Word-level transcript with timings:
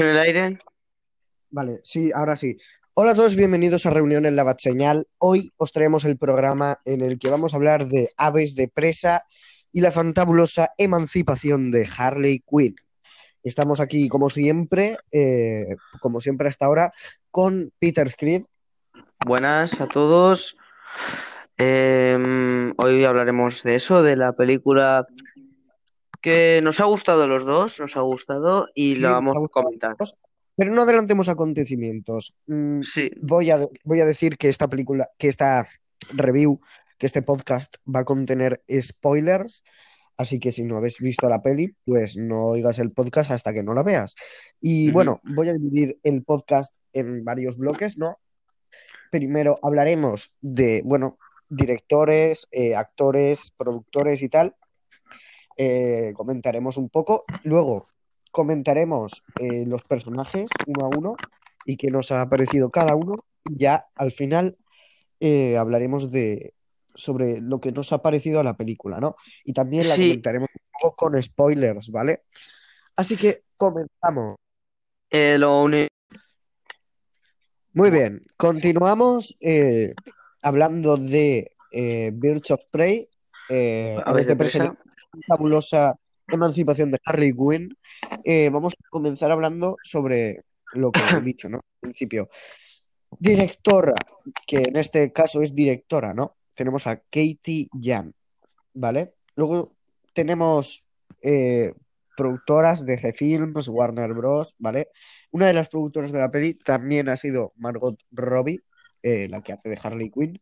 en 0.00 0.06
el 0.06 0.18
aire? 0.18 0.58
Vale, 1.50 1.80
sí, 1.82 2.10
ahora 2.14 2.36
sí. 2.36 2.56
Hola 2.94 3.12
a 3.12 3.14
todos, 3.14 3.36
bienvenidos 3.36 3.84
a 3.86 3.90
Reunión 3.90 4.24
en 4.24 4.34
la 4.34 4.44
Bat 4.44 4.58
Señal. 4.58 5.06
Hoy 5.18 5.52
os 5.56 5.72
traemos 5.72 6.04
el 6.04 6.16
programa 6.16 6.80
en 6.84 7.02
el 7.02 7.18
que 7.18 7.28
vamos 7.28 7.52
a 7.52 7.56
hablar 7.56 7.86
de 7.86 8.08
aves 8.16 8.54
de 8.54 8.68
presa 8.68 9.24
y 9.72 9.80
la 9.80 9.92
fantabulosa 9.92 10.70
emancipación 10.78 11.70
de 11.70 11.88
Harley 11.96 12.42
Quinn. 12.48 12.76
Estamos 13.42 13.80
aquí, 13.80 14.08
como 14.08 14.30
siempre, 14.30 14.96
eh, 15.12 15.76
como 16.00 16.20
siempre 16.20 16.48
hasta 16.48 16.66
ahora, 16.66 16.92
con 17.30 17.72
Peter 17.78 18.08
Screed. 18.08 18.44
Buenas 19.26 19.80
a 19.80 19.86
todos. 19.86 20.56
Em, 21.56 22.72
hoy 22.78 23.04
hablaremos 23.04 23.62
de 23.62 23.74
eso, 23.74 24.02
de 24.02 24.16
la 24.16 24.32
película 24.32 25.06
que 26.20 26.60
nos 26.62 26.80
ha 26.80 26.84
gustado 26.84 27.26
los 27.26 27.44
dos, 27.44 27.80
nos 27.80 27.96
ha 27.96 28.00
gustado 28.00 28.68
y 28.74 28.96
Sí, 28.96 29.00
nos 29.00 29.12
vamos 29.12 29.36
a 29.36 29.48
comentar. 29.48 29.96
Pero 30.56 30.72
no 30.72 30.82
adelantemos 30.82 31.28
acontecimientos. 31.28 32.36
Mm, 32.46 32.82
Sí, 32.82 33.10
voy 33.20 33.50
a, 33.50 33.58
voy 33.84 34.00
a 34.00 34.06
decir 34.06 34.36
que 34.36 34.48
esta 34.48 34.68
película, 34.68 35.08
que 35.18 35.28
esta 35.28 35.66
review, 36.12 36.60
que 36.98 37.06
este 37.06 37.22
podcast 37.22 37.76
va 37.86 38.00
a 38.00 38.04
contener 38.04 38.62
spoilers. 38.80 39.64
Así 40.18 40.38
que 40.38 40.52
si 40.52 40.64
no 40.64 40.76
habéis 40.76 41.00
visto 41.00 41.30
la 41.30 41.40
peli, 41.40 41.74
pues 41.86 42.18
no 42.18 42.48
oigas 42.48 42.78
el 42.78 42.92
podcast 42.92 43.30
hasta 43.30 43.54
que 43.54 43.62
no 43.62 43.72
la 43.72 43.82
veas. 43.82 44.14
Y 44.60 44.90
bueno, 44.90 45.18
voy 45.24 45.48
a 45.48 45.54
dividir 45.54 45.98
el 46.02 46.22
podcast 46.24 46.76
en 46.92 47.24
varios 47.24 47.56
bloques, 47.56 47.96
¿no? 47.96 48.18
Primero 49.10 49.58
hablaremos 49.62 50.36
de, 50.42 50.82
bueno, 50.84 51.18
directores, 51.48 52.48
eh, 52.52 52.76
actores, 52.76 53.54
productores 53.56 54.22
y 54.22 54.28
tal. 54.28 54.54
Eh, 55.56 56.12
comentaremos 56.14 56.76
un 56.76 56.88
poco. 56.88 57.24
Luego 57.44 57.86
comentaremos 58.30 59.22
eh, 59.40 59.64
los 59.66 59.82
personajes 59.84 60.50
uno 60.66 60.86
a 60.86 60.88
uno 60.88 61.16
y 61.66 61.76
qué 61.76 61.88
nos 61.88 62.12
ha 62.12 62.28
parecido 62.28 62.70
cada 62.70 62.94
uno. 62.94 63.24
Ya 63.44 63.86
al 63.96 64.12
final 64.12 64.56
eh, 65.18 65.56
hablaremos 65.56 66.10
de 66.10 66.54
sobre 66.94 67.40
lo 67.40 67.60
que 67.60 67.72
nos 67.72 67.92
ha 67.92 68.02
parecido 68.02 68.40
a 68.40 68.44
la 68.44 68.56
película, 68.56 69.00
¿no? 69.00 69.16
Y 69.44 69.52
también 69.52 69.88
la 69.88 69.94
Sí, 69.94 70.08
comentaremos 70.08 70.48
un 70.52 70.80
poco 70.80 70.96
con 70.96 71.22
spoilers, 71.22 71.90
¿vale? 71.90 72.24
Así 72.96 73.16
que 73.16 73.44
comenzamos. 73.56 74.36
lo 75.10 75.62
único. 75.62 75.90
Muy 77.72 77.90
bien, 77.90 78.26
continuamos 78.36 79.36
eh, 79.40 79.94
hablando 80.42 80.96
de 80.96 81.52
eh, 81.70 82.10
Birds 82.12 82.50
of 82.50 82.60
Prey, 82.72 83.08
eh, 83.48 83.94
Aves 84.04 84.06
Aves 84.06 84.26
de 84.26 84.36
presa 84.36 84.78
fabulosa 85.26 85.96
emancipación 86.28 86.90
de 86.90 86.98
Harley 87.04 87.32
Quinn. 87.32 87.76
Eh, 88.24 88.50
vamos 88.50 88.74
a 88.74 88.88
comenzar 88.90 89.32
hablando 89.32 89.76
sobre 89.82 90.42
lo 90.72 90.92
que 90.92 91.00
he 91.16 91.20
dicho, 91.20 91.48
¿no? 91.48 91.58
Al 91.58 91.80
principio. 91.80 92.28
Directora, 93.18 93.94
que 94.46 94.58
en 94.58 94.76
este 94.76 95.12
caso 95.12 95.42
es 95.42 95.54
directora, 95.54 96.14
¿no? 96.14 96.36
Tenemos 96.54 96.86
a 96.86 96.96
Katie 96.96 97.68
Jan, 97.80 98.14
¿vale? 98.74 99.14
Luego 99.34 99.74
tenemos 100.12 100.88
eh, 101.22 101.72
productoras 102.16 102.86
de 102.86 102.98
C 102.98 103.12
Films, 103.12 103.68
Warner 103.68 104.12
Bros., 104.12 104.54
¿vale? 104.58 104.88
Una 105.32 105.46
de 105.46 105.54
las 105.54 105.68
productoras 105.68 106.12
de 106.12 106.18
la 106.20 106.30
peli 106.30 106.54
también 106.54 107.08
ha 107.08 107.16
sido 107.16 107.52
Margot 107.56 107.98
Robbie, 108.12 108.60
eh, 109.02 109.26
la 109.28 109.42
que 109.42 109.52
hace 109.52 109.68
de 109.68 109.78
Harley 109.82 110.10
Quinn, 110.10 110.40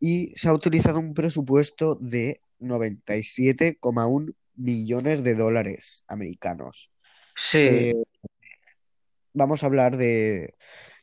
y 0.00 0.32
se 0.36 0.48
ha 0.48 0.54
utilizado 0.54 0.98
un 0.98 1.14
presupuesto 1.14 1.96
de 1.96 2.40
97,1 2.60 4.34
millones 4.54 5.22
de 5.24 5.34
dólares 5.34 6.04
americanos. 6.08 6.92
Sí, 7.36 7.58
Eh, 7.58 7.94
vamos 9.32 9.62
a 9.62 9.66
hablar 9.66 9.96
de 9.96 10.54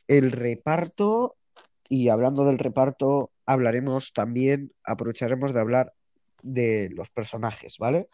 el 0.08 0.32
reparto 0.32 1.36
y 1.88 2.08
hablando 2.08 2.44
del 2.44 2.58
reparto 2.58 3.30
hablaremos 3.46 4.12
también, 4.12 4.72
aprovecharemos 4.84 5.52
de 5.54 5.60
hablar 5.60 5.92
de 6.42 6.90
los 6.94 7.10
personajes, 7.10 7.78
¿vale? 7.78 8.08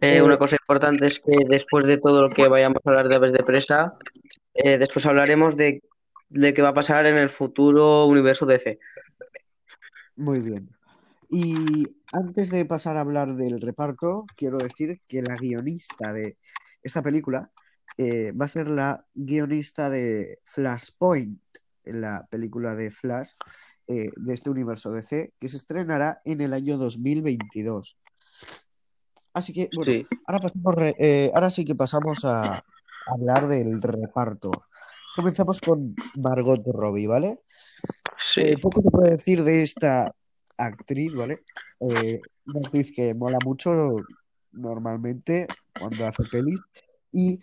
eh, 0.00 0.22
una 0.22 0.34
Eh, 0.34 0.38
cosa 0.38 0.56
importante 0.56 1.06
es 1.06 1.18
que 1.20 1.32
después 1.48 1.84
de 1.84 1.98
todo 1.98 2.22
lo 2.22 2.28
que 2.30 2.48
vayamos 2.48 2.78
a 2.84 2.90
hablar 2.90 3.08
de 3.08 3.14
aves 3.16 3.32
de 3.32 3.42
presa, 3.44 3.94
eh, 4.54 4.78
después 4.78 5.06
hablaremos 5.06 5.56
de, 5.56 5.82
de 6.28 6.54
qué 6.54 6.62
va 6.62 6.70
a 6.70 6.74
pasar 6.74 7.06
en 7.06 7.16
el 7.16 7.30
futuro 7.30 8.06
universo 8.06 8.46
DC. 8.46 8.78
muy 10.16 10.40
bien. 10.40 10.68
Y 11.36 11.88
antes 12.12 12.50
de 12.52 12.64
pasar 12.64 12.96
a 12.96 13.00
hablar 13.00 13.34
del 13.34 13.60
reparto, 13.60 14.24
quiero 14.36 14.58
decir 14.58 15.00
que 15.08 15.20
la 15.20 15.34
guionista 15.34 16.12
de 16.12 16.38
esta 16.80 17.02
película 17.02 17.50
eh, 17.98 18.30
va 18.30 18.44
a 18.44 18.48
ser 18.48 18.68
la 18.68 19.04
guionista 19.14 19.90
de 19.90 20.38
Flashpoint, 20.44 21.40
la 21.82 22.24
película 22.30 22.76
de 22.76 22.92
Flash 22.92 23.30
eh, 23.88 24.10
de 24.14 24.32
este 24.32 24.48
universo 24.48 24.92
DC, 24.92 25.32
que 25.40 25.48
se 25.48 25.56
estrenará 25.56 26.20
en 26.24 26.40
el 26.40 26.52
año 26.52 26.76
2022. 26.76 27.98
Así 29.32 29.52
que, 29.52 29.68
bueno, 29.74 29.90
Sí, 29.90 30.06
ahora, 30.28 30.38
pasamos 30.40 30.74
re- 30.76 30.94
eh, 31.00 31.32
ahora 31.34 31.50
sí 31.50 31.64
que 31.64 31.74
pasamos 31.74 32.24
a 32.24 32.62
hablar 33.08 33.48
del 33.48 33.82
reparto. 33.82 34.52
Comenzamos 35.16 35.60
con 35.60 35.96
Margot 36.14 36.62
Robbie, 36.64 37.08
¿vale? 37.08 37.40
Sí. 38.20 38.56
poco 38.56 38.82
te 38.82 38.90
puedo 38.90 39.10
decir 39.10 39.42
de 39.42 39.64
esta 39.64 40.14
actriz, 40.56 41.12
¿vale? 41.14 41.42
Eh, 41.80 42.20
una 42.46 42.60
actriz 42.60 42.92
que 42.94 43.14
mola 43.14 43.38
mucho 43.44 44.04
normalmente 44.52 45.46
cuando 45.78 46.06
hace 46.06 46.24
pelis 46.24 46.60
y 47.12 47.40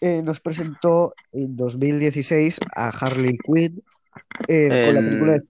eh, 0.00 0.22
nos 0.22 0.40
presentó 0.40 1.14
en 1.32 1.56
2016 1.56 2.58
a 2.74 2.88
Harley 2.88 3.36
Quinn 3.38 3.82
eh, 4.48 4.84
con 4.86 4.94
la 4.94 5.00
película 5.00 5.32
de 5.32 5.44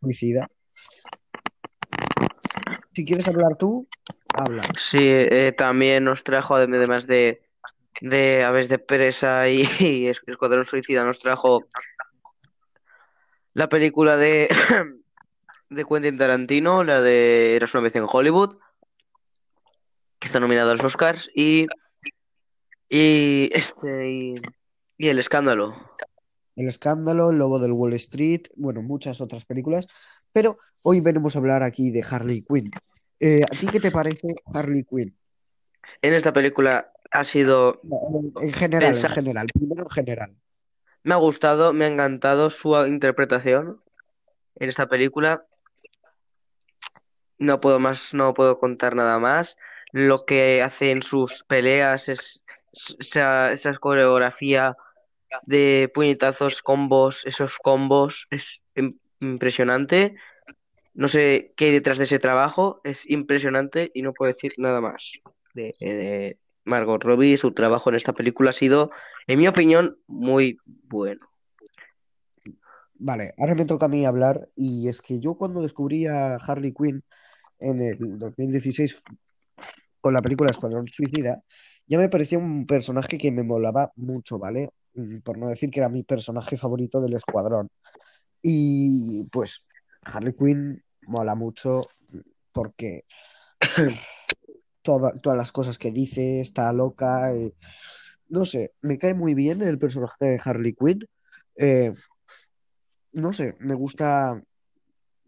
Suicida. 0.00 0.48
Si 2.92 3.04
quieres 3.04 3.28
hablar 3.28 3.56
tú, 3.56 3.86
habla. 4.34 4.62
sí, 4.78 5.12
también 5.56 6.04
nos 6.04 6.24
trajo, 6.24 6.56
además 6.56 7.06
de, 7.06 7.42
de 8.00 8.44
aves 8.44 8.68
de 8.68 8.78
presa 8.78 9.48
y, 9.48 9.62
y 9.80 10.08
Escuadrón 10.08 10.64
Suicida, 10.64 11.04
nos 11.04 11.18
trajo 11.18 11.66
la 13.52 13.68
película 13.68 14.16
de, 14.16 14.48
de 15.70 15.84
Quentin 15.84 16.18
Tarantino, 16.18 16.84
la 16.84 17.00
de 17.00 17.56
Eras 17.56 17.72
una 17.74 17.84
vez 17.84 17.94
en 17.96 18.06
Hollywood, 18.10 18.58
que 20.18 20.26
está 20.26 20.40
nominada 20.40 20.72
a 20.72 20.74
los 20.74 20.84
Oscars, 20.84 21.30
y, 21.34 21.66
y 22.88 23.50
este 23.54 24.10
y, 24.10 24.34
y 24.98 25.08
El 25.08 25.18
Escándalo. 25.18 25.74
El 26.56 26.68
escándalo, 26.68 27.30
El 27.30 27.38
Lobo 27.38 27.58
del 27.58 27.72
Wall 27.72 27.94
Street, 27.94 28.42
bueno, 28.56 28.82
muchas 28.82 29.20
otras 29.20 29.46
películas, 29.46 29.86
pero 30.32 30.58
hoy 30.82 31.00
venimos 31.00 31.34
a 31.34 31.38
hablar 31.38 31.62
aquí 31.62 31.90
de 31.90 32.04
Harley 32.08 32.42
Quinn. 32.42 32.70
Eh, 33.20 33.40
¿a 33.50 33.58
ti 33.58 33.68
qué 33.68 33.80
te 33.80 33.90
parece 33.90 34.34
Harley 34.52 34.84
Quinn? 34.84 35.16
En 36.02 36.12
esta 36.12 36.32
película 36.32 36.92
ha 37.12 37.24
sido 37.24 37.80
En 38.40 38.52
general, 38.52 38.94
en 38.94 39.08
general, 39.08 39.46
primero 39.54 39.82
en 39.84 39.90
general. 39.90 40.36
me 41.02 41.14
ha 41.14 41.18
gustado, 41.18 41.72
me 41.72 41.84
ha 41.84 41.88
encantado 41.88 42.50
su 42.50 42.76
interpretación 42.86 43.80
en 44.56 44.68
esta 44.68 44.88
película. 44.88 45.46
No 47.40 47.60
puedo 47.60 47.80
más, 47.80 48.14
no 48.14 48.34
puedo 48.34 48.60
contar 48.60 48.94
nada 48.94 49.18
más. 49.18 49.56
Lo 49.92 50.24
que 50.26 50.62
hace 50.62 50.92
en 50.92 51.02
sus 51.02 51.44
peleas 51.44 52.08
es 52.08 52.44
es- 52.72 52.96
esa, 53.00 53.50
esa 53.52 53.74
coreografía 53.78 54.76
de 55.44 55.90
puñetazos, 55.94 56.62
combos, 56.62 57.26
esos 57.26 57.58
combos, 57.58 58.28
es 58.30 58.62
im- 58.76 58.98
impresionante. 59.20 60.16
No 60.94 61.08
sé 61.08 61.52
qué 61.56 61.66
hay 61.66 61.72
detrás 61.72 61.98
de 61.98 62.04
ese 62.04 62.18
trabajo, 62.20 62.80
es 62.84 63.08
impresionante 63.10 63.90
y 63.94 64.02
no 64.02 64.14
puedo 64.14 64.32
decir 64.32 64.54
nada 64.58 64.80
más 64.82 65.12
de, 65.54 65.74
de 65.80 66.38
Margot 66.64 67.02
Robbie. 67.04 67.38
Su 67.38 67.52
trabajo 67.52 67.90
en 67.90 67.96
esta 67.96 68.14
película 68.14 68.50
ha 68.50 68.54
sido, 68.54 68.90
en 69.28 69.40
mi 69.40 69.48
opinión, 69.48 69.98
muy 70.08 70.58
bueno. 70.66 71.28
Vale, 72.94 73.34
ahora 73.38 73.54
me 73.54 73.64
toca 73.64 73.86
a 73.86 73.88
mí 73.88 74.04
hablar 74.04 74.48
y 74.56 74.88
es 74.88 75.00
que 75.00 75.20
yo 75.20 75.34
cuando 75.34 75.62
descubrí 75.62 76.06
a 76.06 76.34
Harley 76.36 76.72
Quinn 76.74 77.02
en 77.60 77.82
el 77.82 78.18
2016 78.18 78.96
con 80.00 80.14
la 80.14 80.22
película 80.22 80.50
Escuadrón 80.50 80.88
Suicida, 80.88 81.42
ya 81.86 81.98
me 81.98 82.08
parecía 82.08 82.38
un 82.38 82.66
personaje 82.66 83.18
que 83.18 83.32
me 83.32 83.42
molaba 83.42 83.92
mucho, 83.96 84.38
¿vale? 84.38 84.70
Mm, 84.94 85.18
Por 85.20 85.38
no 85.38 85.48
decir 85.48 85.70
que 85.70 85.80
era 85.80 85.88
mi 85.88 86.02
personaje 86.02 86.56
favorito 86.56 87.00
del 87.00 87.14
Escuadrón. 87.14 87.68
Y 88.42 89.24
pues 89.24 89.64
Harley 90.04 90.34
Quinn 90.34 90.82
mola 91.02 91.34
mucho 91.34 91.86
porque 92.52 93.04
toda- 94.82 95.12
todas 95.20 95.36
las 95.38 95.52
cosas 95.52 95.78
que 95.78 95.90
dice, 95.92 96.40
está 96.40 96.72
loca, 96.72 97.32
eh, 97.34 97.54
no 98.28 98.44
sé, 98.44 98.72
me 98.82 98.98
cae 98.98 99.14
muy 99.14 99.34
bien 99.34 99.62
el 99.62 99.78
personaje 99.78 100.24
de 100.24 100.40
Harley 100.44 100.74
Quinn. 100.74 101.06
Eh, 101.56 101.92
no 103.12 103.32
sé, 103.32 103.56
me 103.60 103.74
gusta, 103.74 104.42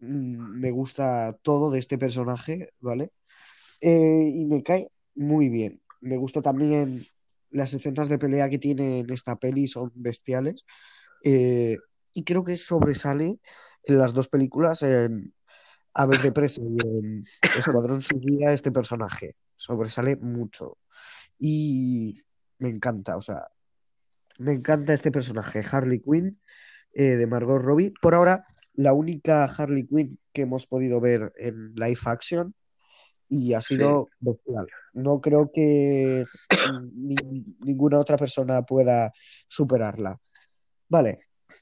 me 0.03 0.71
gusta 0.71 1.37
todo 1.41 1.71
de 1.71 1.79
este 1.79 1.97
personaje, 1.97 2.69
¿vale? 2.79 3.11
Eh, 3.81 4.31
y 4.35 4.45
me 4.45 4.63
cae 4.63 4.89
muy 5.15 5.49
bien. 5.49 5.81
Me 6.01 6.17
gusta 6.17 6.41
también 6.41 7.05
las 7.51 7.73
escenas 7.73 8.09
de 8.09 8.19
pelea 8.19 8.49
que 8.49 8.59
tiene 8.59 8.99
en 8.99 9.09
esta 9.11 9.35
peli 9.37 9.67
son 9.67 9.91
bestiales. 9.95 10.65
Eh, 11.23 11.77
y 12.13 12.23
creo 12.23 12.43
que 12.43 12.57
sobresale 12.57 13.39
en 13.83 13.97
las 13.97 14.13
dos 14.13 14.27
películas, 14.27 14.83
en 14.83 15.33
Aves 15.93 16.21
de 16.23 16.31
Presa 16.31 16.61
y 16.61 16.87
en 16.87 17.23
Escuadrón 17.57 18.01
Suicida, 18.01 18.53
este 18.53 18.71
personaje. 18.71 19.35
Sobresale 19.55 20.17
mucho. 20.17 20.77
Y 21.39 22.21
me 22.59 22.69
encanta, 22.69 23.17
o 23.17 23.21
sea, 23.21 23.47
me 24.39 24.53
encanta 24.53 24.93
este 24.93 25.11
personaje, 25.11 25.61
Harley 25.69 25.99
Quinn, 25.99 26.39
eh, 26.93 27.15
de 27.15 27.27
Margot 27.27 27.61
Robbie. 27.61 27.93
Por 28.01 28.15
ahora, 28.15 28.45
la 28.75 28.93
única 28.93 29.45
Harley 29.45 29.85
Quinn 29.85 30.19
que 30.33 30.43
hemos 30.43 30.65
podido 30.67 30.99
ver 30.99 31.31
en 31.37 31.73
live 31.75 31.99
action 32.05 32.53
y 33.29 33.53
ha 33.53 33.61
Sí. 33.61 33.75
sido 33.75 34.09
bestial. 34.19 34.67
No 34.93 35.21
creo 35.21 35.51
que 35.53 36.25
ni- 36.95 37.45
ninguna 37.59 37.99
otra 37.99 38.17
persona 38.17 38.61
pueda 38.63 39.11
superarla. 39.47 40.19
Vale, 40.89 41.19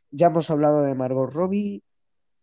ya 0.10 0.28
hemos 0.28 0.50
hablado 0.50 0.84
de 0.84 0.96
Margot 0.96 1.32
Robbie, 1.32 1.84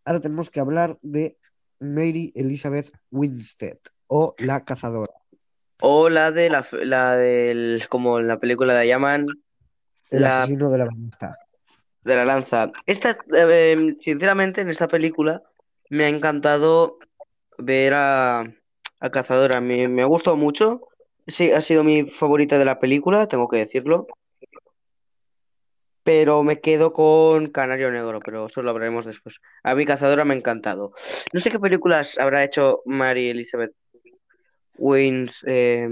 ahora 0.05 0.21
tenemos 0.21 0.51
que 0.51 0.61
hablar 0.61 0.99
de 1.03 1.37
Mary 1.81 2.33
Elizabeth 2.35 2.91
Winstead 3.11 3.79
o 4.07 4.35
La 4.39 4.65
Cazadora, 4.65 5.13
O 5.81 6.09
la 6.09 6.33
de 6.33 6.51
la, 6.51 6.67
la 6.83 7.17
del, 7.17 7.85
como 7.89 8.19
en 8.19 8.27
la 8.29 8.39
película 8.41 8.75
la 8.75 8.85
llaman, 8.85 9.27
el 10.11 10.23
la 10.23 10.43
asesino 10.43 10.71
de 10.71 10.79
la 10.79 10.87
ballesta. 10.87 11.37
De 12.09 12.17
la 12.17 12.25
lanza. 12.25 12.73
Esta, 12.87 13.19
eh, 13.37 13.97
sinceramente, 14.01 14.63
en 14.63 14.71
esta 14.71 14.89
película 14.89 15.43
me 15.91 16.05
ha 16.05 16.09
encantado 16.09 16.99
ver 17.59 17.95
a, 17.95 18.53
Cazadora. 19.13 19.61
Me, 19.61 20.03
ha 20.03 20.07
gustado 20.07 20.37
mucho. 20.37 20.81
Sí, 21.27 21.53
ha 21.53 21.61
sido 21.61 21.85
mi 21.85 22.11
favorita 22.11 22.59
de 22.59 22.65
la 22.65 22.81
película, 22.81 23.29
tengo 23.29 23.49
que 23.49 23.59
decirlo. 23.59 24.07
Pero 26.03 26.43
me 26.43 26.61
quedo 26.61 26.95
con 26.95 27.49
Canario 27.49 27.91
Negro, 27.91 28.19
pero 28.21 28.47
eso 28.47 28.63
lo 28.63 28.71
hablaremos 28.71 29.05
después. 29.05 29.41
A 29.63 29.75
mí 29.75 29.85
Cazadora 29.85 30.25
me 30.25 30.35
ha 30.35 30.39
encantado. 30.39 30.93
No 31.33 31.41
sé 31.41 31.51
qué 31.51 31.61
películas 31.61 32.19
habrá 32.19 32.45
hecho 32.45 32.81
Mary 32.87 33.29
Elizabeth 33.29 33.73
Wins, 34.79 35.45
eh, 35.47 35.87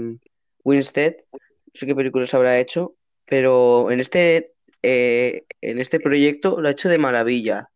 Winstead. 0.63 1.15
No 1.31 1.71
sé 1.73 1.85
qué 1.85 1.93
películas 1.93 2.33
habrá 2.33 2.57
hecho, 2.57 2.95
pero 3.25 3.91
en 3.91 3.99
este, 3.99 4.53
eh, 4.89 5.45
en 5.59 5.79
este 5.79 5.99
proyecto 5.99 6.61
lo 6.61 6.69
ha 6.69 6.71
hecho 6.71 6.87
de 6.87 6.97
maravilla. 6.97 7.69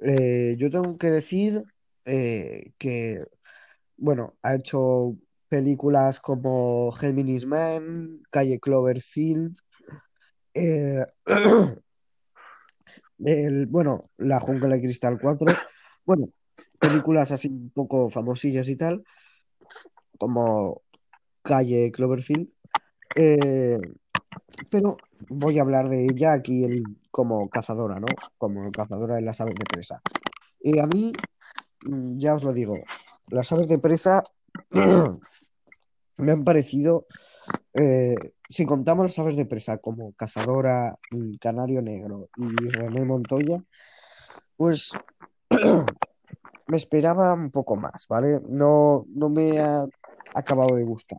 Eh, 0.00 0.56
yo 0.58 0.68
tengo 0.68 0.98
que 0.98 1.10
decir 1.10 1.62
eh, 2.04 2.72
que, 2.76 3.24
bueno, 3.96 4.36
ha 4.42 4.56
hecho 4.56 5.16
películas 5.48 6.18
como 6.18 6.90
Gemini's 6.90 7.46
Man, 7.46 8.20
Calle 8.30 8.58
Cloverfield, 8.58 9.56
el, 10.54 11.06
bueno, 13.66 14.10
La 14.16 14.40
Jungla 14.40 14.74
de 14.74 14.80
Cristal 14.80 15.20
4, 15.22 15.54
bueno, 16.04 16.30
películas 16.80 17.30
así 17.30 17.46
un 17.46 17.70
poco 17.70 18.10
famosillas 18.10 18.68
y 18.68 18.74
tal, 18.74 19.04
como 20.18 20.82
Calle 21.42 21.92
Cloverfield, 21.92 22.52
pero 24.70 24.96
voy 25.28 25.58
a 25.58 25.62
hablar 25.62 25.88
de 25.88 26.08
ella 26.08 26.32
aquí 26.32 26.64
en- 26.64 26.98
como 27.10 27.48
cazadora, 27.50 28.00
¿no? 28.00 28.16
Como 28.38 28.72
cazadora 28.72 29.16
de 29.16 29.22
las 29.22 29.40
aves 29.40 29.58
de 29.58 29.66
presa. 29.66 30.02
Y 30.60 30.78
a 30.78 30.86
mí, 30.86 31.16
mm, 31.82 32.18
ya 32.18 32.34
os 32.34 32.44
lo 32.44 32.52
digo, 32.52 32.78
las 33.30 33.50
aves 33.52 33.68
de 33.68 33.78
presa 33.78 34.24
me 36.16 36.32
han 36.32 36.44
parecido, 36.44 37.06
eh, 37.74 38.32
si 38.48 38.66
contamos 38.66 39.04
las 39.06 39.18
aves 39.18 39.36
de 39.36 39.46
presa 39.46 39.78
como 39.78 40.12
cazadora, 40.14 40.98
mm, 41.10 41.34
Canario 41.40 41.82
Negro 41.82 42.28
y 42.36 42.68
René 42.70 43.04
Montoya, 43.04 43.62
pues 44.56 44.92
me 46.66 46.76
esperaba 46.76 47.34
un 47.34 47.50
poco 47.50 47.76
más, 47.76 48.06
¿vale? 48.08 48.40
No, 48.48 49.06
no 49.08 49.28
me 49.30 49.60
ha 49.60 49.86
acabado 50.38 50.76
de 50.76 50.84
gustar. 50.84 51.18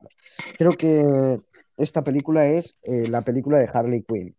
Creo 0.58 0.72
que 0.74 1.38
esta 1.78 2.04
película 2.04 2.46
es 2.46 2.80
eh, 2.84 3.08
la 3.08 3.22
película 3.22 3.60
de 3.60 3.70
Harley 3.72 4.04
Quinn. 4.04 4.36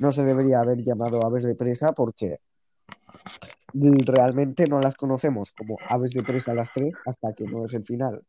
No 0.00 0.12
se 0.12 0.24
debería 0.24 0.60
haber 0.60 0.78
llamado 0.82 1.24
Aves 1.24 1.44
de 1.44 1.54
Presa 1.54 1.92
porque 1.92 2.40
realmente 3.72 4.66
no 4.66 4.80
las 4.80 4.96
conocemos 4.96 5.52
como 5.52 5.76
Aves 5.88 6.12
de 6.12 6.22
Presa 6.22 6.54
las 6.54 6.72
tres 6.72 6.92
hasta 7.06 7.32
que 7.32 7.44
no 7.44 7.64
es 7.64 7.74
el 7.74 7.84
final. 7.84 8.22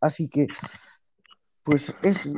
Así 0.00 0.28
que, 0.28 0.46
pues 1.62 1.94
es, 2.02 2.28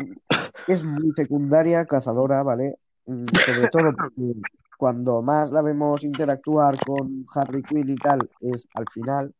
es 0.69 0.85
muy 0.85 1.13
secundaria, 1.17 1.85
cazadora, 1.85 2.43
¿vale? 2.43 2.79
Mm, 3.07 3.25
Sobre 3.45 3.69
todo 3.69 3.93
porque 3.97 4.41
cuando 4.77 5.23
más 5.23 5.51
la 5.53 5.63
vemos 5.63 6.05
interactuar 6.05 6.77
con 6.85 7.25
Harley 7.35 7.63
Quinn 7.63 7.89
y 7.89 7.97
tal 7.97 8.31
es 8.41 8.69
al 8.75 8.85
final. 8.93 9.35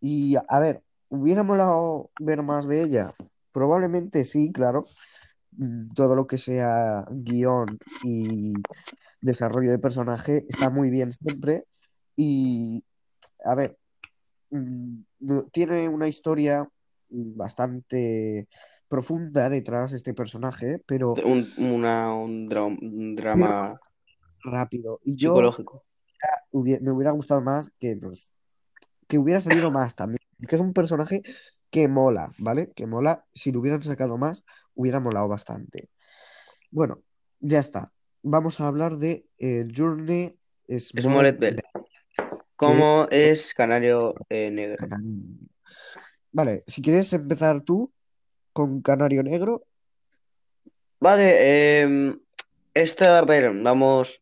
Y 0.00 0.36
a 0.36 0.58
ver, 0.58 0.82
¿hubiera 1.10 1.42
molado 1.42 2.10
ver 2.18 2.42
más 2.42 2.66
de 2.66 2.82
ella? 2.82 3.14
Probablemente 3.52 4.24
sí, 4.24 4.50
claro. 4.52 4.86
Mm, 5.56 5.92
Todo 5.94 6.16
lo 6.16 6.26
que 6.26 6.38
sea 6.38 7.04
guion 7.10 7.78
y 8.02 8.54
desarrollo 9.20 9.70
de 9.70 9.78
personaje 9.78 10.46
está 10.48 10.70
muy 10.70 10.88
bien 10.90 11.12
siempre. 11.12 11.64
Y, 12.16 12.82
a 13.44 13.54
ver, 13.54 13.76
mm, 14.50 15.00
tiene 15.52 15.88
una 15.88 16.08
historia 16.08 16.66
bastante 17.10 18.48
profunda 18.88 19.48
detrás 19.48 19.90
de 19.90 19.96
este 19.96 20.14
personaje, 20.14 20.80
pero 20.86 21.14
Un, 21.14 21.44
una, 21.58 22.14
un, 22.14 22.48
dra- 22.48 22.64
un 22.66 23.16
pero 23.16 23.22
drama 23.22 23.80
rápido. 24.44 25.00
Y 25.04 25.16
yo 25.16 25.30
psicológico. 25.30 25.84
me 26.52 26.90
hubiera 26.92 27.10
gustado 27.12 27.42
más 27.42 27.70
que, 27.78 27.96
pues, 27.96 28.32
que 29.08 29.18
hubiera 29.18 29.40
salido 29.40 29.70
más 29.70 29.94
también. 29.96 30.19
Que 30.48 30.54
es 30.54 30.60
un 30.60 30.72
personaje 30.72 31.22
que 31.70 31.88
mola, 31.88 32.32
¿vale? 32.38 32.70
Que 32.74 32.86
mola. 32.86 33.24
Si 33.32 33.52
lo 33.52 33.60
hubieran 33.60 33.82
sacado 33.82 34.18
más, 34.18 34.44
hubiera 34.74 35.00
molado 35.00 35.28
bastante. 35.28 35.88
Bueno, 36.70 37.02
ya 37.40 37.58
está. 37.58 37.92
Vamos 38.22 38.60
a 38.60 38.66
hablar 38.66 38.96
de 38.96 39.26
eh, 39.38 39.66
Journey 39.74 40.36
Smollett 40.78 41.38
Bell. 41.38 41.56
Que 41.56 41.62
¿Cómo 42.56 43.06
es 43.10 43.54
Canario 43.54 44.14
eh, 44.28 44.50
Negro? 44.50 44.86
Vale, 46.32 46.62
si 46.66 46.82
quieres 46.82 47.12
empezar 47.12 47.62
tú 47.62 47.92
con 48.52 48.82
Canario 48.82 49.22
Negro, 49.22 49.64
Vale, 51.00 51.80
em, 51.80 52.20
esta, 52.74 53.18
a 53.18 53.24
ver, 53.24 53.50
vamos, 53.62 54.20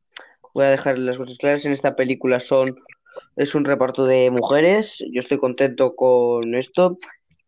voy 0.54 0.66
a 0.66 0.70
dejar 0.70 0.96
las 0.96 1.16
cosas 1.16 1.36
claras. 1.36 1.64
En 1.64 1.72
esta 1.72 1.96
película 1.96 2.38
son, 2.38 2.80
es 3.36 3.54
un 3.54 3.64
reparto 3.64 4.06
de 4.06 4.30
mujeres. 4.30 5.04
Yo 5.12 5.20
estoy 5.20 5.38
contento 5.38 5.94
con 5.94 6.54
esto. 6.54 6.98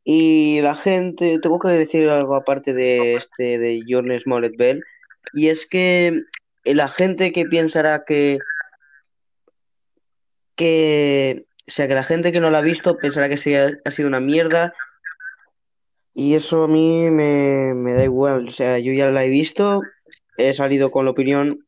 Y 0.04 0.60
la 0.62 0.74
gente, 0.74 1.38
tengo 1.40 1.58
que 1.58 1.68
decir 1.68 2.08
algo 2.08 2.34
aparte 2.34 2.72
de 2.72 3.16
este, 3.16 3.58
de 3.58 3.84
Journey 3.86 4.18
Smollett 4.20 4.56
Bell. 4.56 4.84
Y 5.32 5.48
es 5.48 5.66
que 5.66 6.22
la 6.64 6.88
gente 6.88 7.32
que 7.32 7.44
pensará 7.44 8.04
que, 8.06 8.38
que, 10.56 11.44
o 11.68 11.70
sea, 11.70 11.86
que 11.88 11.94
la 11.94 12.02
gente 12.02 12.32
que 12.32 12.40
no 12.40 12.50
la 12.50 12.58
ha 12.58 12.62
visto 12.62 12.98
pensará 12.98 13.28
que 13.28 13.78
ha 13.84 13.90
sido 13.90 14.08
una 14.08 14.20
mierda. 14.20 14.72
Y 16.14 16.34
eso 16.34 16.64
a 16.64 16.68
mí 16.68 17.10
me, 17.10 17.74
me 17.74 17.94
da 17.94 18.04
igual. 18.04 18.48
O 18.48 18.50
sea, 18.50 18.78
yo 18.78 18.92
ya 18.92 19.10
la 19.10 19.24
he 19.24 19.28
visto, 19.28 19.82
he 20.36 20.52
salido 20.52 20.90
con 20.90 21.04
la 21.04 21.12
opinión, 21.12 21.66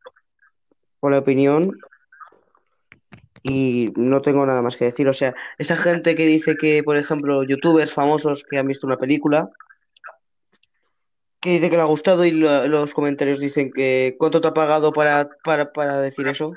con 1.01 1.13
la 1.13 1.19
opinión 1.19 1.79
y 3.43 3.93
no 3.97 4.23
tengo 4.23 4.47
nada 4.47 4.63
más 4.63 4.77
que 4.77 4.85
decir. 4.87 5.09
O 5.09 5.13
sea, 5.13 5.35
esa 5.59 5.77
gente 5.77 6.15
que 6.15 6.27
dice 6.27 6.57
que, 6.57 6.83
por 6.83 6.97
ejemplo, 6.97 7.43
youtubers 7.43 7.93
famosos 7.93 8.45
que 8.49 8.59
han 8.59 8.69
visto 8.69 8.87
una 8.87 8.99
película, 8.99 9.49
que 11.41 11.51
dice 11.51 11.71
que 11.71 11.77
le 11.77 11.83
ha 11.83 11.87
gustado 11.87 12.25
y 12.25 12.31
lo- 12.31 12.69
los 12.69 12.95
comentarios 12.95 13.41
dicen 13.41 13.73
que 13.73 14.15
¿cuánto 14.19 14.41
te 14.41 14.49
ha 14.49 14.55
pagado 14.55 14.93
para, 14.93 15.29
para, 15.43 15.73
para 15.73 16.01
decir 16.01 16.29
eso? 16.29 16.57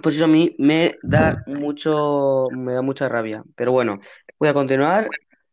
Pues 0.00 0.14
eso 0.14 0.24
a 0.24 0.28
mí 0.28 0.54
me 0.58 0.98
da 1.02 1.42
mucho, 1.46 2.48
me 2.52 2.72
da 2.72 2.82
mucha 2.82 3.08
rabia. 3.08 3.42
Pero 3.56 3.72
bueno, 3.72 3.98
voy 4.38 4.48
a 4.48 4.54
continuar 4.54 5.08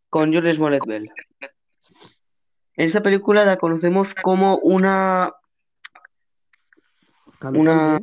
con 0.10 0.32
Julie 0.32 0.54
Smollett 0.54 0.86
Bell. 0.86 1.10
En 2.76 2.86
esta 2.86 3.02
película 3.02 3.44
la 3.44 3.58
conocemos 3.58 4.14
como 4.14 4.58
una, 4.60 5.34
una 7.60 8.00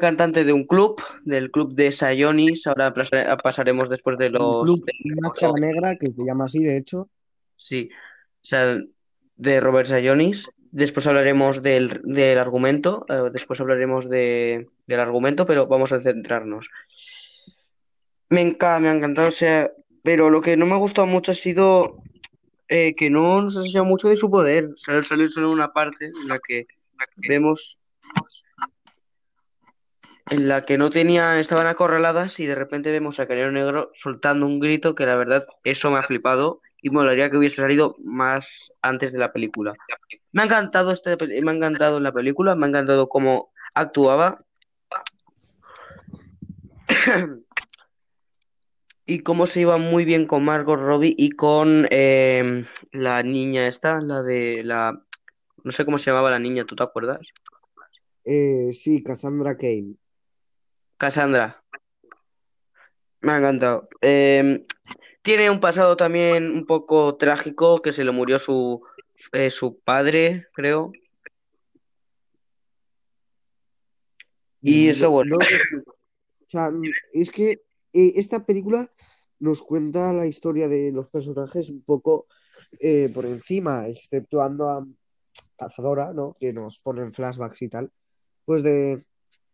cantante 0.00 0.44
de 0.44 0.52
un 0.52 0.64
club, 0.64 1.00
del 1.24 1.50
club 1.50 1.74
de 1.74 1.92
Sayonis. 1.92 2.66
Ahora 2.66 2.94
pasa- 2.94 3.36
pasaremos 3.36 3.88
después 3.88 4.16
de 4.18 4.26
un 4.26 4.32
los 4.32 4.62
club 4.62 4.84
de 4.86 5.60
Negra, 5.60 5.96
que 5.96 6.06
se 6.12 6.24
llama 6.24 6.44
así, 6.44 6.62
de 6.62 6.76
hecho. 6.76 7.08
Sí, 7.56 7.90
o 7.92 8.44
sea, 8.44 8.78
de 9.36 9.60
Robert 9.60 9.88
Sayonis. 9.88 10.48
Después 10.70 11.06
hablaremos 11.06 11.62
del, 11.62 12.00
del 12.04 12.38
argumento, 12.38 13.04
eh, 13.08 13.30
después 13.32 13.60
hablaremos 13.60 14.08
de, 14.08 14.68
del 14.86 15.00
argumento, 15.00 15.44
pero 15.44 15.66
vamos 15.66 15.92
a 15.92 16.00
centrarnos. 16.00 16.68
Me 18.30 18.40
enca- 18.40 18.80
me 18.80 18.88
ha 18.88 18.94
encantado, 18.94 19.28
o 19.28 19.32
sea, 19.32 19.70
pero 20.02 20.30
lo 20.30 20.40
que 20.40 20.56
no 20.56 20.64
me 20.64 20.72
ha 20.72 20.78
gustado 20.78 21.06
mucho 21.06 21.32
ha 21.32 21.34
sido 21.34 21.98
eh, 22.68 22.94
que 22.94 23.10
no 23.10 23.42
nos 23.42 23.56
enseña 23.56 23.82
mucho 23.82 24.08
de 24.08 24.16
su 24.16 24.30
poder. 24.30 24.70
Sale 24.76 25.28
solo 25.28 25.50
una 25.50 25.72
parte 25.74 26.06
en 26.06 26.28
la 26.28 26.38
que 26.38 26.66
vemos 27.28 27.78
en 30.30 30.48
la 30.48 30.62
que 30.62 30.78
no 30.78 30.90
tenían, 30.90 31.38
estaban 31.38 31.66
acorraladas 31.66 32.38
y 32.40 32.46
de 32.46 32.54
repente 32.54 32.90
vemos 32.90 33.18
a 33.18 33.26
Canelo 33.26 33.50
Negro 33.50 33.90
soltando 33.94 34.46
un 34.46 34.60
grito 34.60 34.94
que 34.94 35.06
la 35.06 35.16
verdad 35.16 35.46
eso 35.64 35.90
me 35.90 35.98
ha 35.98 36.02
flipado 36.02 36.60
y 36.80 36.90
molaría 36.90 37.30
que 37.30 37.36
hubiese 37.36 37.56
salido 37.56 37.96
más 38.04 38.72
antes 38.82 39.12
de 39.12 39.18
la 39.18 39.32
película. 39.32 39.74
Me 40.32 40.42
ha 40.42 40.44
encantado 40.46 40.92
este, 40.92 41.16
me 41.42 41.50
ha 41.50 41.54
encantado 41.54 42.00
la 42.00 42.12
película, 42.12 42.54
me 42.54 42.66
ha 42.66 42.68
encantado 42.68 43.08
cómo 43.08 43.52
actuaba 43.74 44.44
y 49.06 49.20
cómo 49.20 49.46
se 49.46 49.60
iba 49.60 49.76
muy 49.76 50.04
bien 50.04 50.26
con 50.26 50.44
Margot 50.44 50.78
Robbie 50.78 51.14
y 51.16 51.30
con 51.30 51.86
eh, 51.90 52.64
la 52.90 53.22
niña 53.22 53.68
esta, 53.68 54.00
la 54.00 54.22
de 54.22 54.62
la, 54.64 55.02
no 55.64 55.72
sé 55.72 55.84
cómo 55.84 55.98
se 55.98 56.10
llamaba 56.10 56.30
la 56.30 56.38
niña, 56.38 56.64
¿tú 56.64 56.76
te 56.76 56.82
acuerdas? 56.82 57.20
Eh, 58.24 58.70
sí, 58.72 59.02
Cassandra 59.02 59.56
Kane. 59.56 59.96
Cassandra. 61.02 61.60
Me 63.22 63.32
ha 63.32 63.38
encantado. 63.38 63.88
Eh, 64.00 64.64
tiene 65.20 65.50
un 65.50 65.58
pasado 65.58 65.96
también 65.96 66.48
un 66.52 66.64
poco 66.64 67.16
trágico, 67.16 67.82
que 67.82 67.90
se 67.90 68.04
le 68.04 68.12
murió 68.12 68.38
su, 68.38 68.80
eh, 69.32 69.50
su 69.50 69.80
padre, 69.80 70.46
creo. 70.54 70.92
Y 74.60 74.90
eso, 74.90 75.06
No, 75.06 75.10
bueno. 75.10 75.38
no. 75.38 75.44
O 76.46 76.50
sea, 76.52 76.70
es 77.14 77.32
que 77.32 77.50
eh, 77.94 78.12
esta 78.14 78.46
película 78.46 78.88
nos 79.40 79.60
cuenta 79.60 80.12
la 80.12 80.26
historia 80.26 80.68
de 80.68 80.92
los 80.92 81.08
personajes 81.08 81.68
un 81.70 81.82
poco 81.82 82.28
eh, 82.78 83.10
por 83.12 83.26
encima, 83.26 83.88
exceptuando 83.88 84.68
a 84.68 84.86
Cazadora, 85.56 86.12
¿no? 86.12 86.36
Que 86.38 86.52
nos 86.52 86.78
ponen 86.78 87.12
flashbacks 87.12 87.62
y 87.62 87.68
tal. 87.68 87.90
Pues 88.44 88.62
de, 88.62 89.02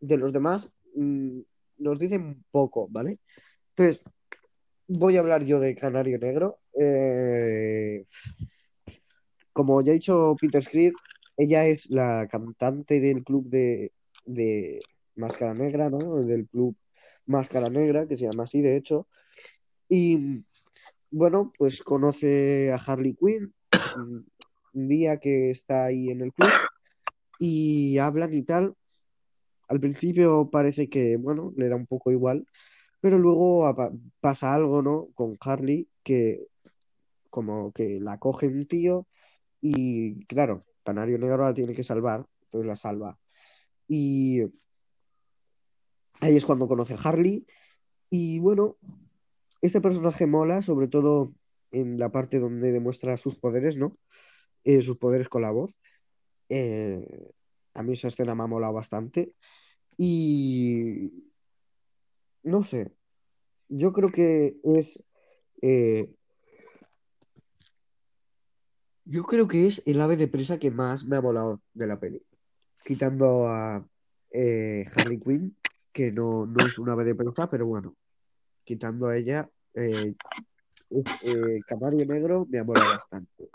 de 0.00 0.16
los 0.18 0.34
demás 0.34 0.68
mm, 0.98 1.40
nos 1.78 1.98
dicen 1.98 2.44
poco, 2.50 2.88
¿vale? 2.90 3.18
Entonces, 3.70 4.02
voy 4.88 5.16
a 5.16 5.20
hablar 5.20 5.44
yo 5.44 5.60
de 5.60 5.74
Canario 5.74 6.18
Negro. 6.18 6.58
Eh, 6.80 8.04
como 9.52 9.82
ya 9.82 9.92
ha 9.92 9.94
dicho 9.94 10.36
Peter 10.40 10.64
Creed, 10.64 10.92
ella 11.36 11.66
es 11.66 11.90
la 11.90 12.26
cantante 12.30 13.00
del 13.00 13.24
club 13.24 13.48
de, 13.48 13.92
de 14.24 14.80
Máscara 15.16 15.54
Negra, 15.54 15.90
¿no? 15.90 16.22
Del 16.24 16.46
club 16.48 16.76
Máscara 17.26 17.68
Negra, 17.68 18.06
que 18.06 18.16
se 18.16 18.24
llama 18.24 18.44
así, 18.44 18.62
de 18.62 18.76
hecho. 18.76 19.06
Y 19.88 20.44
bueno, 21.10 21.52
pues 21.56 21.82
conoce 21.82 22.72
a 22.72 22.76
Harley 22.76 23.14
Quinn 23.14 23.54
un 24.74 24.88
día 24.88 25.18
que 25.18 25.50
está 25.50 25.86
ahí 25.86 26.10
en 26.10 26.20
el 26.22 26.32
club 26.32 26.50
y 27.38 27.98
hablan 27.98 28.34
y 28.34 28.42
tal. 28.42 28.74
Al 29.68 29.80
principio 29.80 30.50
parece 30.50 30.88
que, 30.88 31.16
bueno, 31.16 31.52
le 31.56 31.68
da 31.68 31.76
un 31.76 31.86
poco 31.86 32.10
igual, 32.10 32.46
pero 33.00 33.18
luego 33.18 33.74
pasa 34.20 34.54
algo, 34.54 34.82
¿no? 34.82 35.08
Con 35.14 35.36
Harley 35.40 35.88
que 36.02 36.46
como 37.30 37.72
que 37.72 38.00
la 38.00 38.18
coge 38.18 38.48
un 38.48 38.66
tío 38.66 39.06
y, 39.60 40.24
claro, 40.26 40.64
Canario 40.84 41.18
Negro 41.18 41.44
la 41.44 41.54
tiene 41.54 41.74
que 41.74 41.84
salvar, 41.84 42.26
pues 42.50 42.66
la 42.66 42.76
salva. 42.76 43.18
Y 43.86 44.42
ahí 46.20 46.36
es 46.36 46.46
cuando 46.46 46.68
conoce 46.68 46.94
a 46.94 46.98
Harley 46.98 47.46
y, 48.10 48.38
bueno, 48.38 48.76
este 49.60 49.80
personaje 49.80 50.26
mola, 50.26 50.62
sobre 50.62 50.88
todo 50.88 51.34
en 51.70 51.98
la 51.98 52.10
parte 52.10 52.38
donde 52.38 52.72
demuestra 52.72 53.16
sus 53.16 53.36
poderes, 53.36 53.76
¿no? 53.76 53.98
Eh, 54.64 54.82
sus 54.82 54.96
poderes 54.96 55.28
con 55.28 55.42
la 55.42 55.50
voz. 55.50 55.76
Eh, 56.48 57.32
a 57.78 57.82
mí 57.84 57.92
esa 57.92 58.08
escena 58.08 58.34
me 58.34 58.42
ha 58.42 58.46
molado 58.48 58.72
bastante. 58.72 59.34
Y 59.96 61.12
no 62.42 62.64
sé, 62.64 62.92
yo 63.68 63.92
creo 63.92 64.10
que 64.10 64.56
es. 64.64 65.04
eh, 65.62 66.12
yo 69.04 69.22
creo 69.22 69.46
que 69.46 69.66
es 69.66 69.80
el 69.86 70.00
ave 70.00 70.16
de 70.16 70.28
presa 70.28 70.58
que 70.58 70.70
más 70.70 71.04
me 71.04 71.16
ha 71.16 71.22
molado 71.22 71.62
de 71.72 71.86
la 71.86 72.00
peli. 72.00 72.20
Quitando 72.84 73.46
a 73.46 73.86
eh, 74.32 74.84
Harley 74.94 75.20
Quinn, 75.20 75.56
que 75.92 76.10
no, 76.10 76.46
no 76.46 76.66
es 76.66 76.78
un 76.78 76.90
ave 76.90 77.04
de 77.04 77.14
presa, 77.14 77.48
pero 77.48 77.64
bueno, 77.66 77.96
quitando 78.64 79.06
a 79.06 79.16
ella, 79.16 79.48
eh, 79.74 80.14
eh, 80.90 81.60
Canario 81.66 82.04
Negro 82.06 82.44
me 82.50 82.58
ha 82.58 82.64
molado 82.64 82.90
bastante. 82.90 83.48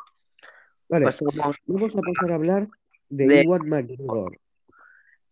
Vale, 0.88 1.06
Pasamos 1.06 1.58
vamos 1.68 1.96
a 1.96 2.02
pasar 2.02 2.32
a 2.32 2.36
hablar 2.36 2.70
de 3.16 3.28
de 3.28 3.42
Ewan 3.42 3.68
McGregor. 3.68 4.40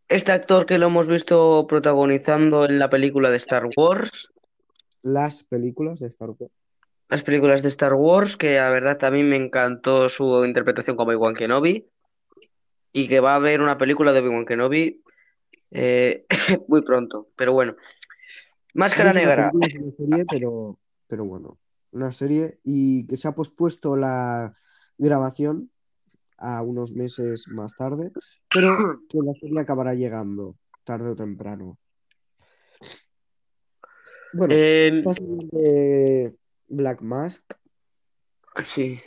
este 0.09 0.31
actor 0.31 0.65
que 0.65 0.77
lo 0.77 0.87
hemos 0.87 1.07
visto 1.07 1.65
protagonizando 1.67 2.65
en 2.65 2.79
la 2.79 2.89
película 2.89 3.29
de 3.31 3.37
Star 3.37 3.67
Wars, 3.75 4.31
Las 5.01 5.43
películas 5.43 5.99
de 5.99 6.07
Star 6.07 6.29
Wars. 6.29 6.51
las 7.09 7.23
películas 7.23 7.61
de 7.61 7.67
Star 7.69 7.93
Wars, 7.93 8.37
que 8.37 8.55
la 8.55 8.69
verdad 8.69 8.97
también 8.97 9.29
me 9.29 9.35
encantó 9.37 10.09
su 10.09 10.45
interpretación 10.45 10.95
como 10.95 11.09
Obi-Wan 11.11 11.33
Kenobi, 11.35 11.87
y 12.93 13.07
que 13.07 13.19
va 13.19 13.33
a 13.33 13.35
haber 13.35 13.61
una 13.61 13.77
película 13.77 14.11
de 14.13 14.19
Obi-Wan 14.19 14.45
Kenobi 14.45 15.01
eh, 15.71 16.25
muy 16.67 16.81
pronto. 16.83 17.29
Pero 17.35 17.53
bueno, 17.53 17.73
No 17.73 18.79
Máscara 18.79 19.13
Negra. 19.13 19.49
una 19.53 19.67
serie, 19.97 20.25
pero, 20.29 20.77
pero 21.07 21.25
bueno, 21.25 21.57
una 21.91 22.11
serie 22.11 22.59
y 22.63 23.05
que 23.07 23.17
se 23.17 23.27
ha 23.27 23.33
pospuesto 23.33 23.95
la 23.97 24.53
grabación 24.97 25.71
a 26.41 26.61
unos 26.63 26.91
meses 26.93 27.47
más 27.47 27.75
tarde, 27.75 28.11
pero 28.53 28.99
que 29.07 29.19
la 29.23 29.33
serie 29.39 29.59
acabará 29.59 29.93
llegando 29.93 30.55
tarde 30.83 31.11
o 31.11 31.15
temprano. 31.15 31.77
Bueno, 34.33 34.53
Eh, 34.55 35.03
de 35.51 36.37
Black 36.67 37.01
Mask. 37.01 37.53
sí. 38.63 38.99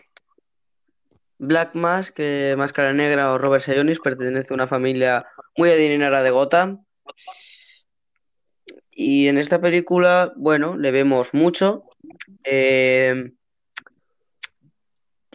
Black 1.39 1.75
Mask, 1.75 2.15
que 2.15 2.55
Máscara 2.57 2.93
Negra 2.93 3.33
o 3.33 3.39
Robert 3.39 3.65
Sionis 3.65 3.99
pertenece 3.99 4.53
a 4.53 4.55
una 4.55 4.69
familia 4.69 5.27
muy 5.57 5.71
adinerada 5.71 6.23
de 6.23 6.31
Gotham. 6.31 6.85
Y 8.93 9.27
en 9.27 9.39
esta 9.39 9.61
película, 9.61 10.33
bueno, 10.37 10.77
le 10.77 10.93
vemos 10.93 11.35
mucho. 11.35 11.85
Eh, 12.45 13.33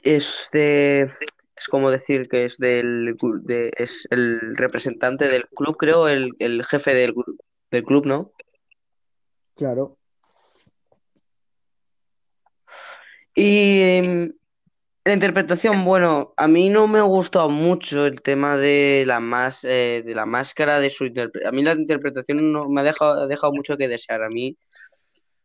es 0.01 0.49
de, 0.53 1.11
es 1.59 1.67
como 1.67 1.91
decir 1.91 2.27
que 2.27 2.45
es 2.45 2.57
del, 2.57 3.15
de, 3.43 3.71
es 3.77 4.07
el 4.09 4.55
representante 4.55 5.27
del 5.27 5.45
club, 5.49 5.77
creo, 5.77 6.07
el, 6.07 6.31
el 6.39 6.65
jefe 6.65 6.95
del, 6.95 7.13
del 7.69 7.83
club, 7.83 8.05
¿no? 8.05 8.31
Claro, 9.55 9.99
Y 13.35 13.81
em, 13.81 14.33
la 15.05 15.13
interpretación, 15.13 15.85
bueno, 15.85 16.33
a 16.35 16.47
mí 16.49 16.69
no 16.69 16.87
me 16.87 16.99
ha 16.99 17.03
gustado 17.03 17.49
mucho 17.49 18.05
el 18.05 18.21
tema 18.21 18.57
de 18.57 19.05
la 19.07 19.21
más, 19.21 19.63
eh, 19.63 20.03
de 20.05 20.13
la 20.15 20.25
máscara 20.25 20.79
de 20.81 20.89
su 20.89 21.05
interpretación. 21.05 21.53
A 21.53 21.55
mí 21.55 21.63
la 21.63 21.71
interpretación 21.73 22.51
no 22.51 22.67
me 22.67 22.81
ha 22.81 22.83
dejado, 22.83 23.23
ha 23.23 23.27
dejado 23.27 23.53
mucho 23.53 23.77
que 23.77 23.87
desear. 23.87 24.23
A 24.23 24.29
mí, 24.29 24.57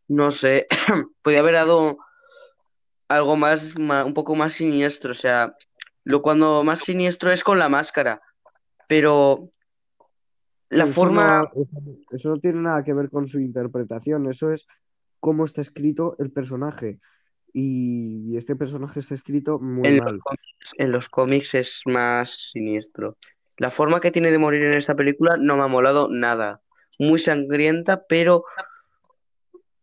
no 0.09 0.31
sé, 0.33 0.67
podría 1.23 1.41
haber 1.41 1.55
dado 1.55 1.99
algo 3.09 3.37
más, 3.37 3.75
un 3.77 4.15
poco 4.15 4.35
más 4.35 4.55
siniestro. 4.55 5.13
O 5.13 5.15
sea, 5.15 5.55
lo 6.05 6.23
cuando 6.23 6.63
más 6.63 6.81
siniestro 6.81 7.33
es 7.33 7.43
con 7.43 7.59
la 7.59 7.69
máscara. 7.69 8.23
Pero 8.87 9.51
la 10.69 10.85
eso 10.85 10.93
forma, 10.93 11.51
no, 11.55 11.97
eso, 12.11 12.29
no 12.29 12.39
tiene 12.39 12.61
nada 12.61 12.85
que 12.85 12.93
ver 12.93 13.11
con 13.11 13.27
su 13.27 13.41
interpretación, 13.41 14.29
eso 14.29 14.51
es 14.53 14.67
cómo 15.21 15.45
está 15.45 15.63
escrito 15.63 16.17
el 16.19 16.31
personaje. 16.31 17.01
Y 17.53 18.37
este 18.37 18.57
personaje 18.57 19.01
está 19.01 19.15
escrito 19.15 19.59
muy 19.61 19.89
en 19.89 19.97
los 19.97 20.05
mal. 20.05 20.21
cómics, 20.21 20.75
en 20.77 20.93
los 20.93 21.09
cómics 21.09 21.55
es 21.55 21.83
más 21.87 22.51
siniestro. 22.51 23.17
La 23.59 23.71
forma 23.71 24.01
que 24.01 24.11
tiene 24.11 24.33
de 24.33 24.39
morir 24.39 24.65
en 24.65 24.77
esta 24.77 24.97
película 24.97 25.37
no 25.39 25.57
me 25.57 25.63
ha 25.63 25.69
molado 25.69 26.09
nada. 26.11 26.61
Muy 26.99 27.19
sangrienta, 27.19 28.05
pero 28.07 28.45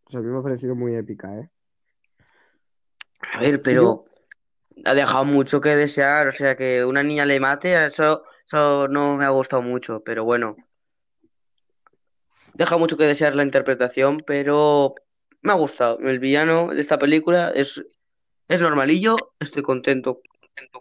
O 0.04 0.10
sea, 0.10 0.20
a 0.20 0.22
mí 0.22 0.30
me 0.30 0.38
ha 0.38 0.42
parecido 0.42 0.74
muy 0.74 0.94
épica, 0.94 1.34
¿eh? 1.38 1.50
A 3.32 3.40
ver, 3.40 3.62
pero 3.62 4.04
ha 4.84 4.94
dejado 4.94 5.24
mucho 5.24 5.60
que 5.60 5.76
desear, 5.76 6.28
o 6.28 6.32
sea, 6.32 6.56
que 6.56 6.84
una 6.84 7.02
niña 7.02 7.24
le 7.24 7.40
mate, 7.40 7.86
eso, 7.86 8.24
eso 8.46 8.88
no 8.88 9.16
me 9.16 9.24
ha 9.24 9.30
gustado 9.30 9.62
mucho, 9.62 10.02
pero 10.04 10.24
bueno, 10.24 10.56
deja 12.54 12.76
mucho 12.76 12.96
que 12.96 13.04
desear 13.04 13.34
la 13.34 13.42
interpretación, 13.42 14.22
pero 14.26 14.94
me 15.42 15.52
ha 15.52 15.56
gustado. 15.56 15.98
El 16.00 16.18
villano 16.18 16.68
de 16.68 16.80
esta 16.80 16.98
película 16.98 17.50
es, 17.54 17.82
es 18.48 18.60
normalillo, 18.60 19.16
estoy 19.40 19.62
contento. 19.62 20.20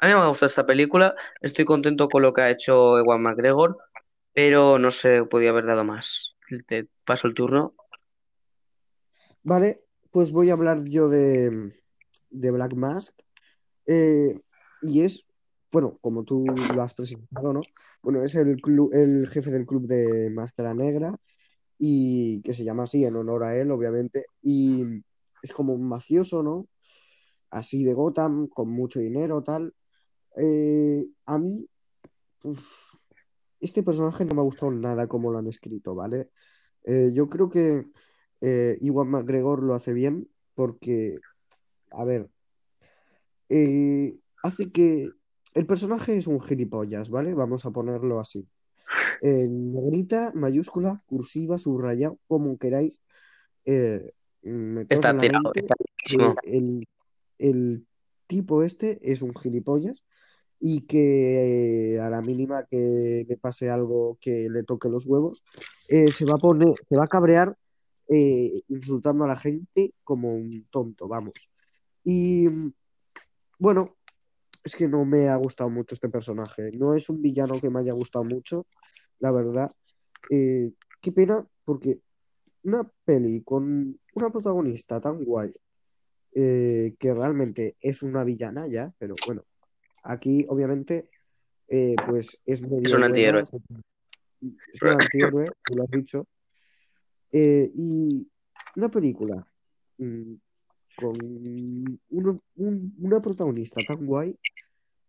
A 0.01 0.07
mí 0.07 0.13
me 0.13 0.19
ha 0.19 0.27
gustado 0.27 0.49
esta 0.49 0.65
película, 0.65 1.15
estoy 1.41 1.65
contento 1.65 2.09
con 2.09 2.21
lo 2.21 2.33
que 2.33 2.41
ha 2.41 2.49
hecho 2.49 2.97
Ewan 2.97 3.21
McGregor, 3.21 3.77
pero 4.33 4.79
no 4.79 4.91
sé, 4.91 5.23
podía 5.23 5.49
haber 5.51 5.65
dado 5.65 5.83
más. 5.83 6.35
Te 6.67 6.87
paso 7.05 7.27
el 7.27 7.33
turno. 7.33 7.73
vale, 9.43 9.81
pues 10.11 10.31
voy 10.31 10.49
a 10.49 10.53
hablar 10.53 10.83
yo 10.83 11.07
de, 11.09 11.71
de 12.29 12.51
Black 12.51 12.73
Mask. 12.73 13.17
Eh, 13.85 14.39
y 14.81 15.01
es, 15.01 15.25
bueno, 15.71 15.97
como 16.01 16.23
tú 16.23 16.45
lo 16.45 16.81
has 16.81 16.93
presentado, 16.93 17.53
¿no? 17.53 17.61
Bueno, 18.01 18.23
es 18.23 18.35
el, 18.35 18.61
el 18.93 19.27
jefe 19.27 19.51
del 19.51 19.65
club 19.65 19.87
de 19.87 20.29
Máscara 20.29 20.73
Negra 20.73 21.17
y 21.77 22.41
que 22.41 22.53
se 22.53 22.63
llama 22.63 22.83
así 22.83 23.03
en 23.03 23.15
honor 23.15 23.43
a 23.43 23.57
él, 23.57 23.71
obviamente. 23.71 24.25
Y 24.41 24.83
es 25.41 25.53
como 25.53 25.73
un 25.73 25.87
mafioso, 25.87 26.43
¿no? 26.43 26.67
Así 27.49 27.83
de 27.83 27.93
Gotham, 27.93 28.47
con 28.47 28.69
mucho 28.69 28.99
dinero, 28.99 29.43
tal. 29.43 29.73
Eh, 30.37 31.07
a 31.25 31.37
mí, 31.37 31.67
este 33.59 33.83
personaje 33.83 34.25
no 34.25 34.35
me 34.35 34.41
ha 34.41 34.45
gustado 34.45 34.71
nada 34.71 35.07
como 35.07 35.31
lo 35.31 35.39
han 35.39 35.47
escrito, 35.47 35.95
¿vale? 35.95 36.29
Eh, 36.83 37.11
yo 37.13 37.29
creo 37.29 37.49
que 37.49 37.85
Iwan 38.81 39.09
McGregor 39.09 39.61
lo 39.61 39.75
hace 39.75 39.93
bien 39.93 40.27
porque, 40.55 41.19
a 41.91 42.03
ver, 42.05 42.29
eh, 43.51 44.15
hace 44.43 44.71
que 44.71 45.09
el 45.53 45.65
personaje 45.65 46.17
es 46.17 46.27
un 46.27 46.39
gilipollas, 46.39 47.09
¿vale? 47.09 47.33
Vamos 47.33 47.65
a 47.65 47.71
ponerlo 47.71 48.19
así. 48.19 48.47
En 49.21 49.73
negrita, 49.73 50.31
mayúscula, 50.33 51.03
cursiva, 51.05 51.57
subrayado, 51.57 52.17
como 52.27 52.57
queráis, 52.57 53.01
eh, 53.65 54.11
Está 54.89 55.15
tirado, 55.17 55.51
está 55.53 55.75
el, 56.43 56.87
el 57.37 57.85
tipo 58.25 58.63
este 58.63 58.99
es 59.03 59.21
un 59.21 59.35
gilipollas 59.35 60.03
y 60.59 60.81
que 60.81 61.95
eh, 61.95 61.99
a 61.99 62.09
la 62.09 62.21
mínima 62.21 62.65
que 62.65 63.25
le 63.27 63.37
pase 63.37 63.69
algo 63.69 64.17
que 64.21 64.47
le 64.49 64.63
toque 64.63 64.89
los 64.89 65.05
huevos, 65.05 65.43
eh, 65.87 66.11
se 66.11 66.25
va 66.25 66.35
a 66.35 66.37
poner, 66.37 66.73
se 66.87 66.95
va 66.95 67.05
a 67.05 67.07
cabrear 67.07 67.55
eh, 68.07 68.61
insultando 68.67 69.25
a 69.25 69.27
la 69.27 69.37
gente 69.37 69.93
como 70.03 70.33
un 70.33 70.67
tonto, 70.69 71.07
vamos. 71.07 71.33
Y 72.03 72.47
bueno, 73.61 73.95
es 74.63 74.75
que 74.75 74.87
no 74.87 75.05
me 75.05 75.27
ha 75.29 75.35
gustado 75.35 75.69
mucho 75.69 75.93
este 75.93 76.09
personaje. 76.09 76.71
No 76.73 76.95
es 76.95 77.09
un 77.09 77.21
villano 77.21 77.61
que 77.61 77.69
me 77.69 77.79
haya 77.79 77.93
gustado 77.93 78.25
mucho, 78.25 78.65
la 79.19 79.31
verdad. 79.31 79.71
Eh, 80.31 80.71
qué 80.99 81.11
pena, 81.11 81.47
porque 81.63 81.99
una 82.63 82.91
peli 83.05 83.43
con 83.43 83.99
una 84.15 84.29
protagonista 84.31 84.99
tan 84.99 85.23
guay, 85.23 85.53
eh, 86.33 86.95
que 86.97 87.13
realmente 87.13 87.75
es 87.81 88.01
una 88.01 88.23
villana 88.23 88.67
ya, 88.67 88.91
pero 88.97 89.13
bueno, 89.27 89.43
aquí 90.03 90.43
obviamente 90.49 91.09
eh, 91.67 91.95
pues 92.07 92.41
es 92.43 92.61
Es 92.61 92.61
medio 92.63 92.77
un 92.77 92.89
buena, 92.89 93.05
antihéroe. 93.05 93.41
es 94.73 94.81
un 94.81 94.87
antihéroe, 94.89 95.49
tú 95.63 95.75
lo 95.75 95.83
has 95.83 95.91
dicho, 95.91 96.27
y 97.31 98.27
una 98.75 98.89
película 98.89 99.47
mm, 99.99 100.33
con 100.95 101.13
un- 101.21 102.95
una 102.99 103.21
protagonista 103.21 103.81
tan 103.85 104.05
guay 104.05 104.37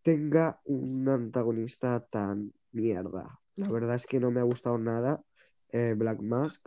tenga 0.03 0.61
un 0.65 1.09
antagonista 1.09 2.01
tan 2.01 2.53
mierda. 2.73 3.39
La 3.57 3.69
verdad 3.69 3.97
es 3.97 4.07
que 4.07 4.19
no 4.19 4.31
me 4.31 4.41
ha 4.41 4.45
gustado 4.45 4.79
nada 4.79 5.23
eh, 5.71 5.95
Black 5.97 6.21
Mask. 6.21 6.67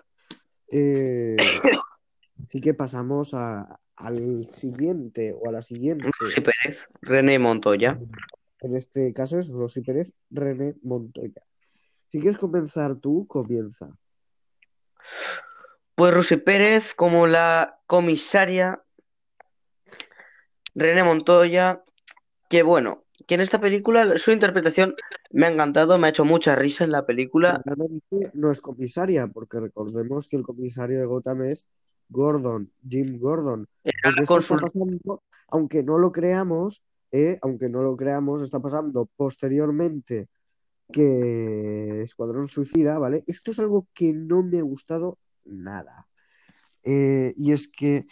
Eh, 0.70 1.36
así 2.48 2.62
que 2.62 2.74
pasamos 2.74 3.34
a- 3.34 3.80
al 3.98 4.46
siguiente 4.46 5.34
o 5.34 5.48
a 5.50 5.52
la 5.52 5.62
siguiente. 5.62 6.10
Rosy 6.20 6.42
Pérez, 6.42 6.86
René 7.02 7.40
Montoya. 7.40 8.00
En 8.62 8.76
este 8.76 9.14
caso 9.14 9.38
es 9.40 9.50
Rosy 9.50 9.82
Pérez, 9.82 10.14
René 10.30 10.76
Montoya. 10.84 11.42
Si 12.10 12.20
quieres 12.20 12.38
comenzar 12.38 12.96
tú, 12.96 13.26
comienza. 13.28 13.96
Pues 15.96 16.14
Rosy 16.14 16.38
Pérez 16.38 16.94
como 16.94 17.26
la 17.28 17.80
comisaria 17.88 18.84
René 20.76 21.04
Montoya, 21.04 21.82
que 22.50 22.64
bueno, 22.64 23.06
que 23.28 23.36
en 23.36 23.42
esta 23.42 23.60
película 23.60 24.18
su 24.18 24.32
interpretación 24.32 24.96
me 25.32 25.48
ha 25.48 25.50
encantado, 25.50 25.98
me 25.98 26.08
ha 26.08 26.10
hecho 26.10 26.26
mucha 26.26 26.56
risa 26.56 26.84
en 26.84 26.92
la 26.92 27.06
película. 27.06 27.62
No 28.34 28.52
es 28.52 28.62
comisaria, 28.62 29.28
porque 29.28 29.60
recordemos 29.60 30.28
que 30.28 30.36
el 30.36 30.44
comisario 30.44 31.00
de 31.00 31.06
Gotham 31.06 31.44
es 31.44 31.68
Gordon, 32.10 32.72
Jim 32.88 33.18
Gordon. 33.20 33.68
Pasando, 34.28 35.24
aunque 35.48 35.82
no 35.82 35.98
lo 35.98 36.12
creamos, 36.12 36.86
eh, 37.12 37.40
aunque 37.42 37.70
no 37.70 37.82
lo 37.82 37.96
creamos, 37.96 38.42
está 38.42 38.60
pasando 38.60 39.10
posteriormente 39.16 40.28
que 40.92 42.04
Escuadrón 42.04 42.48
Suicida, 42.48 43.00
¿vale? 43.00 43.24
Esto 43.26 43.52
es 43.52 43.60
algo 43.60 43.88
que 43.94 44.14
no 44.14 44.44
me 44.44 44.60
ha 44.60 44.64
gustado 44.64 45.18
nada. 45.46 46.08
Eh, 46.84 47.34
y 47.36 47.54
es 47.54 47.68
que 47.68 48.06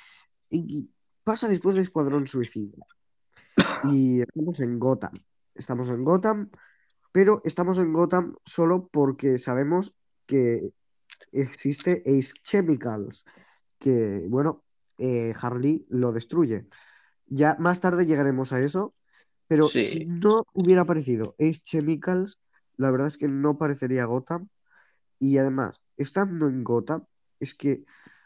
y 0.50 0.90
pasa 1.24 1.48
después 1.48 1.76
de 1.76 1.82
Escuadrón 1.82 2.28
Suicida. 2.28 2.78
Y 3.86 4.22
estamos 4.22 4.60
en 4.60 4.80
Gotham. 4.80 5.24
Estamos 5.56 5.90
en 5.90 6.04
Gotham, 6.04 6.50
pero 7.12 7.42
estamos 7.46 7.78
en 7.78 7.94
Gotham 7.94 8.36
solo 8.46 8.90
porque 8.92 9.38
sabemos 9.38 9.96
que 10.26 10.72
existe 11.32 12.04
Ace 12.06 12.34
Chemicals, 12.44 13.26
que, 13.78 14.26
bueno, 14.30 14.64
eh, 14.98 15.34
Harley 15.40 15.86
lo 15.90 16.12
destruye. 16.12 16.68
Ya 17.28 17.56
más 17.60 17.82
tarde 17.82 18.06
llegaremos 18.06 18.54
a 18.54 18.60
eso, 18.62 18.96
pero 19.48 19.68
Sí. 19.68 19.86
si 19.86 20.06
no 20.06 20.44
hubiera 20.54 20.82
aparecido 20.82 21.36
Ace 21.40 21.62
Chemicals, 21.62 22.40
la 22.78 22.92
verdad 22.92 23.08
es 23.08 23.18
que 23.18 23.28
no 23.28 23.58
parecería 23.58 24.06
Gotham. 24.06 24.50
Y 25.20 25.38
además, 25.38 25.80
estando 25.98 26.48
en 26.48 26.64
Gotham, 26.64 27.06
es 27.40 27.54
que 27.54 27.86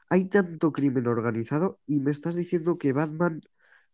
hay 0.10 0.26
tanto 0.26 0.72
crimen 0.72 1.08
organizado 1.08 1.80
y 1.86 2.00
me 2.00 2.12
estás 2.12 2.36
diciendo 2.36 2.78
que 2.78 2.93
Batman 2.93 3.41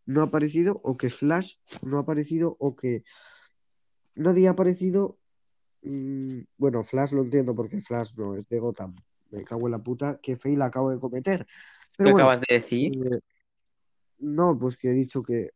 no 0.06 0.20
ha 0.20 0.24
aparecido 0.24 0.80
o 0.84 0.96
que 0.96 1.10
Flash 1.10 1.56
no 1.82 1.98
ha 1.98 2.02
aparecido 2.02 2.56
o 2.58 2.76
que 2.76 3.04
nadie 4.14 4.48
ha 4.48 4.52
aparecido. 4.52 5.18
Mm, 5.82 6.40
bueno, 6.56 6.84
Flash 6.84 7.12
lo 7.12 7.22
entiendo 7.22 7.54
porque 7.54 7.80
Flash 7.80 8.14
no 8.16 8.36
es 8.36 8.48
de 8.48 8.58
Gotham. 8.58 8.94
Me 9.30 9.42
cago 9.42 9.66
en 9.66 9.72
la 9.72 9.78
puta, 9.80 10.20
qué 10.22 10.36
fail 10.36 10.62
acabo 10.62 10.90
de 10.90 11.00
cometer. 11.00 11.44
¿Qué 11.44 11.48
Pero 11.98 12.10
bueno, 12.12 12.26
acabas 12.26 12.40
de 12.46 12.54
decir? 12.54 12.92
eh, 12.92 13.20
no, 14.18 14.58
pues 14.58 14.76
que 14.76 14.90
he 14.90 14.94
dicho 14.94 15.22
que 15.22 15.50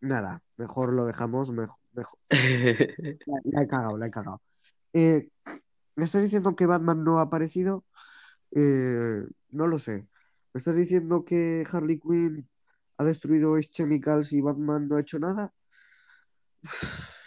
nada, 0.00 0.42
mejor 0.56 0.92
lo 0.92 1.04
dejamos, 1.04 1.52
mejor, 1.52 1.76
mejor. 1.92 2.18
La, 3.26 3.38
la 3.44 3.62
he 3.62 3.66
cagado, 3.68 3.98
la 3.98 4.06
he 4.06 4.10
cagado. 4.10 4.40
Eh, 4.92 5.28
¿me 5.94 6.04
estás 6.04 6.22
diciendo 6.22 6.56
que 6.56 6.66
Batman 6.66 7.04
no 7.04 7.18
ha 7.18 7.22
aparecido? 7.22 7.84
Eh, 8.52 9.22
no 9.52 9.66
lo 9.66 9.78
sé. 9.78 10.06
¿Me 10.52 10.58
estás 10.58 10.76
diciendo 10.76 11.24
que 11.24 11.64
Harley 11.70 11.98
Quinn 12.00 12.48
ha 12.98 13.04
destruido 13.04 13.54
Ace 13.54 13.68
Chemicals 13.70 14.32
y 14.32 14.40
Batman 14.40 14.88
no 14.88 14.96
ha 14.96 15.00
hecho 15.00 15.18
nada? 15.18 15.52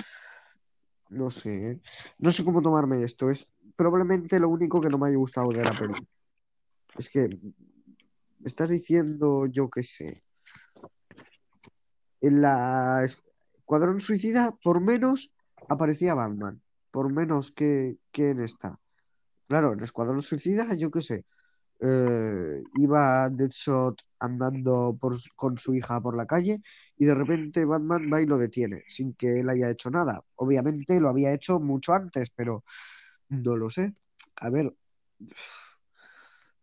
No 1.10 1.30
sé, 1.30 1.70
¿eh? 1.70 1.82
No 2.18 2.32
sé 2.32 2.44
cómo 2.44 2.60
tomarme 2.64 3.04
esto. 3.04 3.30
Es 3.30 3.48
probablemente 3.76 4.40
lo 4.40 4.50
único 4.50 4.82
que 4.82 4.90
no 4.90 4.98
me 4.98 5.10
haya 5.10 5.18
gustado 5.18 5.50
de 5.50 5.64
la 5.64 5.72
peli. 5.72 5.94
Es 6.98 7.08
que 7.08 7.28
me 7.30 8.48
estás 8.48 8.70
diciendo, 8.70 9.46
yo 9.46 9.70
qué 9.70 9.84
sé. 9.84 10.24
En 12.20 12.42
la 12.42 13.04
Escuadrón 13.06 14.00
Suicida, 14.00 14.58
por 14.64 14.82
menos, 14.82 15.36
aparecía 15.70 16.16
Batman. 16.16 16.60
Por 16.90 17.14
menos 17.14 17.52
que, 17.52 18.00
que 18.12 18.30
en 18.32 18.42
esta. 18.42 18.80
Claro, 19.48 19.74
en 19.74 19.84
Escuadrón 19.84 20.24
Suicida, 20.24 20.74
yo 20.74 20.90
qué 20.90 21.02
sé. 21.02 21.26
Eh, 21.86 22.64
iba 22.78 23.30
Deadshot 23.30 24.02
andando 24.20 24.98
con 25.36 25.58
su 25.58 25.76
hija 25.76 26.00
por 26.02 26.16
la 26.16 26.26
calle 26.26 26.62
y 26.98 27.06
de 27.06 27.14
repente 27.14 27.66
Batman 27.66 28.10
va 28.12 28.22
y 28.22 28.26
lo 28.26 28.38
detiene, 28.38 28.84
sin 28.88 29.14
que 29.16 29.42
él 29.42 29.50
haya 29.50 29.70
hecho 29.70 29.90
nada. 29.90 30.24
Obviamente 30.36 31.00
lo 31.02 31.10
había 31.10 31.34
hecho 31.34 31.60
mucho 31.60 31.94
antes, 31.94 32.30
pero 32.30 32.64
no 33.30 33.58
lo 33.58 33.70
sé. 33.70 33.94
A 34.38 34.50
ver, 34.50 34.74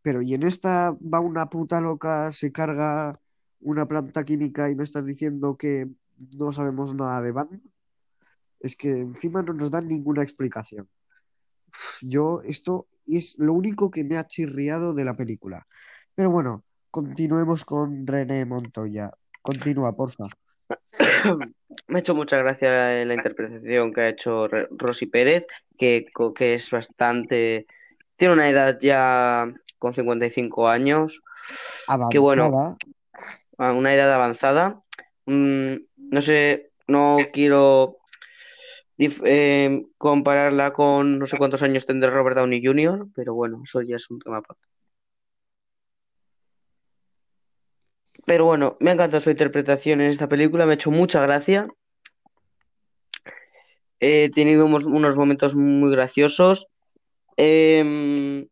pero 0.02 0.22
y 0.22 0.34
en 0.34 0.42
esta 0.44 0.92
va 0.92 1.20
una 1.20 1.50
puta 1.50 1.80
loca, 1.80 2.32
se 2.32 2.52
carga 2.52 3.20
una 3.60 3.86
planta 3.86 4.24
química 4.24 4.70
y 4.70 4.76
me 4.76 4.84
estás 4.84 5.04
diciendo 5.04 5.56
que 5.56 5.88
no 6.16 6.52
sabemos 6.52 6.94
nada 6.94 7.20
de 7.20 7.32
Batman. 7.32 7.62
Es 8.60 8.76
que 8.76 8.90
encima 8.90 9.42
no 9.42 9.52
nos 9.54 9.70
dan 9.70 9.88
ninguna 9.88 10.22
explicación. 10.22 10.88
Yo, 12.02 12.42
esto 12.42 12.88
es 13.16 13.36
lo 13.38 13.52
único 13.52 13.90
que 13.90 14.04
me 14.04 14.16
ha 14.16 14.26
chirriado 14.26 14.94
de 14.94 15.04
la 15.04 15.14
película. 15.16 15.66
Pero 16.14 16.30
bueno, 16.30 16.64
continuemos 16.90 17.64
con 17.64 18.06
René 18.06 18.44
Montoya. 18.44 19.10
Continúa, 19.42 19.94
porfa. 19.96 20.26
Me 21.88 21.98
ha 21.98 22.00
hecho 22.00 22.14
mucha 22.14 22.36
gracia 22.38 23.04
la 23.04 23.14
interpretación 23.14 23.92
que 23.92 24.00
ha 24.00 24.08
hecho 24.08 24.48
Rosy 24.70 25.06
Pérez, 25.06 25.46
que, 25.76 26.06
que 26.34 26.54
es 26.54 26.70
bastante... 26.70 27.66
Tiene 28.16 28.34
una 28.34 28.48
edad 28.50 28.78
ya 28.80 29.52
con 29.78 29.94
55 29.94 30.68
años, 30.68 31.22
que 32.10 32.18
bueno, 32.18 32.44
Avanzada. 32.44 33.72
una 33.72 33.94
edad 33.94 34.12
avanzada. 34.12 34.82
Mm, 35.24 35.76
no 35.96 36.20
sé, 36.20 36.70
no 36.86 37.16
quiero 37.32 37.99
eh, 39.24 39.86
compararla 39.96 40.72
con 40.72 41.18
no 41.18 41.26
sé 41.26 41.38
cuántos 41.38 41.62
años 41.62 41.86
tendrá 41.86 42.10
Robert 42.10 42.36
Downey 42.36 42.62
Jr., 42.64 43.08
pero 43.14 43.34
bueno, 43.34 43.62
eso 43.64 43.80
ya 43.80 43.96
es 43.96 44.10
un 44.10 44.18
tema 44.18 44.38
aparte. 44.38 44.62
Pero 48.26 48.44
bueno, 48.44 48.76
me 48.80 48.90
ha 48.90 48.92
encantado 48.92 49.20
su 49.20 49.30
interpretación 49.30 50.00
en 50.00 50.10
esta 50.10 50.28
película, 50.28 50.66
me 50.66 50.72
ha 50.72 50.74
hecho 50.74 50.90
mucha 50.90 51.22
gracia. 51.22 51.68
He 53.98 54.30
tenido 54.30 54.66
unos, 54.66 54.84
unos 54.84 55.16
momentos 55.16 55.54
muy 55.54 55.90
graciosos. 55.90 56.66
Em, 57.36 58.46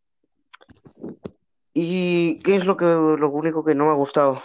¿y 1.73 2.39
qué 2.39 2.55
es 2.55 2.65
lo 2.65 2.75
que 2.75 2.85
lo 2.85 3.29
único 3.29 3.63
que 3.63 3.75
no 3.75 3.85
me 3.85 3.91
ha 3.91 3.95
gustado? 3.95 4.41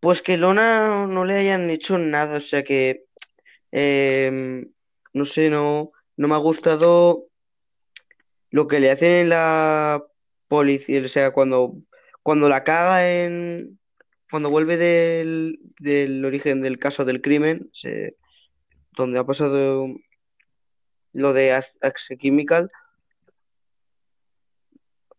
Pues 0.00 0.22
que 0.22 0.38
Lona 0.38 1.06
no 1.06 1.24
le 1.24 1.34
hayan 1.34 1.70
hecho 1.70 1.98
nada, 1.98 2.36
o 2.36 2.40
sea 2.40 2.62
que 2.62 3.07
em, 3.72 4.70
no 5.12 5.24
sé, 5.24 5.50
no, 5.50 5.92
no 6.16 6.28
me 6.28 6.34
ha 6.34 6.38
gustado 6.38 7.26
lo 8.50 8.66
que 8.66 8.80
le 8.80 8.90
hacen 8.90 9.12
en 9.12 9.28
la 9.28 10.02
policía, 10.48 11.02
o 11.04 11.08
sea, 11.08 11.32
cuando, 11.32 11.74
cuando 12.22 12.48
la 12.48 12.64
caga 12.64 13.10
en, 13.10 13.78
cuando 14.30 14.50
vuelve 14.50 14.76
del, 14.76 15.58
del 15.78 16.24
origen 16.24 16.62
del 16.62 16.78
caso 16.78 17.04
del 17.04 17.20
crimen, 17.20 17.70
donde 18.92 19.18
ha 19.18 19.24
pasado 19.24 19.88
lo 21.12 21.32
de 21.32 21.52
Ax- 21.52 21.78
Axe 21.82 22.16
Chemical, 22.16 22.70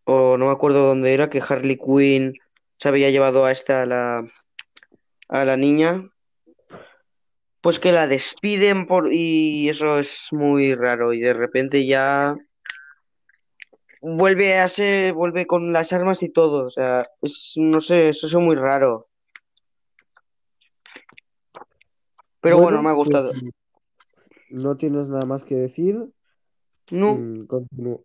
o 0.06 0.38
no 0.38 0.48
me 0.48 0.52
acuerdo 0.52 0.88
dónde 0.88 1.14
era, 1.14 1.30
que 1.30 1.42
Harley 1.48 1.78
Quinn 1.78 2.34
se 2.78 2.90
había 2.90 3.12
llevado 3.12 3.46
a 3.46 3.52
esta, 3.52 3.84
a 3.84 3.86
la, 3.86 4.32
a 5.28 5.46
la 5.46 5.58
niña, 5.58 6.10
pues 7.62 7.80
que 7.80 7.92
la 7.92 8.08
despiden 8.08 8.86
por, 8.88 9.12
y 9.12 9.70
eso 9.70 10.00
es 10.00 10.28
muy 10.32 10.76
raro, 10.76 11.14
y 11.14 11.20
de 11.20 11.34
repente 11.34 11.86
ya 11.86 12.36
vuelve 14.02 14.58
a 14.60 14.68
ser, 14.68 15.14
vuelve 15.14 15.46
con 15.46 15.74
las 15.74 15.92
armas 15.94 16.24
y 16.24 16.30
todo, 16.30 16.66
o 16.66 16.70
sea, 16.70 17.08
es, 17.22 17.54
no 17.58 17.80
sé, 17.80 18.10
eso 18.10 18.28
es 18.28 18.36
muy 18.36 18.56
raro, 18.56 19.08
pero 22.42 22.60
bueno, 22.60 22.82
me 22.82 22.90
ha 22.90 22.94
pues 22.94 23.08
gustado. 23.10 23.32
no 24.50 24.78
tienes 24.78 25.08
nada 25.08 25.26
más 25.26 25.44
que 25.44 25.56
decir. 25.56 25.98
No, 26.92 27.14
Mm, 27.14 27.46
continúo. 27.46 28.04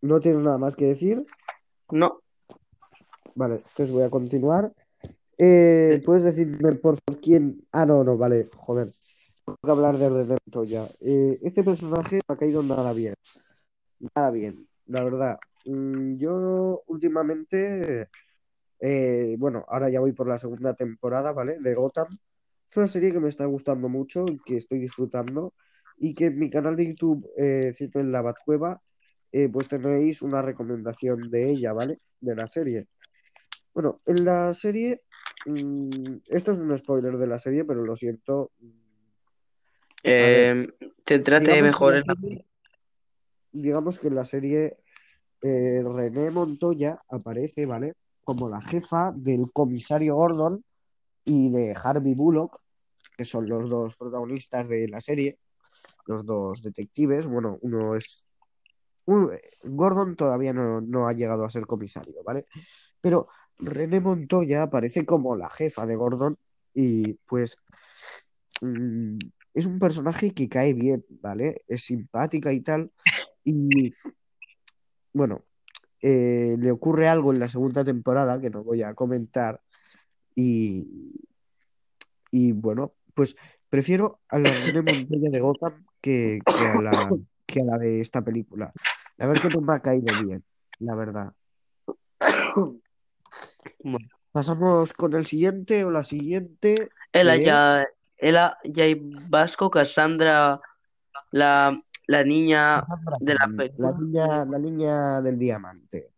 No 0.00 0.20
tienes 0.20 0.42
nada 0.42 0.58
más 0.58 0.74
que 0.74 0.86
decir. 0.86 1.24
no. 1.90 2.20
Vale, 3.34 3.56
entonces 3.56 3.92
voy 3.92 4.02
a 4.02 4.10
continuar. 4.10 4.72
Eh, 5.38 6.02
¿puedes 6.04 6.24
decirme 6.24 6.72
por 6.76 6.98
favor 6.98 7.20
quién? 7.20 7.66
Ah, 7.72 7.84
no, 7.84 8.02
no, 8.04 8.16
vale, 8.16 8.48
joder. 8.54 8.88
Tengo 9.44 9.58
que 9.62 9.70
hablar 9.70 9.98
de 9.98 10.08
René 10.08 10.36
Montoya. 10.46 10.88
Eh, 11.00 11.38
este 11.42 11.62
personaje 11.62 12.16
me 12.28 12.34
ha 12.34 12.36
caído 12.36 12.62
nada 12.62 12.92
bien. 12.92 13.14
Nada 14.14 14.30
bien, 14.30 14.66
la 14.86 15.04
verdad. 15.04 15.38
Mm, 15.66 16.16
yo 16.18 16.82
últimamente, 16.86 18.08
eh, 18.80 19.36
bueno, 19.38 19.64
ahora 19.68 19.90
ya 19.90 20.00
voy 20.00 20.12
por 20.12 20.28
la 20.28 20.38
segunda 20.38 20.74
temporada, 20.74 21.32
¿vale? 21.32 21.58
De 21.60 21.74
Gotham. 21.74 22.08
Es 22.68 22.76
una 22.76 22.86
serie 22.86 23.12
que 23.12 23.20
me 23.20 23.28
está 23.28 23.46
gustando 23.46 23.88
mucho 23.88 24.24
y 24.28 24.38
que 24.44 24.56
estoy 24.56 24.80
disfrutando. 24.80 25.54
Y 25.98 26.14
que 26.14 26.26
en 26.26 26.38
mi 26.38 26.50
canal 26.50 26.76
de 26.76 26.86
YouTube, 26.88 27.30
eh, 27.36 27.72
Cito 27.74 28.00
en 28.00 28.12
la 28.12 28.22
Batcueva, 28.22 28.82
eh, 29.32 29.48
pues 29.48 29.68
tenéis 29.68 30.22
una 30.22 30.42
recomendación 30.42 31.30
de 31.30 31.50
ella, 31.50 31.72
¿vale? 31.72 32.00
De 32.20 32.34
la 32.34 32.48
serie. 32.48 32.88
Bueno, 33.74 34.00
en 34.06 34.24
la 34.24 34.54
serie, 34.54 35.02
mm, 35.46 36.16
esto 36.26 36.52
es 36.52 36.58
un 36.58 36.76
spoiler 36.76 37.16
de 37.16 37.26
la 37.26 37.38
serie, 37.38 37.64
pero 37.64 37.84
lo 37.84 37.96
siento. 37.96 38.50
Eh, 40.02 40.68
digamos 41.06 41.44
que 41.44 41.58
en 41.58 41.64
mejor 41.64 41.96
en 41.96 42.04
la... 42.06 42.14
serie, 42.14 42.46
digamos 43.52 43.98
que 43.98 44.08
en 44.08 44.14
la 44.14 44.24
serie 44.24 44.76
eh, 45.42 45.82
René 45.84 46.30
Montoya 46.30 46.98
aparece, 47.08 47.66
¿vale? 47.66 47.94
Como 48.22 48.48
la 48.48 48.60
jefa 48.60 49.12
del 49.14 49.50
comisario 49.52 50.16
Gordon 50.16 50.64
y 51.24 51.50
de 51.50 51.74
Harvey 51.80 52.14
Bullock, 52.14 52.60
que 53.16 53.24
son 53.24 53.48
los 53.48 53.68
dos 53.68 53.96
protagonistas 53.96 54.68
de 54.68 54.88
la 54.88 55.00
serie, 55.00 55.38
los 56.06 56.24
dos 56.24 56.62
detectives. 56.62 57.26
Bueno, 57.26 57.58
uno 57.62 57.96
es... 57.96 58.28
Gordon 59.62 60.16
todavía 60.16 60.52
no, 60.52 60.80
no 60.80 61.06
ha 61.06 61.12
llegado 61.12 61.44
a 61.44 61.50
ser 61.50 61.66
comisario, 61.66 62.22
¿vale? 62.24 62.46
Pero 63.00 63.28
René 63.58 64.00
Montoya 64.00 64.62
aparece 64.62 65.06
como 65.06 65.36
la 65.36 65.50
jefa 65.50 65.86
de 65.86 65.96
Gordon 65.96 66.36
y 66.74 67.14
pues 67.26 67.56
mm, 68.60 69.18
es 69.54 69.66
un 69.66 69.78
personaje 69.78 70.32
que 70.32 70.48
cae 70.48 70.74
bien, 70.74 71.04
¿vale? 71.22 71.62
Es 71.66 71.84
simpática 71.84 72.52
y 72.52 72.60
tal. 72.60 72.90
Y 73.44 73.94
bueno, 75.12 75.44
eh, 76.02 76.56
le 76.58 76.70
ocurre 76.70 77.08
algo 77.08 77.32
en 77.32 77.40
la 77.40 77.48
segunda 77.48 77.82
temporada 77.82 78.40
que 78.40 78.50
no 78.50 78.62
voy 78.62 78.82
a 78.82 78.94
comentar 78.94 79.62
y, 80.34 80.86
y 82.30 82.52
bueno, 82.52 82.92
pues 83.14 83.34
prefiero 83.70 84.20
a 84.28 84.38
la 84.38 84.50
René 84.52 84.82
Montoya 84.82 85.30
de 85.30 85.40
Gotham 85.40 85.86
que, 86.02 86.40
que 86.44 86.66
a 86.66 86.82
la, 86.82 87.10
que 87.46 87.62
a 87.62 87.64
la 87.64 87.78
de 87.78 88.00
esta 88.00 88.22
película. 88.22 88.72
A 89.18 89.26
ver 89.26 89.40
qué 89.40 89.48
me 89.58 89.74
ha 89.74 89.80
caído 89.80 90.22
bien, 90.22 90.44
la 90.80 90.94
verdad. 90.94 91.32
Bueno, 93.82 94.08
Pasamos 94.32 94.92
con 94.92 95.14
el 95.14 95.24
siguiente 95.26 95.84
o 95.84 95.90
la 95.90 96.04
siguiente, 96.04 96.90
es 97.12 97.42
ya, 97.42 97.86
Ela 98.18 98.58
Jay 98.74 99.00
Vasco, 99.00 99.70
Cassandra, 99.70 100.60
la, 101.30 101.78
la 102.06 102.24
niña 102.24 102.80
Cassandra 102.82 103.16
de 103.20 103.34
la 103.34 103.46
la 103.78 103.92
niña, 103.98 104.44
la 104.44 104.58
niña 104.58 105.22
del 105.22 105.38
diamante. 105.38 106.10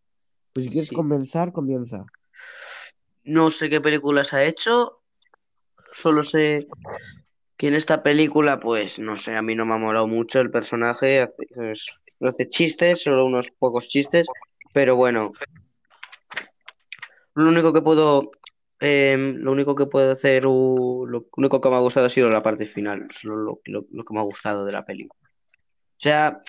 Pues 0.51 0.65
si 0.65 0.71
quieres 0.71 0.89
Sí. 0.89 0.95
comenzar, 0.95 1.53
comienza. 1.53 2.05
No 3.23 3.49
sé 3.51 3.69
qué 3.69 3.79
películas 3.79 4.33
ha 4.33 4.43
hecho, 4.43 5.01
solo 5.93 6.23
sé 6.23 6.67
que 7.57 7.67
en 7.67 7.75
esta 7.75 8.03
película, 8.03 8.59
pues, 8.59 8.99
no 8.99 9.15
sé, 9.15 9.35
a 9.35 9.41
mí 9.41 9.55
no 9.55 9.65
me 9.65 9.75
ha 9.75 9.77
molado 9.77 10.07
mucho 10.07 10.39
el 10.41 10.49
personaje, 10.51 11.21
hace, 11.21 11.71
es- 11.71 11.87
hace 12.21 12.49
chistes, 12.49 13.01
solo 13.03 13.25
unos 13.25 13.49
pocos 13.51 13.87
chistes, 13.87 14.27
pero 14.73 14.95
bueno, 14.95 15.31
lo 17.43 17.49
único 17.49 17.73
que 17.73 17.81
puedo, 17.81 18.31
em, 18.79 19.37
lo 19.37 19.51
único 19.51 19.75
que 19.75 19.85
puedo 19.87 20.11
hacer, 20.11 20.43
lo 20.43 21.25
único 21.37 21.61
que 21.61 21.69
me 21.69 21.75
ha 21.75 21.79
gustado 21.79 22.05
ha 22.07 22.09
sido 22.09 22.29
la 22.29 22.43
parte 22.43 22.65
final, 22.65 23.07
solo 23.11 23.37
lo, 23.37 23.61
lo- 23.65 24.03
que 24.05 24.13
me 24.13 24.19
ha 24.19 24.23
gustado 24.23 24.65
de 24.65 24.71
la 24.71 24.85
película. 24.85 25.29
O 25.97 26.01
sea, 26.01 26.41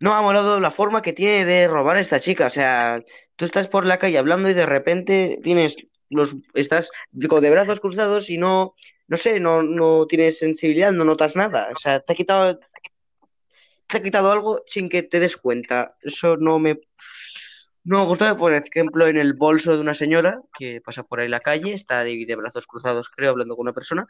no 0.00 0.14
ha 0.14 0.22
molado 0.22 0.60
la 0.60 0.70
forma 0.70 1.02
que 1.02 1.12
tiene 1.12 1.44
de 1.44 1.68
robar 1.68 1.96
a 1.96 2.00
esta 2.00 2.20
chica, 2.20 2.46
o 2.46 2.50
sea, 2.50 3.02
tú 3.36 3.44
estás 3.44 3.68
por 3.68 3.86
la 3.86 3.98
calle 3.98 4.18
hablando 4.18 4.48
y 4.48 4.54
de 4.54 4.66
repente 4.66 5.40
tienes 5.42 5.76
los, 6.10 6.34
estás 6.54 6.90
de 7.12 7.50
brazos 7.50 7.80
cruzados 7.80 8.30
y 8.30 8.38
no, 8.38 8.74
no 9.08 9.16
sé, 9.16 9.40
no, 9.40 9.62
no 9.62 10.06
tienes 10.06 10.38
sensibilidad, 10.38 10.92
no 10.92 11.04
notas 11.04 11.36
nada, 11.36 11.68
o 11.74 11.78
sea, 11.78 12.00
te 12.00 12.12
ha 12.12 12.16
quitado 12.16 12.58
te 13.88 13.96
ha 13.96 14.02
quitado 14.02 14.30
algo 14.30 14.62
sin 14.66 14.88
que 14.88 15.02
te 15.02 15.18
des 15.18 15.36
cuenta. 15.36 15.96
Eso 16.02 16.36
no 16.36 16.58
me, 16.58 16.78
no 17.88 18.00
me 18.00 18.04
gusta, 18.04 18.36
por 18.36 18.52
ejemplo, 18.52 19.06
en 19.06 19.16
el 19.16 19.32
bolso 19.32 19.72
de 19.72 19.80
una 19.80 19.94
señora 19.94 20.42
que 20.58 20.82
pasa 20.82 21.04
por 21.04 21.20
ahí 21.20 21.28
la 21.28 21.40
calle, 21.40 21.72
está 21.72 22.04
de, 22.04 22.36
brazos 22.36 22.66
cruzados, 22.66 23.08
creo, 23.08 23.30
hablando 23.30 23.56
con 23.56 23.62
una 23.62 23.72
persona, 23.72 24.06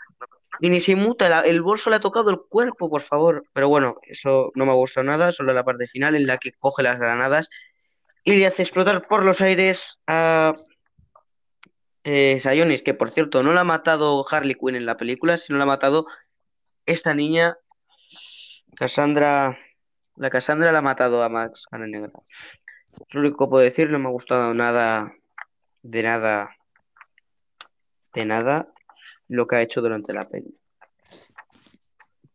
y 0.59 0.69
ni 0.69 0.81
se 0.81 0.97
muta, 0.97 1.43
el 1.43 1.63
bolso 1.63 1.89
le 1.89 1.95
ha 1.95 2.01
tocado 2.01 2.31
el 2.31 2.41
cuerpo, 2.41 2.91
por 2.91 3.03
favor. 3.03 3.45
Pero 3.53 3.69
bueno, 3.69 4.01
eso 4.03 4.51
no 4.57 4.67
me 4.67 4.73
gusta 4.73 5.05
nada, 5.05 5.31
solo 5.31 5.53
la 5.53 5.65
parte 5.65 5.87
final 5.87 6.17
en 6.17 6.27
la 6.27 6.39
que 6.39 6.51
coge 6.55 6.83
las 6.83 6.99
granadas 6.99 7.51
y 8.25 8.35
le 8.35 8.47
hace 8.49 8.63
explotar 8.63 9.07
por 9.07 9.25
los 9.25 9.41
aires 9.41 10.01
a 10.09 10.57
eh, 12.03 12.39
Sionis, 12.41 12.83
que 12.83 12.95
por 12.95 13.13
cierto 13.13 13.45
no 13.45 13.53
la 13.53 13.61
ha 13.61 13.65
matado 13.65 14.27
Harley 14.29 14.57
Quinn 14.57 14.75
en 14.75 14.87
la 14.87 14.97
película, 14.97 15.39
sino 15.39 15.57
la 15.57 15.65
ha 15.65 15.69
matado 15.69 16.09
esta 16.85 17.15
niña, 17.15 17.57
Cassandra. 18.75 19.57
La 20.17 20.31
Cassandra 20.31 20.73
la 20.73 20.79
ha 20.79 20.83
matado 20.83 21.23
a 21.23 21.29
Max 21.29 21.69
Cara 21.71 21.87
Negra. 21.87 22.11
Es 23.07 23.15
lo 23.15 23.21
único 23.21 23.47
que 23.47 23.51
puedo 23.51 23.65
decir, 23.65 23.91
no 23.91 23.99
me 23.99 24.07
ha 24.07 24.13
gustado 24.13 24.55
nada, 24.55 25.13
de 25.83 26.03
nada, 26.03 26.51
de 28.15 28.25
nada 28.25 28.73
lo 29.29 29.47
que 29.47 29.57
ha 29.57 29.63
hecho 29.63 29.81
durante 29.81 30.13
la 30.13 30.29
peli. 30.29 30.57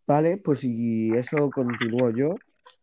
Vale, 0.05 0.37
pues 0.37 0.59
si 0.59 1.11
eso 1.13 1.49
continúo 1.49 2.09
yo. 2.11 2.35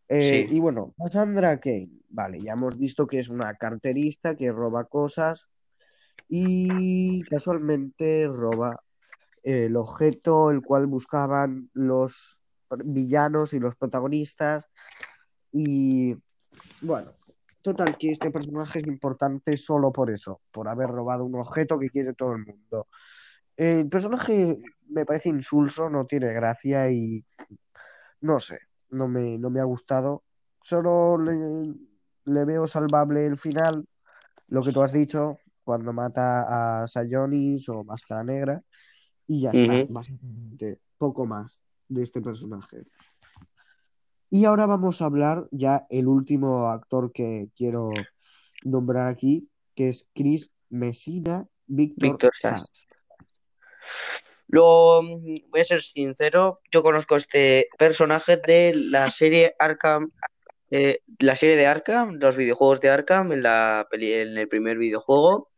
Eh, 0.09 0.47
Sí, 0.49 0.57
y 0.57 0.61
bueno, 0.61 0.95
Cassandra 0.97 1.61
Kane. 1.61 1.90
Vale, 2.09 2.43
ya 2.43 2.53
hemos 2.53 2.77
visto 2.77 3.07
que 3.07 3.21
es 3.21 3.29
una 3.29 3.55
carterista 3.55 4.35
que 4.35 4.51
roba 4.51 4.85
cosas 4.85 5.49
y 6.29 7.23
casualmente 7.25 8.27
roba 8.27 8.83
el 9.43 9.77
objeto 9.77 10.51
el 10.51 10.62
cual 10.62 10.87
buscaban 10.87 11.71
los 11.73 12.40
villanos 12.85 13.53
y 13.53 13.61
los 13.61 13.77
protagonistas. 13.77 14.69
Y 15.53 16.16
bueno, 16.81 17.12
total, 17.62 17.96
que 17.99 18.11
este 18.11 18.31
personaje 18.31 18.79
es 18.79 18.87
importante 18.87 19.57
solo 19.57 19.92
por 19.92 20.11
eso, 20.11 20.40
por 20.51 20.68
haber 20.68 20.88
robado 20.88 21.25
un 21.25 21.35
objeto 21.37 21.79
que 21.79 21.90
quiere 21.90 22.14
todo 22.14 22.33
el 22.33 22.44
mundo. 22.44 22.88
El 23.57 23.88
personaje 23.88 24.59
me 24.88 25.05
parece 25.05 25.29
insulso, 25.29 25.90
no 25.90 26.07
tiene 26.07 26.33
gracia 26.33 26.90
y 26.90 27.25
no 28.23 28.40
sé, 28.40 28.59
no 28.90 29.09
me, 29.09 29.38
no 29.38 29.51
me 29.51 29.61
ha 29.61 29.64
gustado. 29.64 30.25
Solo 30.62 31.18
le, 31.18 31.75
le 32.25 32.44
veo 32.44 32.66
salvable 32.66 33.27
el 33.27 33.38
final, 33.38 33.87
lo 34.49 34.62
que 34.62 34.73
tú 34.73 34.83
has 34.83 34.92
dicho, 34.92 35.38
cuando 35.64 35.92
mata 35.92 36.83
a 36.83 36.87
Sayonis 36.87 37.68
o 37.68 37.85
Máscara 37.85 38.25
Negra 38.25 38.62
y 39.27 39.42
ya 39.42 39.51
está, 39.51 39.87
básicamente, 39.88 40.81
poco 40.99 41.27
más 41.27 41.61
de 41.88 42.03
este 42.03 42.20
personaje. 42.20 42.85
Y 44.31 44.45
ahora 44.45 44.66
vamos 44.66 45.03
a 45.03 45.07
hablar 45.07 45.49
ya 45.51 45.87
el 45.90 46.07
último 46.07 46.69
actor 46.69 47.12
que 47.12 47.49
quiero 47.57 47.90
nombrar 48.62 49.09
aquí, 49.09 49.49
que 49.75 49.88
es 49.88 50.09
Chris 50.14 50.53
Messina, 50.69 51.47
Víctor 51.66 52.11
Víctor. 52.11 52.33
Sass. 52.35 52.87
Lo, 54.47 55.03
mm, 55.03 55.35
voy 55.51 55.61
a 55.61 55.64
ser 55.64 55.83
sincero, 55.83 56.61
yo 56.71 56.83
conozco 56.83 57.16
este 57.16 57.69
personaje 57.79 58.37
de 58.37 58.73
la 58.75 59.11
serie 59.11 59.55
Arkham, 59.59 60.11
eh, 60.71 61.01
la 61.19 61.35
serie 61.37 61.57
de 61.57 61.66
Arkham, 61.66 62.19
los 62.21 62.37
videojuegos 62.37 62.81
de 62.81 62.90
Arkham, 62.90 63.33
en 63.33 63.43
la 63.43 63.87
peli- 63.90 64.12
en 64.12 64.38
el 64.38 64.49
primer 64.49 64.79
videojuego. 64.79 65.51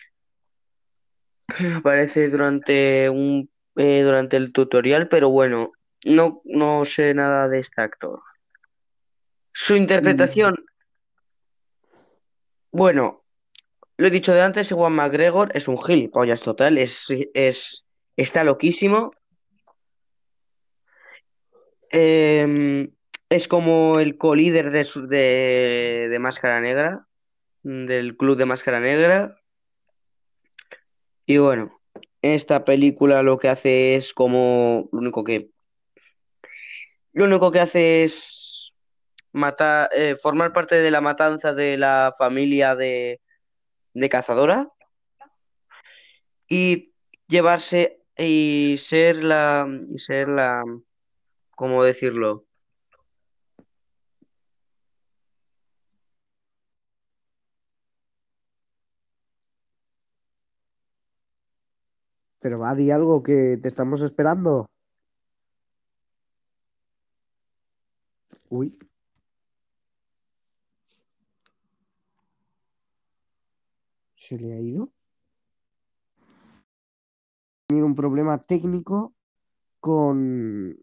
Aparece 1.77 2.29
durante 2.29 3.11
un 3.11 3.51
eh, 3.77 4.03
durante 4.03 4.37
el 4.37 4.53
tutorial, 4.53 5.09
pero 5.09 5.31
bueno, 5.31 5.73
no, 6.05 6.43
no 6.45 6.85
sé 6.85 7.15
nada 7.15 7.49
de 7.49 7.59
este 7.59 7.81
actor. 7.81 8.21
Su 9.53 9.77
interpretación, 9.77 10.65
bueno, 12.71 13.25
lo 13.97 14.07
he 14.07 14.11
dicho 14.11 14.33
de 14.33 14.43
antes, 14.43 14.73
Juan 14.73 14.95
McGregor 14.95 15.51
es 15.55 15.69
un 15.69 15.83
gilipollas 15.83 16.41
total, 16.41 16.79
es, 16.79 17.07
es, 17.35 17.85
está 18.17 18.45
loquísimo. 18.45 19.13
Eh, 21.91 22.89
es 23.29 23.49
como 23.49 24.01
el 24.01 24.17
co-líder 24.17 24.71
de, 24.71 24.87
de, 25.09 26.09
de 26.11 26.19
Máscara 26.19 26.61
Negra, 26.61 27.07
del 27.63 28.17
club 28.17 28.37
de 28.37 28.47
Máscara 28.47 28.81
Negra. 28.81 29.37
Y 31.27 31.39
bueno, 31.39 31.81
esta 32.21 32.65
película 32.65 33.23
lo 33.23 33.39
que 33.39 33.49
hace 33.49 33.97
es 33.97 34.13
como 34.13 34.89
lo 34.93 34.99
único 34.99 35.25
que 35.25 35.51
lo 37.15 37.27
único 37.27 37.51
que 37.51 37.61
hace 37.61 38.05
es 38.05 38.52
eh, 39.95 40.17
formar 40.17 40.53
parte 40.53 40.77
de 40.77 40.91
la 40.91 41.01
matanza 41.01 41.55
de 41.55 41.77
la 41.79 42.15
familia 42.19 42.75
de, 42.77 43.21
de 43.95 44.09
Cazadora 44.09 44.69
y 46.49 46.93
llevarse 47.29 48.03
y 48.17 48.77
ser 48.79 49.17
la 49.25 49.67
y 49.89 49.99
ser 49.99 50.29
la 50.29 50.63
¿cómo 51.57 51.85
decirlo? 51.85 52.47
Pero 62.41 62.59
va, 62.59 62.75
di 62.75 62.91
algo 62.91 63.23
que 63.23 63.57
te 63.63 63.69
estamos 63.69 64.03
esperando. 64.03 64.67
Uy. 68.51 68.77
¿Se 74.33 74.39
le 74.39 74.55
ha 74.55 74.61
ido? 74.61 74.85
Ha 76.55 77.67
tenido 77.67 77.85
un 77.85 77.95
problema 77.95 78.39
técnico 78.39 79.15
con, 79.79 80.75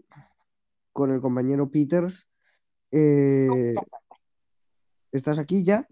con 0.93 1.11
el 1.11 1.19
compañero 1.19 1.71
Peters. 1.71 2.27
Eh, 2.91 3.73
¿estás 5.11 5.39
aquí 5.39 5.63
ya? 5.63 5.87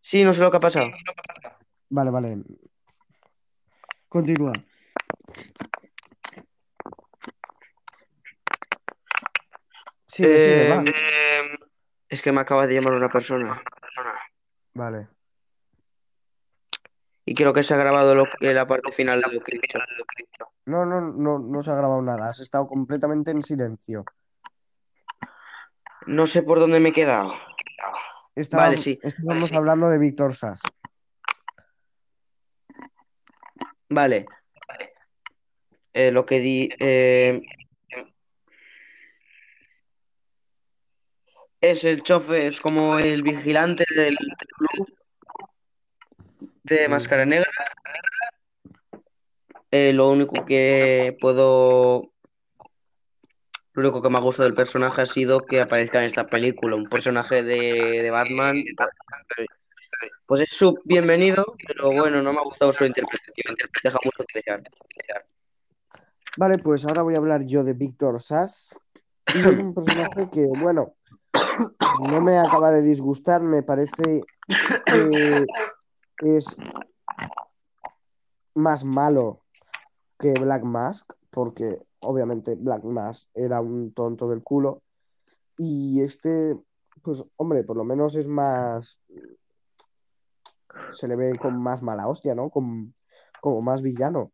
Sí, 0.00 0.24
no 0.24 0.32
sé 0.32 0.40
lo 0.40 0.50
que 0.50 0.56
ha 0.56 0.60
pasado. 0.60 0.86
Vale, 1.90 2.10
vale. 2.10 2.42
Continúa. 4.08 4.52
Va. 4.52 4.64
Eh, 10.20 11.42
es 12.08 12.22
que 12.22 12.32
me 12.32 12.40
acaba 12.40 12.66
de 12.66 12.76
llamar 12.76 12.94
una 12.94 13.10
persona 13.10 13.62
Vale. 14.72 15.08
Y 17.32 17.34
creo 17.34 17.54
que 17.54 17.62
se 17.62 17.72
ha 17.72 17.78
grabado 17.78 18.14
lo 18.14 18.26
que- 18.26 18.52
la 18.52 18.66
parte 18.66 18.92
final 18.92 19.22
de 19.22 19.32
lo 19.32 19.40
que 19.42 19.52
he 19.56 19.58
dicho. 19.58 19.78
No, 20.66 20.84
no, 20.84 21.00
no, 21.00 21.38
no 21.38 21.62
se 21.62 21.70
ha 21.70 21.74
grabado 21.74 22.02
nada. 22.02 22.28
Has 22.28 22.40
estado 22.40 22.66
completamente 22.66 23.30
en 23.30 23.42
silencio. 23.42 24.04
No 26.06 26.26
sé 26.26 26.42
por 26.42 26.58
dónde 26.60 26.78
me 26.78 26.90
he 26.90 26.92
quedado. 26.92 27.32
Estaba- 28.34 28.64
Vale, 28.64 28.76
sí. 28.76 28.98
Estábamos 29.02 29.50
hablando 29.54 29.88
de 29.88 29.98
Víctor 29.98 30.34
Sass. 30.34 30.60
Vale. 33.88 34.26
Eh, 35.94 36.10
lo 36.10 36.26
que 36.26 36.38
di 36.38 36.68
eh, 36.78 37.40
es 41.62 41.84
el 41.84 42.02
chofer, 42.02 42.52
es 42.52 42.60
como 42.60 42.98
el 42.98 43.22
vigilante 43.22 43.84
del 43.94 44.16
club 44.18 44.88
de 46.64 46.88
Máscara 46.88 47.24
Negra. 47.24 47.50
Eh, 49.70 49.92
lo 49.92 50.10
único 50.10 50.44
que 50.44 51.16
puedo, 51.20 52.12
lo 53.72 53.82
único 53.82 54.02
que 54.02 54.10
me 54.10 54.18
ha 54.18 54.20
gustado 54.20 54.44
del 54.48 54.54
personaje 54.54 55.02
ha 55.02 55.06
sido 55.06 55.46
que 55.46 55.60
aparezca 55.60 55.98
en 55.98 56.04
esta 56.04 56.26
película, 56.26 56.76
un 56.76 56.88
personaje 56.88 57.42
de, 57.42 58.02
de 58.02 58.10
Batman. 58.10 58.62
Pues 60.26 60.42
es 60.42 60.50
su 60.50 60.78
bienvenido, 60.84 61.44
pero 61.66 61.92
bueno, 61.92 62.22
no 62.22 62.32
me 62.32 62.40
ha 62.40 62.44
gustado 62.44 62.72
su 62.72 62.84
interpretación. 62.84 63.56
Deja 63.82 63.98
mucho 64.04 64.24
que 64.26 64.38
desear. 64.38 64.62
Vale, 66.36 66.58
pues 66.58 66.84
ahora 66.86 67.02
voy 67.02 67.14
a 67.14 67.18
hablar 67.18 67.44
yo 67.46 67.62
de 67.62 67.74
Víctor 67.74 68.20
Sass. 68.20 68.74
Y 69.34 69.38
es 69.38 69.58
un 69.58 69.74
personaje 69.74 70.28
que, 70.30 70.46
bueno, 70.60 70.94
no 72.10 72.20
me 72.20 72.38
acaba 72.38 72.70
de 72.70 72.82
disgustar. 72.82 73.42
Me 73.42 73.62
parece 73.62 74.22
que 74.86 75.46
es 76.22 76.56
más 78.54 78.84
malo 78.84 79.40
que 80.18 80.32
Black 80.32 80.62
Mask, 80.62 81.12
porque 81.30 81.78
obviamente 82.00 82.54
Black 82.54 82.84
Mask 82.84 83.28
era 83.34 83.60
un 83.60 83.92
tonto 83.92 84.28
del 84.28 84.42
culo. 84.42 84.82
Y 85.58 86.00
este, 86.00 86.56
pues, 87.02 87.24
hombre, 87.36 87.64
por 87.64 87.76
lo 87.76 87.84
menos 87.84 88.14
es 88.14 88.26
más. 88.26 88.98
Se 90.92 91.08
le 91.08 91.16
ve 91.16 91.38
con 91.38 91.60
más 91.60 91.82
mala 91.82 92.08
hostia, 92.08 92.34
¿no? 92.34 92.50
Con, 92.50 92.94
como 93.40 93.60
más 93.60 93.82
villano. 93.82 94.32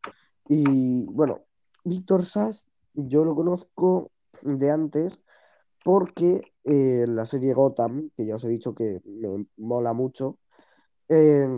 Y 0.48 1.04
bueno, 1.04 1.40
Víctor 1.84 2.24
Sass, 2.24 2.66
yo 2.94 3.24
lo 3.24 3.34
conozco 3.34 4.10
de 4.42 4.70
antes 4.70 5.20
porque 5.84 6.42
eh, 6.64 7.06
la 7.08 7.26
serie 7.26 7.54
Gotham, 7.54 8.10
que 8.16 8.26
ya 8.26 8.34
os 8.34 8.44
he 8.44 8.48
dicho 8.48 8.74
que 8.74 9.00
me 9.04 9.46
mola 9.56 9.92
mucho, 9.92 10.38
eh, 11.08 11.48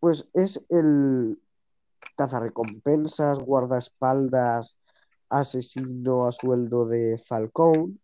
pues 0.00 0.30
es 0.34 0.64
el 0.70 1.38
cazarrecompensas, 2.16 3.38
guardaespaldas, 3.38 4.78
asesino 5.28 6.26
a 6.26 6.32
sueldo 6.32 6.86
de 6.86 7.18
Falcone, 7.18 7.96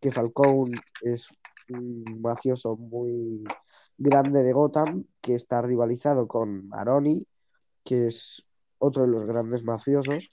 que 0.00 0.12
Falcone 0.12 0.76
es 1.02 1.28
un 1.68 2.20
mafioso 2.20 2.76
muy 2.76 3.44
grande 3.98 4.42
de 4.42 4.52
Gotham, 4.52 5.04
que 5.20 5.34
está 5.34 5.62
rivalizado 5.62 6.26
con 6.26 6.68
Maroni, 6.68 7.26
que 7.84 8.08
es 8.08 8.44
otro 8.78 9.02
de 9.02 9.08
los 9.08 9.26
grandes 9.26 9.62
mafiosos. 9.62 10.30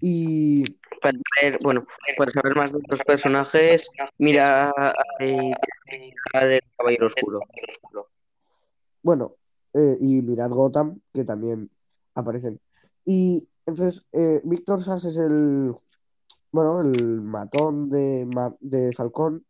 Y 0.00 0.64
Para 1.02 1.18
bueno, 1.62 1.86
para 2.16 2.30
saber 2.30 2.54
más 2.54 2.72
de 2.72 2.78
otros 2.78 3.02
personajes, 3.04 3.88
mira 4.18 4.72
eh, 5.18 5.52
el 5.86 6.14
Caballero 6.76 7.06
Oscuro. 7.06 7.40
Bueno, 9.02 9.36
eh, 9.74 9.96
y 10.00 10.22
mirad 10.22 10.50
Gotham, 10.50 11.00
que 11.12 11.24
también 11.24 11.70
aparecen. 12.14 12.60
Y 13.04 13.48
entonces, 13.66 14.04
eh, 14.12 14.40
Víctor 14.44 14.82
Sass 14.82 15.04
es 15.04 15.16
el, 15.16 15.74
bueno, 16.52 16.80
el 16.80 17.20
matón 17.20 17.88
de, 17.90 18.28
de 18.60 18.92
Falcón. 18.92 19.44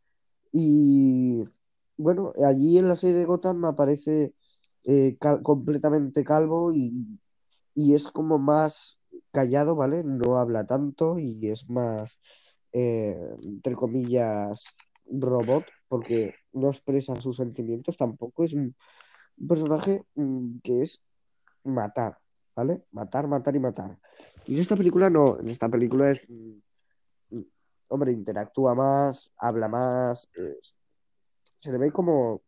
Y 0.52 1.44
bueno, 1.96 2.32
allí 2.46 2.78
en 2.78 2.88
la 2.88 2.96
serie 2.96 3.16
de 3.16 3.24
Gotham 3.24 3.64
aparece 3.64 4.34
eh, 4.84 5.16
completamente 5.42 6.24
calvo 6.24 6.72
y, 6.72 7.18
y 7.74 7.94
es 7.94 8.08
como 8.08 8.38
más 8.38 8.98
callado, 9.32 9.76
¿vale? 9.76 10.02
No 10.04 10.38
habla 10.38 10.66
tanto 10.66 11.18
y 11.18 11.48
es 11.48 11.68
más, 11.70 12.18
eh, 12.72 13.16
entre 13.44 13.74
comillas, 13.74 14.64
robot, 15.06 15.64
porque 15.88 16.34
no 16.52 16.68
expresa 16.68 17.20
sus 17.20 17.36
sentimientos 17.36 17.96
tampoco. 17.96 18.44
Es 18.44 18.54
un 18.54 18.74
un 19.40 19.48
personaje 19.48 20.04
mm, 20.14 20.58
que 20.62 20.82
es 20.82 21.02
matar, 21.64 22.18
¿vale? 22.54 22.84
Matar, 22.92 23.26
matar 23.26 23.56
y 23.56 23.60
matar. 23.60 23.98
Y 24.46 24.54
en 24.54 24.60
esta 24.60 24.76
película 24.76 25.10
no, 25.10 25.38
en 25.40 25.48
esta 25.48 25.68
película 25.68 26.10
es, 26.10 26.28
mm, 26.28 26.58
mm, 27.30 27.44
hombre, 27.88 28.12
interactúa 28.12 28.74
más, 28.74 29.32
habla 29.36 29.68
más, 29.68 30.28
se 31.56 31.72
le 31.72 31.78
ve 31.78 31.90
como 31.92 32.42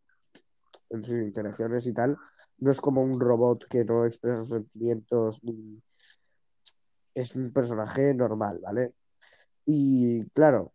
en 0.89 1.03
sus 1.03 1.15
interacciones 1.15 1.85
y 1.87 1.93
tal, 1.93 2.17
no 2.59 2.71
es 2.71 2.79
como 2.79 3.01
un 3.01 3.19
robot 3.19 3.67
que 3.67 3.83
no 3.83 4.05
expresa 4.05 4.43
sentimientos 4.43 5.43
ni 5.43 5.81
es 7.13 7.35
un 7.35 7.51
personaje 7.51 8.13
normal, 8.13 8.59
¿vale? 8.61 8.93
Y 9.65 10.25
claro, 10.29 10.73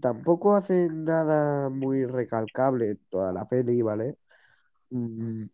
tampoco 0.00 0.54
hace 0.54 0.88
nada 0.90 1.68
muy 1.68 2.06
recalcable 2.06 2.96
toda 3.10 3.32
la 3.32 3.48
peli, 3.48 3.82
¿vale? 3.82 4.16
Mm, 4.90 5.44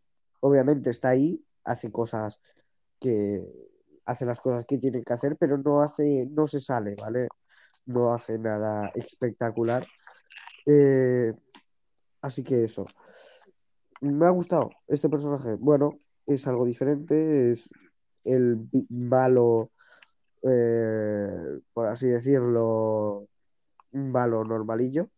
obviamente 0.40 0.90
está 0.90 1.11
ahí, 1.11 1.44
hace 1.64 1.90
cosas 1.92 2.40
que 3.01 3.42
hace 4.07 4.25
las 4.25 4.40
cosas 4.40 4.64
que 4.66 4.79
tiene 4.79 5.03
que 5.03 5.12
hacer, 5.12 5.37
pero 5.37 5.59
no 5.59 5.83
hace, 5.83 6.27
no 6.31 6.46
se 6.46 6.61
sale, 6.61 6.94
¿vale? 7.01 7.29
No 7.87 8.14
hace 8.14 8.38
nada 8.38 8.90
espectacular. 8.94 9.87
Eh, 10.64 11.35
así 12.22 12.42
que 12.42 12.64
eso. 12.64 12.87
Me 14.01 14.27
ha 14.27 14.31
gustado 14.31 14.70
este 14.87 15.09
personaje. 15.09 15.55
Bueno, 15.55 15.99
es 16.27 16.46
algo 16.46 16.64
diferente, 16.64 17.51
es 17.51 17.68
el 18.25 18.68
malo, 18.90 19.70
eh, 20.42 21.61
por 21.72 21.87
así 21.87 22.07
decirlo, 22.07 23.29
malo 23.92 24.44
normalillo, 24.44 25.11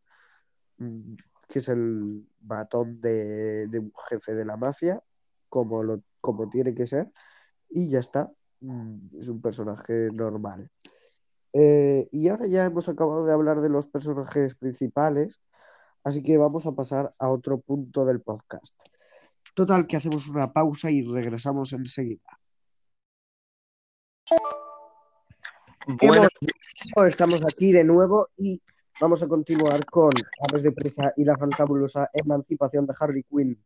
mm, 0.79 1.15
que 1.49 1.61
es 1.61 1.69
el 1.69 2.27
matón 2.43 3.01
de, 3.01 3.67
de 3.69 3.79
un 3.79 3.93
jefe 4.09 4.35
de 4.35 4.45
la 4.45 4.57
mafia, 4.57 5.03
como, 5.49 5.83
lo, 5.83 6.03
como 6.21 6.49
tiene 6.51 6.75
que 6.75 6.87
ser, 6.87 7.11
y 7.71 7.89
ya 7.91 8.01
está. 8.01 8.31
Mm, 8.61 9.19
Es 9.19 9.29
un 9.29 9.41
personaje 9.41 10.11
normal. 10.13 10.71
Eh, 11.53 12.07
y 12.13 12.29
ahora 12.29 12.47
ya 12.47 12.67
hemos 12.67 12.89
acabado 12.89 13.25
de 13.25 13.33
hablar 13.33 13.61
de 13.61 13.71
los 13.71 13.89
personajes 13.89 14.55
principales, 14.55 15.41
así 16.05 16.23
que 16.23 16.37
vamos 16.37 16.67
a 16.67 16.73
pasar 16.73 17.15
a 17.19 17.31
otro 17.31 17.61
punto 17.61 18.05
del 18.05 18.21
podcast. 18.21 18.79
Total, 19.55 19.87
que 19.87 19.97
hacemos 19.97 20.29
una 20.29 20.53
pausa 20.53 20.91
y 20.91 21.03
regresamos 21.03 21.73
enseguida. 21.73 22.39
Bueno, 26.01 26.29
Hemos 26.95 27.09
estamos 27.09 27.43
aquí 27.43 27.73
de 27.73 27.83
nuevo 27.83 28.29
y 28.37 28.61
vamos 29.01 29.23
a 29.23 29.29
continuar 29.29 29.85
con 29.87 30.11
Aves 30.49 30.63
de 30.63 30.73
Prisa 30.73 31.13
y 31.17 31.25
la 31.25 31.37
fantabulosa 31.37 32.11
emancipación 32.13 32.87
de 32.87 32.95
Harley 32.99 33.23
Quinn. 33.25 33.63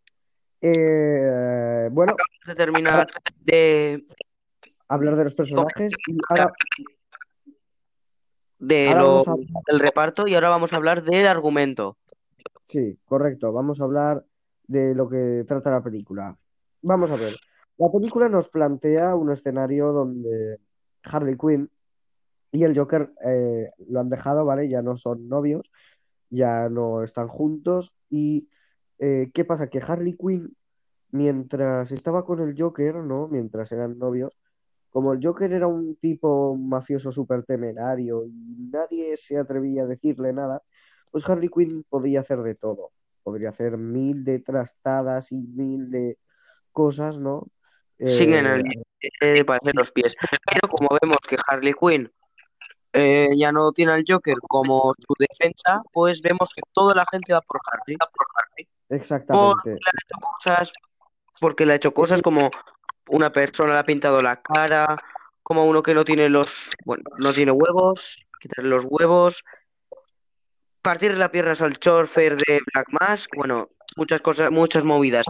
Eh, 0.60 1.88
bueno, 1.90 2.14
vamos 2.16 2.48
a 2.48 2.54
terminar 2.54 3.08
de, 3.40 4.04
hablar 4.88 5.16
de 5.16 5.24
los 5.24 5.34
personajes 5.34 5.92
y 6.06 6.16
ahora, 6.28 6.52
de 8.58 8.88
ahora 8.88 9.00
lo, 9.00 9.18
a... 9.20 9.36
del 9.66 9.80
reparto 9.80 10.28
y 10.28 10.34
ahora 10.34 10.50
vamos 10.50 10.72
a 10.72 10.76
hablar 10.76 11.02
del 11.02 11.26
argumento. 11.26 11.98
Sí, 12.68 12.98
correcto, 13.04 13.52
vamos 13.52 13.80
a 13.80 13.84
hablar 13.84 14.24
de 14.66 14.94
lo 14.94 15.08
que 15.08 15.44
trata 15.46 15.70
la 15.70 15.82
película. 15.82 16.36
Vamos 16.82 17.10
a 17.10 17.16
ver, 17.16 17.36
la 17.78 17.90
película 17.90 18.28
nos 18.28 18.48
plantea 18.48 19.14
un 19.14 19.32
escenario 19.32 19.92
donde 19.92 20.58
Harley 21.04 21.36
Quinn 21.36 21.70
y 22.52 22.64
el 22.64 22.78
Joker 22.78 23.10
eh, 23.24 23.70
lo 23.88 24.00
han 24.00 24.10
dejado, 24.10 24.44
¿vale? 24.44 24.68
Ya 24.68 24.82
no 24.82 24.96
son 24.98 25.26
novios, 25.28 25.72
ya 26.28 26.68
no 26.68 27.02
están 27.02 27.26
juntos. 27.28 27.94
¿Y 28.10 28.48
eh, 28.98 29.30
qué 29.32 29.44
pasa? 29.46 29.68
Que 29.68 29.80
Harley 29.80 30.14
Quinn, 30.16 30.54
mientras 31.10 31.90
estaba 31.92 32.24
con 32.26 32.40
el 32.40 32.54
Joker, 32.56 32.96
¿no? 32.96 33.26
Mientras 33.28 33.72
eran 33.72 33.98
novios, 33.98 34.38
como 34.90 35.14
el 35.14 35.20
Joker 35.26 35.50
era 35.50 35.66
un 35.66 35.96
tipo 35.96 36.54
mafioso 36.54 37.10
súper 37.10 37.42
temerario 37.44 38.26
y 38.26 38.68
nadie 38.70 39.16
se 39.16 39.38
atrevía 39.38 39.84
a 39.84 39.86
decirle 39.86 40.34
nada, 40.34 40.62
pues 41.10 41.26
Harley 41.28 41.48
Quinn 41.48 41.84
podía 41.88 42.20
hacer 42.20 42.42
de 42.42 42.54
todo. 42.54 42.90
Podría 43.22 43.48
hacer 43.48 43.78
mil 43.78 44.24
de 44.24 44.40
trastadas 44.40 45.32
y 45.32 45.36
mil 45.36 45.90
de 45.90 46.18
cosas, 46.70 47.18
¿no? 47.18 47.48
Sin 47.98 48.34
en 48.34 48.46
Eh, 48.46 48.62
el 49.20 49.34
de 49.36 49.44
pararse 49.44 49.70
los 49.74 49.90
pies. 49.90 50.14
Pero 50.52 50.68
como 50.68 50.88
vemos 51.00 51.18
que 51.26 51.36
Harley 51.46 51.72
Quinn 51.72 52.10
eh, 52.92 53.30
ya 53.36 53.52
no 53.52 53.72
tiene 53.72 53.92
al 53.92 54.04
Joker 54.06 54.36
como 54.48 54.92
su 54.98 55.14
defensa, 55.18 55.82
pues 55.92 56.20
vemos 56.20 56.50
que 56.54 56.62
toda 56.72 56.94
la 56.94 57.06
gente 57.10 57.32
va 57.32 57.40
por 57.40 57.60
Harley. 57.70 57.96
Porque 57.96 58.66
exactamente. 58.88 59.70
le 59.70 59.74
ha 59.74 60.00
hecho 60.04 60.20
cosas, 60.20 60.72
porque 61.40 61.66
le 61.66 61.72
ha 61.72 61.76
hecho 61.76 61.94
cosas 61.94 62.22
como 62.22 62.50
una 63.08 63.32
persona 63.32 63.74
le 63.74 63.78
ha 63.78 63.84
pintado 63.84 64.20
la 64.20 64.40
cara, 64.40 64.96
como 65.42 65.64
uno 65.64 65.82
que 65.82 65.94
no 65.94 66.04
tiene 66.04 66.28
los, 66.28 66.70
bueno, 66.84 67.04
no 67.22 67.32
tiene 67.32 67.52
huevos, 67.52 68.18
quitarle 68.40 68.70
los 68.70 68.84
huevos, 68.88 69.42
partirle 70.82 71.18
las 71.18 71.30
piernas 71.30 71.60
al 71.60 71.78
chofer 71.78 72.36
de 72.36 72.60
Black 72.72 72.88
Mask, 73.00 73.30
bueno, 73.36 73.68
muchas 73.96 74.20
cosas, 74.20 74.50
muchas 74.50 74.84
movidas. 74.84 75.26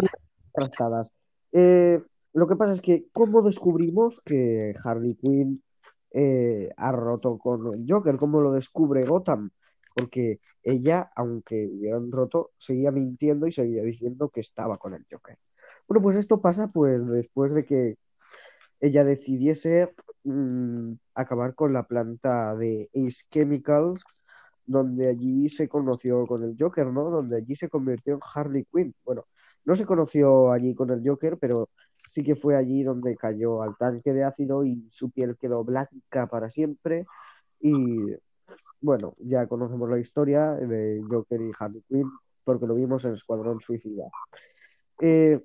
Eh, 1.53 2.03
lo 2.35 2.49
que 2.49 2.57
pasa 2.57 2.73
es 2.73 2.81
que, 2.81 3.07
¿cómo 3.13 3.43
descubrimos 3.43 4.21
que 4.25 4.75
Harley 4.83 5.15
Quinn 5.15 5.63
eh, 6.13 6.71
ha 6.77 6.93
roto 6.93 7.39
con 7.39 7.75
el 7.75 7.85
Joker? 7.89 8.17
¿Cómo 8.17 8.41
lo 8.41 8.53
descubre 8.53 9.05
Gotham? 9.05 9.51
Porque 9.95 10.41
ella, 10.63 11.11
aunque 11.17 11.67
hubieran 11.67 12.11
roto, 12.13 12.53
seguía 12.57 12.93
mintiendo 12.93 13.47
y 13.47 13.53
seguía 13.53 13.83
diciendo 13.83 14.29
que 14.31 14.41
estaba 14.41 14.79
con 14.79 14.95
el 14.95 15.07
Joker. 15.11 15.39
Bueno, 15.89 16.03
pues 16.03 16.17
esto 16.17 16.41
pasa 16.41 16.69
pues 16.73 17.07
después 17.07 17.55
de 17.55 17.65
que 17.67 17.97
ella 18.81 19.05
decidiese 19.05 19.95
mm, 20.25 20.95
acabar 21.15 21.55
con 21.55 21.73
la 21.73 21.85
planta 21.87 22.55
de 22.57 22.91
Ace 22.95 23.25
Chemicals, 23.31 24.05
donde 24.67 25.09
allí 25.09 25.49
se 25.49 25.69
conoció 25.69 26.27
con 26.27 26.45
el 26.45 26.57
Joker, 26.59 26.87
¿no? 26.87 27.11
Donde 27.11 27.37
allí 27.37 27.57
se 27.57 27.69
convirtió 27.69 28.15
en 28.15 28.21
Harley 28.35 28.67
Quinn. 28.73 28.95
Bueno, 29.05 29.27
no 29.65 29.77
se 29.77 29.87
conoció 29.87 30.53
allí 30.53 30.75
con 30.75 30.91
el 30.91 31.03
Joker, 31.07 31.39
pero 31.39 31.69
sí 32.13 32.23
que 32.23 32.37
fue 32.37 32.57
allí 32.57 32.83
donde 32.83 33.17
cayó 33.17 33.63
al 33.63 33.75
tanque 33.79 34.13
de 34.13 34.23
ácido 34.23 34.67
y 34.67 34.87
su 34.91 35.11
piel 35.11 35.35
quedó 35.39 35.65
blanca 35.65 36.27
para 36.27 36.51
siempre. 36.51 37.07
Y 37.59 38.15
bueno, 38.83 39.15
ya 39.19 39.47
conocemos 39.47 39.89
la 39.89 39.99
historia 39.99 40.51
de 40.51 41.03
Joker 41.09 41.41
y 41.41 41.53
Harley 41.59 41.83
Quinn 41.89 42.11
porque 42.45 42.67
lo 42.67 42.75
vimos 42.75 43.07
en 43.07 43.15
Escuadrón 43.15 43.63
Suicida. 43.63 44.11
Eh, 45.01 45.41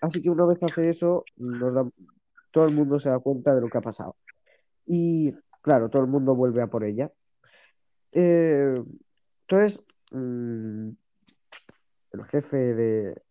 así 0.00 0.22
que 0.22 0.30
una 0.30 0.46
vez 0.46 0.62
hace 0.62 0.88
eso, 0.88 1.26
todo 2.50 2.64
el 2.64 2.74
mundo 2.74 2.98
se 2.98 3.10
da 3.10 3.18
cuenta 3.18 3.54
de 3.54 3.60
lo 3.60 3.68
que 3.68 3.76
ha 3.76 3.82
pasado. 3.82 4.16
Y 4.86 5.34
claro, 5.60 5.90
todo 5.90 6.00
el 6.00 6.08
mundo 6.08 6.34
vuelve 6.34 6.62
a 6.62 6.68
por 6.68 6.84
ella. 6.84 7.12
Eh, 8.12 8.74
entonces, 9.46 9.84
mm, 10.10 10.88
el 12.12 12.24
jefe 12.30 12.56
de, 12.56 13.22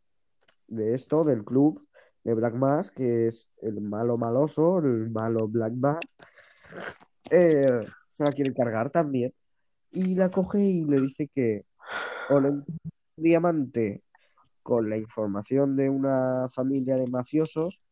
de 0.68 0.94
esto, 0.94 1.24
del 1.24 1.44
club 1.44 1.88
de 2.24 2.34
Black 2.34 2.56
Mask, 2.56 2.94
que 2.96 3.28
es 3.28 3.50
el 3.62 3.82
malo 3.82 4.18
maloso, 4.18 4.80
el 4.80 5.10
malo 5.10 5.48
Black 5.48 5.74
Mask, 5.74 6.10
eh, 7.30 7.86
se 8.08 8.24
la 8.24 8.32
quiere 8.32 8.54
cargar 8.54 8.90
también. 8.90 9.34
Y 9.92 10.16
la 10.16 10.30
coge 10.30 10.60
y 10.60 10.86
le 10.86 11.02
dice 11.02 11.30
que 11.34 11.66
o 12.30 12.40
le 12.40 12.50
un 12.50 12.66
diamante 13.18 14.04
con 14.64 14.90
la 14.90 14.98
información 14.98 15.76
de 15.76 15.90
una 15.90 16.48
familia 16.50 16.96
de 16.96 17.08
mafiosos 17.08 17.84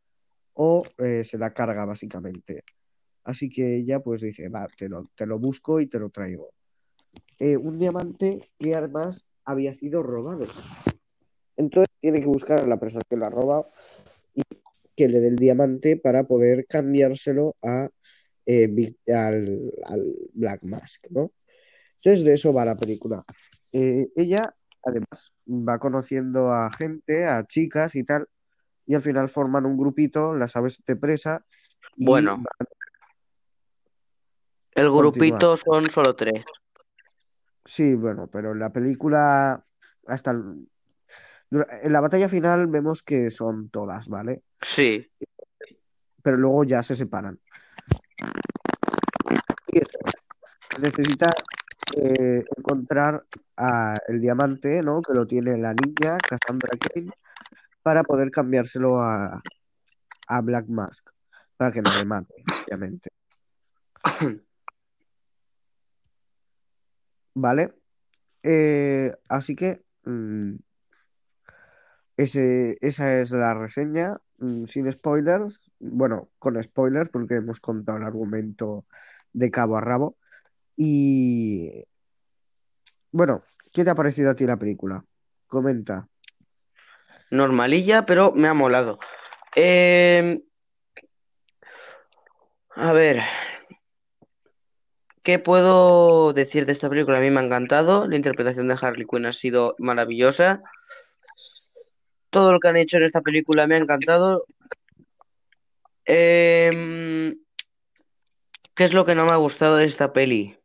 o 0.54 0.84
eh, 0.98 1.24
se 1.24 1.38
la 1.38 1.54
carga 1.54 1.86
básicamente. 1.86 2.64
Así 3.24 3.50
que 3.50 3.78
ella 3.78 4.00
pues 4.00 4.22
dice, 4.22 4.48
va, 4.50 4.68
te 4.78 4.88
lo, 4.88 5.04
te 5.16 5.26
lo 5.26 5.40
busco 5.40 5.80
y 5.80 5.88
te 5.88 6.00
lo 6.00 6.10
traigo. 6.10 6.50
Eh, 7.38 7.58
un 7.58 7.78
diamante 7.78 8.50
que 8.58 8.76
además 8.76 9.26
había 9.46 9.74
sido 9.74 10.04
robado. 10.04 10.46
Entonces 11.58 11.90
tiene 12.00 12.22
que 12.22 12.28
buscar 12.28 12.60
a 12.60 12.68
la 12.68 12.80
persona 12.80 13.04
que 13.10 13.18
lo 13.18 13.26
ha 13.26 13.30
robado 13.30 13.72
que 15.00 15.08
le 15.08 15.22
dé 15.22 15.30
el 15.30 15.38
diamante 15.38 15.96
para 15.96 16.26
poder 16.26 16.66
cambiárselo 16.68 17.56
a, 17.64 17.88
eh, 18.46 18.94
al, 19.08 19.72
al 19.86 20.14
Black 20.34 20.64
Mask, 20.64 21.06
¿no? 21.10 21.32
Entonces 22.02 22.26
de 22.26 22.34
eso 22.34 22.52
va 22.52 22.66
la 22.66 22.76
película. 22.76 23.24
Eh, 23.72 24.10
ella 24.18 24.54
además 24.84 25.34
va 25.48 25.80
conociendo 25.80 26.52
a 26.52 26.70
gente, 26.78 27.26
a 27.26 27.46
chicas 27.48 27.96
y 27.96 28.04
tal, 28.04 28.28
y 28.86 28.94
al 28.94 29.02
final 29.02 29.30
forman 29.30 29.66
un 29.66 29.78
grupito, 29.78 30.36
las 30.36 30.58
aves 30.58 30.84
de 30.86 30.98
presa, 30.98 31.46
y 31.96 32.06
Bueno, 32.06 32.44
el 34.72 34.92
grupito 34.92 35.56
son 35.56 35.90
solo 35.90 36.14
tres. 36.14 36.44
Sí, 37.64 37.96
bueno, 37.96 38.28
pero 38.28 38.52
en 38.52 38.60
la 38.60 38.74
película, 38.74 39.64
hasta 40.08 40.32
el- 40.32 40.68
en 41.52 41.94
la 41.94 42.02
batalla 42.02 42.30
final 42.30 42.68
vemos 42.68 43.04
que 43.04 43.32
son 43.32 43.70
todas, 43.70 44.08
¿vale? 44.08 44.44
Sí, 44.62 45.10
Pero 46.22 46.38
luego 46.38 46.64
ya 46.64 46.84
se 46.84 46.96
separan. 46.96 47.40
Y 49.68 49.80
eso, 49.80 49.98
necesita 50.80 51.32
eh, 51.96 52.44
encontrar 52.58 53.26
a 53.58 53.98
el 54.08 54.22
diamante, 54.22 54.82
¿no? 54.84 55.02
Que 55.02 55.14
lo 55.14 55.26
tiene 55.26 55.58
la 55.58 55.74
niña, 55.74 56.18
Cassandra 56.18 56.72
Cain, 56.80 57.12
para 57.82 58.04
poder 58.04 58.32
cambiárselo 58.32 59.02
a, 59.02 59.42
a 60.28 60.42
Black 60.42 60.68
Mask, 60.68 61.10
para 61.58 61.72
que 61.72 61.82
no 61.82 61.92
le 61.96 62.06
mate, 62.06 62.36
obviamente. 62.66 63.10
¿Vale? 67.34 67.74
Eh, 68.44 69.14
así 69.28 69.56
que 69.56 69.84
mm, 70.04 70.56
esa 72.24 73.20
es 73.20 73.32
la 73.32 73.54
reseña, 73.54 74.18
mm, 74.40 74.66
sin 74.66 74.92
spoilers. 74.92 75.72
Bueno, 75.80 76.30
con 76.38 76.62
spoilers 76.62 77.10
porque 77.10 77.36
hemos 77.36 77.60
contado 77.62 77.98
el 77.98 78.04
argumento 78.04 78.86
de 79.32 79.52
cabo 79.52 79.78
a 79.78 79.82
rabo. 79.82 80.18
Y 80.76 81.86
bueno, 83.12 83.44
¿qué 83.72 83.84
te 83.84 83.90
ha 83.90 83.96
parecido 83.96 84.32
a 84.32 84.36
ti 84.36 84.46
la 84.46 84.58
película? 84.58 85.04
Comenta. 85.48 86.08
Normalilla, 87.32 88.06
pero 88.06 88.34
me 88.34 88.48
ha 88.48 88.54
molado. 88.54 89.00
Eh, 89.56 90.42
a 92.76 92.92
ver, 92.92 93.22
¿qué 95.24 95.40
puedo 95.40 96.34
decir 96.34 96.66
de 96.66 96.72
esta 96.72 96.90
película? 96.90 97.18
A 97.18 97.22
mí 97.22 97.30
me 97.30 97.40
ha 97.40 97.44
encantado. 97.44 98.08
La 98.08 98.16
interpretación 98.16 98.68
de 98.68 98.78
Harley 98.82 99.06
Quinn 99.10 99.26
ha 99.26 99.34
sido 99.34 99.76
maravillosa. 99.80 100.62
Todo 102.30 102.54
lo 102.54 102.60
que 102.60 102.68
han 102.68 102.78
hecho 102.78 102.98
en 102.98 103.04
esta 103.04 103.22
película 103.22 103.68
me 103.68 103.76
ha 103.76 103.80
encantado. 103.80 104.46
Em, 106.06 107.38
¿qué 108.76 108.84
es 108.84 108.94
lo 108.94 109.06
que 109.06 109.16
no 109.16 109.26
me 109.26 109.32
ha 109.32 109.36
gustado 109.36 109.78
de 109.78 109.86
esta 109.86 110.14
peli? 110.14 110.58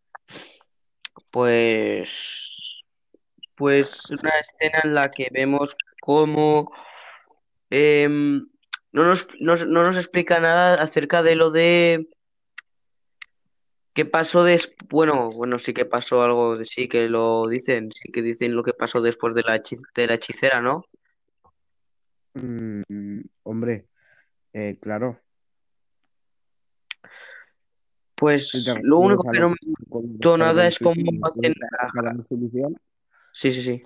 Pues, 1.30 2.84
pues 3.54 4.10
una 4.10 4.32
escena 4.38 4.80
en 4.84 4.94
la 4.94 5.10
que 5.10 5.28
vemos 5.32 5.76
cómo 6.00 6.72
em, 7.70 8.46
no 8.92 9.04
nos, 9.04 9.26
no, 9.40 9.56
no 9.56 9.82
nos 9.84 9.96
explica 9.96 10.38
nada 10.40 10.80
acerca 10.82 11.22
de 11.22 11.34
lo 11.34 11.50
de 11.50 12.08
qué 13.94 14.04
pasó 14.04 14.44
des, 14.44 14.74
bueno, 14.88 15.30
bueno, 15.30 15.58
sí 15.58 15.72
que 15.72 15.84
pasó 15.84 16.22
algo, 16.22 16.62
sí 16.64 16.88
que 16.88 17.08
lo 17.08 17.46
dicen, 17.48 17.90
sí 17.92 18.10
que 18.12 18.22
dicen 18.22 18.54
lo 18.54 18.62
que 18.64 18.74
pasó 18.74 19.00
después 19.00 19.34
de 19.34 19.42
la, 19.42 19.62
de 19.94 20.06
la 20.06 20.14
hechicera, 20.14 20.60
¿no? 20.60 20.84
Mm, 22.34 23.20
hombre, 23.44 23.86
eh, 24.52 24.76
claro. 24.80 25.18
¿Te 27.00 27.08
Pues 28.16 28.66
lo 28.82 28.98
único 28.98 29.22
que 29.30 29.40
no 29.40 29.50
me 29.50 29.56
gustó 29.88 30.38
nada 30.38 30.66
es 30.66 30.78
cómo 30.78 30.94
hacen 31.22 31.54
¿Para 31.94 32.10
a- 32.10 32.14
la 32.14 32.22
solución? 32.22 32.76
Sí, 33.32 33.50
sí, 33.50 33.62
sí. 33.62 33.82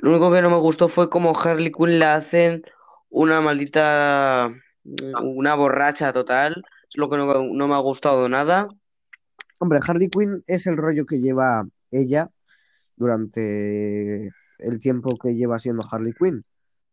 Lo 0.00 0.10
único 0.10 0.32
que 0.32 0.42
no 0.42 0.50
me 0.50 0.58
gustó 0.58 0.88
fue 0.88 1.08
cómo 1.08 1.32
Harley 1.38 1.70
Quinn 1.72 1.98
la 1.98 2.16
hacen 2.16 2.62
una 3.10 3.40
maldita, 3.40 4.50
una 5.22 5.54
borracha 5.54 6.12
total. 6.12 6.64
Es 6.88 6.96
lo 6.98 7.08
que 7.08 7.16
no, 7.16 7.26
no 7.52 7.68
me 7.68 7.74
ha 7.74 7.78
gustado 7.78 8.28
nada. 8.28 8.66
Hombre, 9.60 9.80
Harley 9.86 10.08
Quinn 10.08 10.44
es 10.46 10.66
el 10.66 10.76
rollo 10.76 11.06
que 11.06 11.18
lleva 11.18 11.66
ella 11.90 12.30
durante 12.96 14.32
el 14.58 14.78
tiempo 14.80 15.16
que 15.18 15.34
lleva 15.34 15.58
siendo 15.58 15.82
Harley 15.90 16.12
Quinn. 16.12 16.44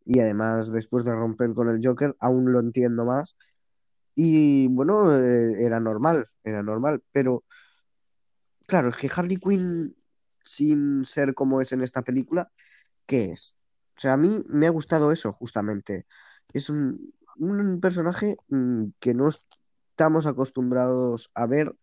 Y 0.06 0.20
además, 0.20 0.72
después 0.72 1.04
de 1.04 1.12
romper 1.14 1.54
con 1.54 1.70
el 1.70 1.82
Joker, 1.86 2.16
aún 2.20 2.52
lo 2.52 2.60
entiendo 2.60 3.06
más. 3.06 3.38
Y 4.16 4.68
bueno, 4.70 5.16
eh, 5.16 5.66
era 5.66 5.80
normal, 5.80 6.28
era 6.44 6.64
normal. 6.64 7.04
Pero 7.12 7.44
claro, 8.68 8.90
es 8.90 8.98
que 8.98 9.10
Harley 9.14 9.38
Quinn, 9.38 9.96
sin 10.46 11.06
ser 11.06 11.34
como 11.34 11.62
es 11.62 11.72
en 11.72 11.82
esta 11.82 12.04
película, 12.04 12.52
¿qué 13.06 13.32
es? 13.34 13.56
O 13.98 14.02
sea, 14.02 14.14
a 14.14 14.18
mí 14.18 14.44
me 14.48 14.68
ha 14.68 14.72
gustado 14.72 15.12
eso, 15.12 15.32
justamente. 15.34 16.06
Es 16.54 16.70
un, 16.70 17.14
un 17.38 17.80
personaje 17.82 18.38
mm, 18.50 18.88
que 19.00 19.14
no 19.14 19.30
estamos 19.30 20.26
acostumbrados 20.26 21.32
a 21.34 21.48
ver, 21.48 21.76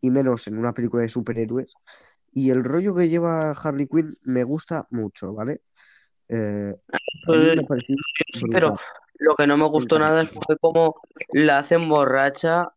y 0.00 0.10
menos 0.10 0.46
en 0.46 0.58
una 0.58 0.72
película 0.74 1.02
de 1.02 1.08
superhéroes. 1.08 1.74
Y 2.32 2.50
el 2.50 2.64
rollo 2.64 2.94
que 2.94 3.08
lleva 3.08 3.50
Harley 3.52 3.86
Quinn 3.88 4.18
me 4.22 4.44
gusta 4.44 4.86
mucho, 4.90 5.34
¿vale? 5.34 5.62
Eh, 6.28 6.74
Pues, 7.26 7.84
sí, 7.86 8.44
pero 8.52 8.76
lo 9.18 9.34
que 9.34 9.46
no 9.46 9.56
me 9.56 9.66
gustó 9.66 9.98
nada 9.98 10.24
fue 10.26 10.56
cómo 10.58 10.96
la 11.32 11.58
hacen 11.58 11.88
borracha 11.88 12.72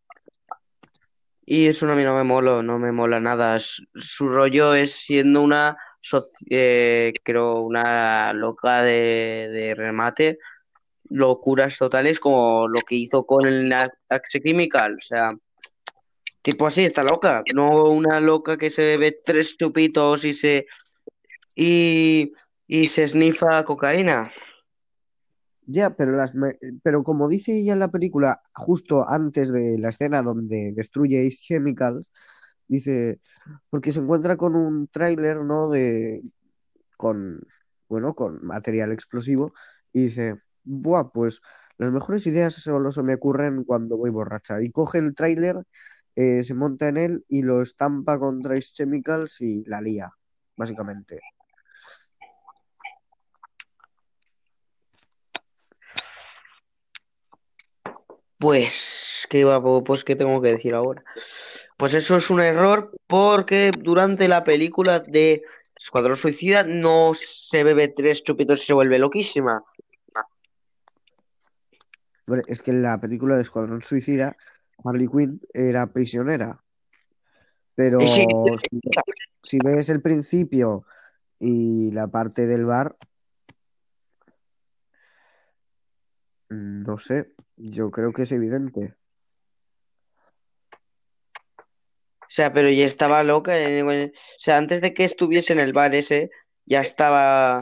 y 1.46 1.68
eso 1.68 1.90
a 1.92 1.96
mí 1.96 2.04
no 2.04 2.16
me 2.16 2.24
mola, 2.24 2.62
no 2.64 2.80
me 2.80 2.92
mola 2.92 3.20
nada. 3.20 3.60
Su, 3.60 4.30
rollo 4.30 4.74
es 4.74 4.94
siendo 4.94 5.42
una, 5.42 5.76
eh, 6.50 7.12
creo, 7.24 7.60
una 7.62 8.32
loca 8.34 8.82
de, 8.82 9.50
de 9.52 9.76
remate, 9.76 10.40
locuras 11.10 11.78
totales 11.78 12.20
como 12.20 12.68
lo 12.68 12.80
que 12.82 12.96
hizo 12.96 13.26
con 13.26 13.46
el 13.46 13.74
Axe 13.74 14.40
Chemical. 14.42 14.96
O 14.96 15.02
sea, 15.02 15.34
tipo 16.42 16.68
así, 16.68 16.86
está 16.86 17.04
loca, 17.04 17.44
no 17.54 17.84
una 17.86 18.20
loca 18.20 18.58
que 18.58 18.70
se 18.70 18.84
bebe 18.84 19.20
tres 19.24 19.58
chupitos 19.58 20.24
y 20.24 20.34
se, 20.34 20.68
y, 21.56 22.32
y 22.72 22.88
se 22.88 23.06
snifa 23.06 23.66
cocaína. 23.66 24.32
Ya, 25.66 25.94
pero, 25.94 26.14
las, 26.14 26.32
pero 26.82 27.04
como 27.04 27.28
dice 27.28 27.54
ella 27.54 27.74
en 27.74 27.80
la 27.80 27.92
película, 27.92 28.42
justo 28.54 29.08
antes 29.10 29.52
de 29.52 29.78
la 29.78 29.90
escena 29.90 30.22
donde 30.22 30.72
destruye 30.74 31.28
Ace 31.28 31.40
Chemicals, 31.42 32.14
dice, 32.70 33.20
porque 33.70 33.92
se 33.92 34.00
encuentra 34.00 34.38
con 34.38 34.56
un 34.56 34.88
tráiler, 34.88 35.42
¿no? 35.44 35.70
De, 35.70 36.22
con, 36.96 37.42
bueno, 37.90 38.16
con 38.16 38.40
material 38.46 38.94
explosivo, 38.94 39.52
y 39.92 40.06
dice, 40.06 40.40
buah, 40.64 41.12
pues 41.12 41.42
las 41.78 41.92
mejores 41.92 42.26
ideas 42.26 42.54
solo 42.54 42.94
se 42.94 43.04
me 43.04 43.16
ocurren 43.16 43.66
cuando 43.66 43.98
voy 43.98 44.12
borracha. 44.12 44.62
Y 44.62 44.72
coge 44.72 45.00
el 45.00 45.14
tráiler, 45.14 45.58
eh, 46.16 46.42
se 46.46 46.54
monta 46.54 46.88
en 46.88 46.96
él 46.96 47.26
y 47.28 47.42
lo 47.42 47.62
estampa 47.62 48.18
contra 48.18 48.56
Ace 48.56 48.70
Chemicals 48.72 49.42
y 49.42 49.66
la 49.66 49.82
lía, 49.82 50.10
básicamente. 50.56 51.20
Pues, 58.42 59.28
¿qué 59.30 59.42
iba, 59.42 59.62
pues, 59.84 60.04
¿qué 60.04 60.16
tengo 60.16 60.42
que 60.42 60.50
decir 60.50 60.74
ahora? 60.74 61.04
Pues 61.78 61.94
eso 61.94 62.16
es 62.16 62.32
un 62.32 62.42
error 62.42 62.92
porque 63.06 63.72
durante 63.78 64.28
la 64.28 64.44
película 64.44 65.00
de 65.00 65.44
Escuadrón 65.80 66.18
Suicida 66.18 66.64
no 66.64 67.14
se 67.14 67.64
bebe 67.64 67.88
tres 67.88 68.24
chupitos 68.24 68.64
y 68.64 68.66
se 68.66 68.74
vuelve 68.74 68.98
loquísima. 68.98 69.64
Hombre, 72.26 72.42
Es 72.48 72.64
que 72.64 72.72
en 72.72 72.82
la 72.82 73.00
película 73.00 73.36
de 73.36 73.44
Escuadrón 73.44 73.84
Suicida, 73.84 74.36
Harley 74.84 75.08
Quinn 75.08 75.40
era 75.54 75.86
prisionera. 75.94 76.64
Sí, 76.98 77.14
Pero 77.76 78.00
si, 78.00 78.80
si 79.44 79.60
ves 79.64 79.90
el 79.90 80.02
principio 80.02 80.86
y 81.40 81.92
la 81.92 82.08
parte 82.08 82.48
del 82.48 82.66
bar, 82.66 82.96
mm, 86.41 86.41
no 86.52 86.98
sé, 86.98 87.34
yo 87.56 87.90
creo 87.92 88.12
que 88.12 88.24
es 88.24 88.32
evidente. 88.32 88.96
o 92.32 92.34
sea, 92.34 92.54
pero 92.54 92.70
ya 92.70 92.86
estaba 92.86 93.24
loca. 93.24 93.58
eh, 93.58 93.84
bueno, 93.84 94.06
O 94.06 94.40
sea, 94.40 94.58
antes 94.58 94.82
de 94.82 94.94
que 94.94 95.06
estuviese 95.06 95.54
en 95.54 95.60
el 95.60 95.74
bar 95.74 95.96
ese, 95.96 96.30
ya 96.66 96.82
estaba. 96.82 97.60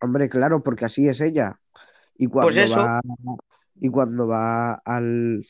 Hombre, 0.00 0.28
claro, 0.28 0.62
porque 0.62 0.84
así 0.84 1.08
es 1.08 1.20
ella. 1.20 1.60
Y 2.16 2.28
Pues 2.28 2.54
cuando 2.54 2.62
eso, 2.62 2.80
va, 2.80 3.00
y 3.76 3.88
cuando 3.88 4.26
va 4.26 4.74
al, 4.74 5.46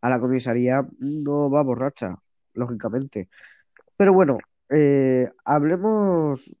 a 0.00 0.10
la 0.10 0.20
comisaría, 0.20 0.86
no 0.98 1.50
va 1.50 1.62
borracha, 1.62 2.16
lógicamente. 2.54 3.28
Pero 3.96 4.12
bueno, 4.12 4.38
eh, 4.70 5.30
hablemos 5.44 6.54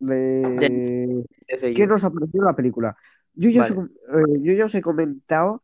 de, 0.00 1.24
qué 1.46 1.86
nos 1.86 2.04
ha 2.04 2.10
parecido 2.10 2.44
la 2.44 2.56
película. 2.56 2.96
Yo 3.40 3.48
ya 3.50 3.62
os 3.62 3.70
he, 3.70 3.74
Vale, 3.74 3.88
com- 3.88 3.96
eh, 4.20 4.38
yo 4.44 4.52
ya 4.52 4.64
os 4.66 4.74
he 4.74 4.82
comentado 4.82 5.62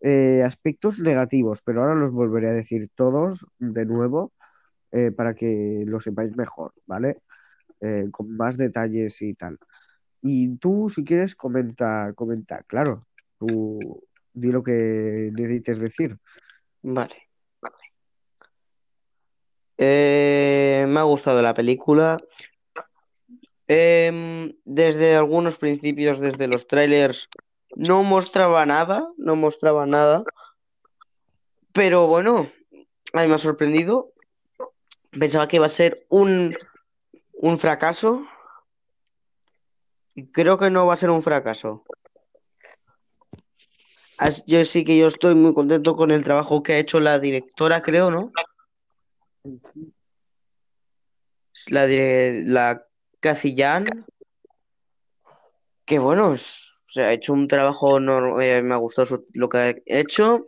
eh, 0.00 0.42
aspectos 0.44 1.00
negativos, 1.00 1.60
pero 1.62 1.82
ahora 1.82 1.94
los 1.96 2.12
volveré 2.12 2.48
a 2.50 2.52
decir 2.52 2.88
todos 2.94 3.44
de 3.58 3.84
nuevo 3.84 4.32
eh, 4.92 5.10
para 5.10 5.34
que 5.34 5.82
lo 5.86 5.98
sepáis 5.98 6.36
mejor, 6.36 6.72
¿vale? 6.86 7.18
Con 8.10 8.36
más 8.36 8.56
detalles 8.56 9.20
y 9.22 9.34
tal. 9.34 9.58
Y 10.22 10.56
tú, 10.56 10.88
si 10.90 11.04
quieres, 11.04 11.36
comenta, 11.36 12.12
comenta, 12.14 12.62
claro, 12.66 13.06
tú 13.38 14.02
di 14.32 14.50
lo 14.50 14.62
que 14.62 15.30
necesites 15.32 15.78
decir. 15.78 16.18
vale. 16.82 17.16
Eh, 19.78 20.86
me 20.88 21.00
ha 21.00 21.02
gustado 21.04 21.42
la 21.42 21.54
película. 21.54 22.16
Em, 23.68 24.56
desde 24.64 25.16
algunos 25.16 25.58
principios, 25.58 26.20
desde 26.20 26.46
los 26.46 26.66
trailers, 26.68 27.28
no 27.74 28.02
mostraba 28.04 28.64
nada, 28.64 29.08
no 29.16 29.34
mostraba 29.36 29.86
nada. 29.86 30.22
Pero 31.72 32.06
bueno, 32.06 32.50
a 33.12 33.22
mí 33.22 33.28
me 33.28 33.34
ha 33.34 33.38
sorprendido. 33.38 34.12
Pensaba 35.10 35.48
que 35.48 35.56
iba 35.56 35.66
a 35.66 35.70
ser 35.70 36.06
un, 36.08 36.56
un 37.34 37.58
fracaso 37.58 38.24
y 40.14 40.26
creo 40.30 40.58
que 40.58 40.70
no 40.70 40.86
va 40.86 40.94
a 40.94 40.98
ser 40.98 41.10
un 41.10 41.22
fracaso. 41.22 41.84
As- 44.18 44.44
Yo 44.46 44.64
sí 44.64 44.84
que 44.84 44.96
yo 44.96 45.08
estoy 45.08 45.34
muy 45.34 45.52
contento 45.52 45.96
con 45.96 46.10
el 46.10 46.24
trabajo 46.24 46.62
que 46.62 46.74
ha 46.74 46.78
hecho 46.78 47.00
la 47.00 47.18
directora, 47.18 47.82
creo, 47.82 48.10
¿no? 48.10 48.32
La, 51.68 51.86
la 51.86 52.85
Yan. 53.34 53.84
que 55.84 55.98
bueno, 56.00 56.34
es- 56.34 56.58
o 56.88 56.92
sea, 56.92 57.06
ha 57.08 57.12
hecho 57.12 57.32
un 57.32 57.46
trabajo, 57.46 58.00
nor- 58.00 58.42
eh, 58.42 58.60
me 58.62 58.74
ha 58.74 58.78
gustado 58.78 59.06
su- 59.06 59.26
lo 59.34 59.48
que 59.48 59.58
ha 59.58 59.74
hecho. 59.86 60.46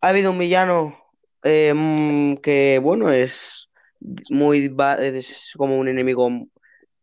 Ha 0.00 0.08
habido 0.08 0.30
un 0.30 0.38
villano 0.38 0.96
eh, 1.42 1.72
mm, 1.74 2.36
que, 2.38 2.80
bueno, 2.82 3.10
es 3.10 3.68
muy, 4.30 4.74
es 4.98 5.52
como 5.56 5.78
un 5.78 5.86
enemigo, 5.88 6.28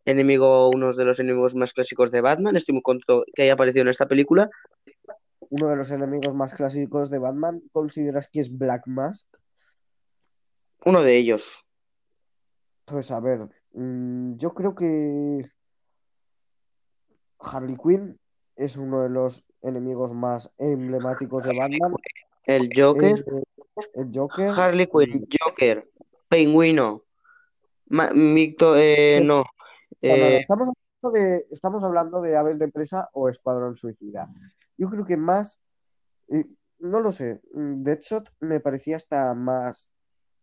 enemigo, 0.06 0.70
uno 0.70 0.92
de 0.92 1.06
los 1.06 1.20
enemigos 1.20 1.56
más 1.56 1.72
clásicos 1.74 2.12
de 2.12 2.22
Batman. 2.22 2.56
Estoy 2.56 2.74
muy 2.74 2.82
contento 2.82 3.24
que 3.34 3.44
haya 3.44 3.54
aparecido 3.54 3.84
en 3.84 3.90
esta 3.90 4.08
película. 4.08 4.50
Uno 5.50 5.70
de 5.70 5.76
los 5.76 5.92
enemigos 5.92 6.34
más 6.34 6.54
clásicos 6.54 7.10
de 7.10 7.20
Batman, 7.20 7.62
¿consideras 7.72 8.28
que 8.28 8.40
es 8.42 8.58
Black 8.58 8.88
Mask? 8.88 9.28
Uno 10.86 11.04
de 11.04 11.16
ellos. 11.16 11.64
Pues 12.86 13.12
a 13.12 13.20
ver, 13.20 13.48
mm, 13.74 14.36
yo 14.38 14.54
creo 14.54 14.76
que 14.76 15.50
Harley 17.40 17.76
Quinn 17.76 18.20
es 18.56 18.78
uno 18.78 19.04
de 19.04 19.10
los 19.10 19.46
enemigos 19.62 20.14
más 20.14 20.52
emblemáticos 20.58 21.44
de 21.44 21.58
Batman. 21.58 21.94
El 22.46 22.66
Eh, 22.66 22.70
Joker, 22.76 23.26
el 23.94 24.12
Joker. 24.14 24.50
Harley 24.50 24.88
Quinn, 24.88 25.28
Joker, 25.40 25.90
Pingüino, 26.30 27.04
Victor, 27.90 28.78
eh, 28.80 29.22
no, 29.24 29.44
eh, 30.02 30.40
Estamos 30.42 30.70
hablando 30.70 31.20
de, 31.20 31.48
estamos 31.52 31.84
hablando 31.84 32.22
de 32.22 32.36
Aves 32.36 32.60
de 32.60 32.68
Presa 32.68 33.10
o 33.14 33.30
Escuadrón 33.30 33.78
Suicida. 33.78 34.30
Yo 34.78 34.90
creo 34.90 35.06
que 35.06 35.18
más, 35.18 35.62
eh, 36.30 36.46
no 36.80 37.00
lo 37.00 37.12
sé, 37.12 37.42
mm, 37.54 37.84
Deadshot 37.84 38.30
me 38.40 38.60
parecía 38.60 38.98
hasta 38.98 39.34
más 39.34 39.90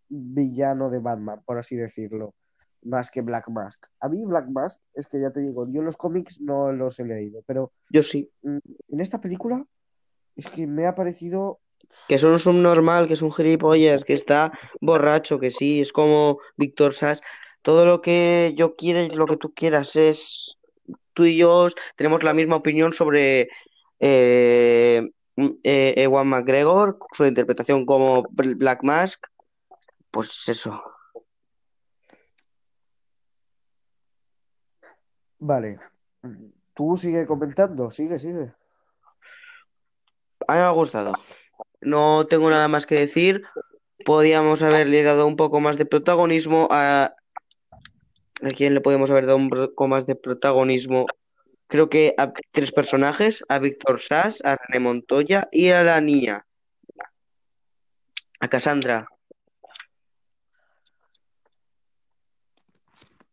villano 0.08 0.90
de 0.90 0.98
Batman, 0.98 1.42
por 1.44 1.58
así 1.58 1.76
decirlo, 1.76 2.34
más 2.82 3.10
que 3.10 3.20
Black 3.22 3.48
Mask. 3.48 3.86
A 4.00 4.08
mí 4.08 4.24
Black 4.24 4.48
Mask, 4.48 4.80
es 4.94 5.06
que 5.06 5.20
ya 5.20 5.30
te 5.30 5.40
digo, 5.40 5.66
yo 5.70 5.82
los 5.82 5.96
cómics 5.96 6.40
no 6.40 6.72
los 6.72 6.98
he 7.00 7.04
leído, 7.04 7.42
pero 7.46 7.72
yo 7.90 8.02
sí. 8.02 8.30
mm, 8.42 8.58
en 8.88 9.00
esta 9.00 9.20
película 9.20 9.64
es 10.36 10.46
que 10.46 10.66
me 10.66 10.86
ha 10.86 10.94
parecido, 10.94 11.60
Que 12.08 12.14
es 12.14 12.22
un 12.22 12.38
subnormal, 12.38 13.06
que 13.06 13.14
es 13.14 13.22
un 13.22 13.32
gilipollas, 13.32 14.04
que 14.04 14.12
está 14.14 14.52
borracho, 14.80 15.38
que 15.38 15.50
sí, 15.50 15.80
es 15.80 15.92
como 15.92 16.38
Víctor 16.56 16.94
Sass. 16.94 17.20
Todo 17.62 17.84
lo 17.84 18.00
que 18.00 18.54
yo 18.56 18.74
quiera 18.76 19.02
y 19.02 19.10
lo 19.10 19.26
que 19.26 19.36
tú 19.36 19.52
quieras 19.52 19.96
es. 19.96 20.56
Tú 21.12 21.24
y 21.26 21.36
yo 21.36 21.68
tenemos 21.96 22.22
la 22.22 22.32
misma 22.32 22.56
opinión 22.56 22.92
sobre 22.92 23.48
eh, 23.98 25.10
mm, 25.36 25.48
eh, 25.64 25.94
Ewan 25.98 26.28
McGregor, 26.28 26.98
su 27.12 27.26
interpretación 27.26 27.84
como 27.84 28.22
Bl- 28.24 28.56
Black 28.56 28.82
Mask. 28.82 29.20
Pues 30.10 30.48
eso. 30.48 30.82
Vale, 35.40 35.78
tú 36.74 36.96
sigue 36.96 37.26
comentando, 37.26 37.90
sigue, 37.90 38.18
sigue. 38.18 38.52
A 40.46 40.54
mí 40.54 40.58
me 40.58 40.64
ha 40.64 40.70
gustado. 40.70 41.12
No 41.80 42.26
tengo 42.26 42.50
nada 42.50 42.68
más 42.68 42.86
que 42.86 42.94
decir. 42.94 43.42
Podíamos 44.04 44.62
haberle 44.62 45.02
dado 45.02 45.26
un 45.26 45.36
poco 45.36 45.60
más 45.60 45.76
de 45.76 45.86
protagonismo 45.86 46.68
a. 46.70 47.14
¿A 48.42 48.50
quién 48.56 48.72
le 48.72 48.80
podemos 48.80 49.10
haber 49.10 49.26
dado 49.26 49.36
un 49.36 49.50
poco 49.50 49.86
más 49.86 50.06
de 50.06 50.14
protagonismo? 50.14 51.04
Creo 51.66 51.90
que 51.90 52.14
a 52.16 52.32
tres 52.50 52.72
personajes, 52.72 53.44
a 53.48 53.58
Víctor 53.58 54.00
Sass, 54.00 54.40
a 54.44 54.56
René 54.56 54.80
Montoya 54.80 55.48
y 55.52 55.68
a 55.68 55.82
la 55.82 56.00
niña, 56.00 56.46
a 58.40 58.48
Cassandra. 58.48 59.06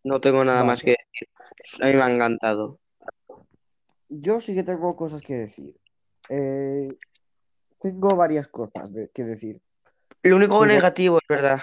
No 0.03 0.19
tengo 0.21 0.43
nada 0.43 0.59
Vale. 0.59 0.67
más 0.67 0.81
que 0.81 0.91
decir. 0.91 1.36
A 1.81 1.85
mí 1.87 1.93
me 1.93 2.01
ha 2.03 2.09
encantado. 2.09 2.79
Yo 4.09 4.39
sí 4.39 4.55
que 4.55 4.63
tengo 4.63 4.95
cosas 4.95 5.21
que 5.21 5.33
decir. 5.33 5.75
Eh, 6.29 6.87
tengo 7.79 8.15
varias 8.15 8.47
cosas 8.47 8.93
de- 8.93 9.09
que 9.13 9.23
decir. 9.23 9.61
Lo 10.23 10.35
único 10.37 10.65
negativo, 10.65 11.17
es 11.19 11.27
verdad. 11.27 11.61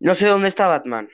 No 0.00 0.14
sé 0.14 0.26
dónde 0.26 0.48
está 0.48 0.66
Batman. 0.68 1.08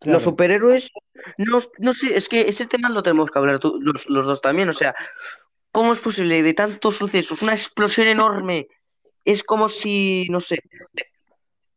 Los 0.00 0.22
superhéroes, 0.24 0.90
no, 1.38 1.58
no 1.78 1.94
sé, 1.94 2.16
es 2.16 2.28
que 2.28 2.42
ese 2.42 2.66
tema 2.66 2.90
lo 2.90 3.02
tenemos 3.02 3.30
que 3.30 3.38
hablar 3.38 3.58
tú- 3.58 3.78
los, 3.80 4.08
los 4.08 4.26
dos 4.26 4.40
también. 4.40 4.68
O 4.68 4.72
sea, 4.72 4.94
¿cómo 5.70 5.92
es 5.92 5.98
posible 6.00 6.42
de 6.42 6.54
tantos 6.54 6.96
sucesos? 6.96 7.40
Una 7.42 7.52
explosión 7.52 8.06
enorme. 8.08 8.68
Es 9.24 9.42
como 9.42 9.68
si, 9.68 10.26
no 10.30 10.40
sé, 10.40 10.58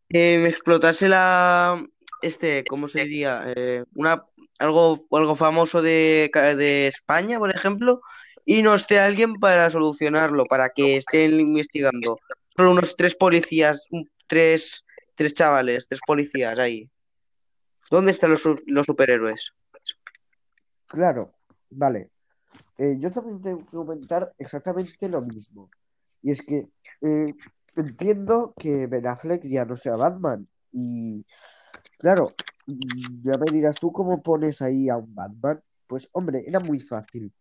eh, 0.09 0.38
me 0.39 0.49
explotase 0.49 1.07
la, 1.07 1.81
este, 2.22 2.63
¿cómo 2.65 2.88
se 2.88 3.01
diría? 3.01 3.43
Eh, 3.47 3.84
una, 3.95 4.24
algo, 4.59 4.99
algo 5.11 5.36
famoso 5.36 5.82
de, 5.82 6.30
de 6.34 6.88
España, 6.88 7.39
por 7.39 7.53
ejemplo, 7.53 8.01
y 8.45 8.61
no 8.61 8.76
esté 8.76 8.99
alguien 8.99 9.36
para 9.36 9.70
solucionarlo, 9.70 10.45
para 10.45 10.70
que 10.70 10.97
estén 10.97 11.39
investigando. 11.39 12.20
Solo 12.55 12.72
unos 12.72 12.95
tres 12.95 13.15
policías, 13.15 13.88
tres, 14.28 14.86
tres 15.15 15.34
chavales, 15.34 15.86
tres 15.88 15.99
policías 16.05 16.57
ahí. 16.57 16.89
¿Dónde 17.89 18.11
están 18.11 18.32
los, 18.32 18.43
los 18.65 18.86
superhéroes? 18.86 19.53
claro, 20.88 21.34
vale. 21.70 22.09
Eh, 22.78 22.95
yo 22.99 23.09
también 23.11 23.41
tengo 23.41 23.59
que 23.59 23.72
comentar 23.72 24.34
exactamente 24.38 25.09
lo 25.09 25.22
mismo. 25.22 25.70
Y 26.22 26.32
es 26.32 26.41
que 26.41 26.70
eh, 27.01 27.34
entiendo 27.76 28.53
que 28.57 28.88
Ben 28.88 29.07
Affleck 29.07 29.43
ya 29.43 29.65
no 29.65 29.76
sea 29.76 29.95
Batman. 29.95 30.47
Y 30.72 31.26
claro, 31.97 32.33
ya 32.65 33.33
me 33.39 33.51
dirás 33.51 33.75
tú 33.77 33.91
cómo 33.91 34.21
pones 34.21 34.61
ahí 34.61 34.89
a 34.89 34.97
un 34.97 35.13
Batman. 35.13 35.61
Pues 35.87 36.09
hombre, 36.11 36.43
era 36.45 36.59
muy 36.59 36.79
fácil. 36.79 37.33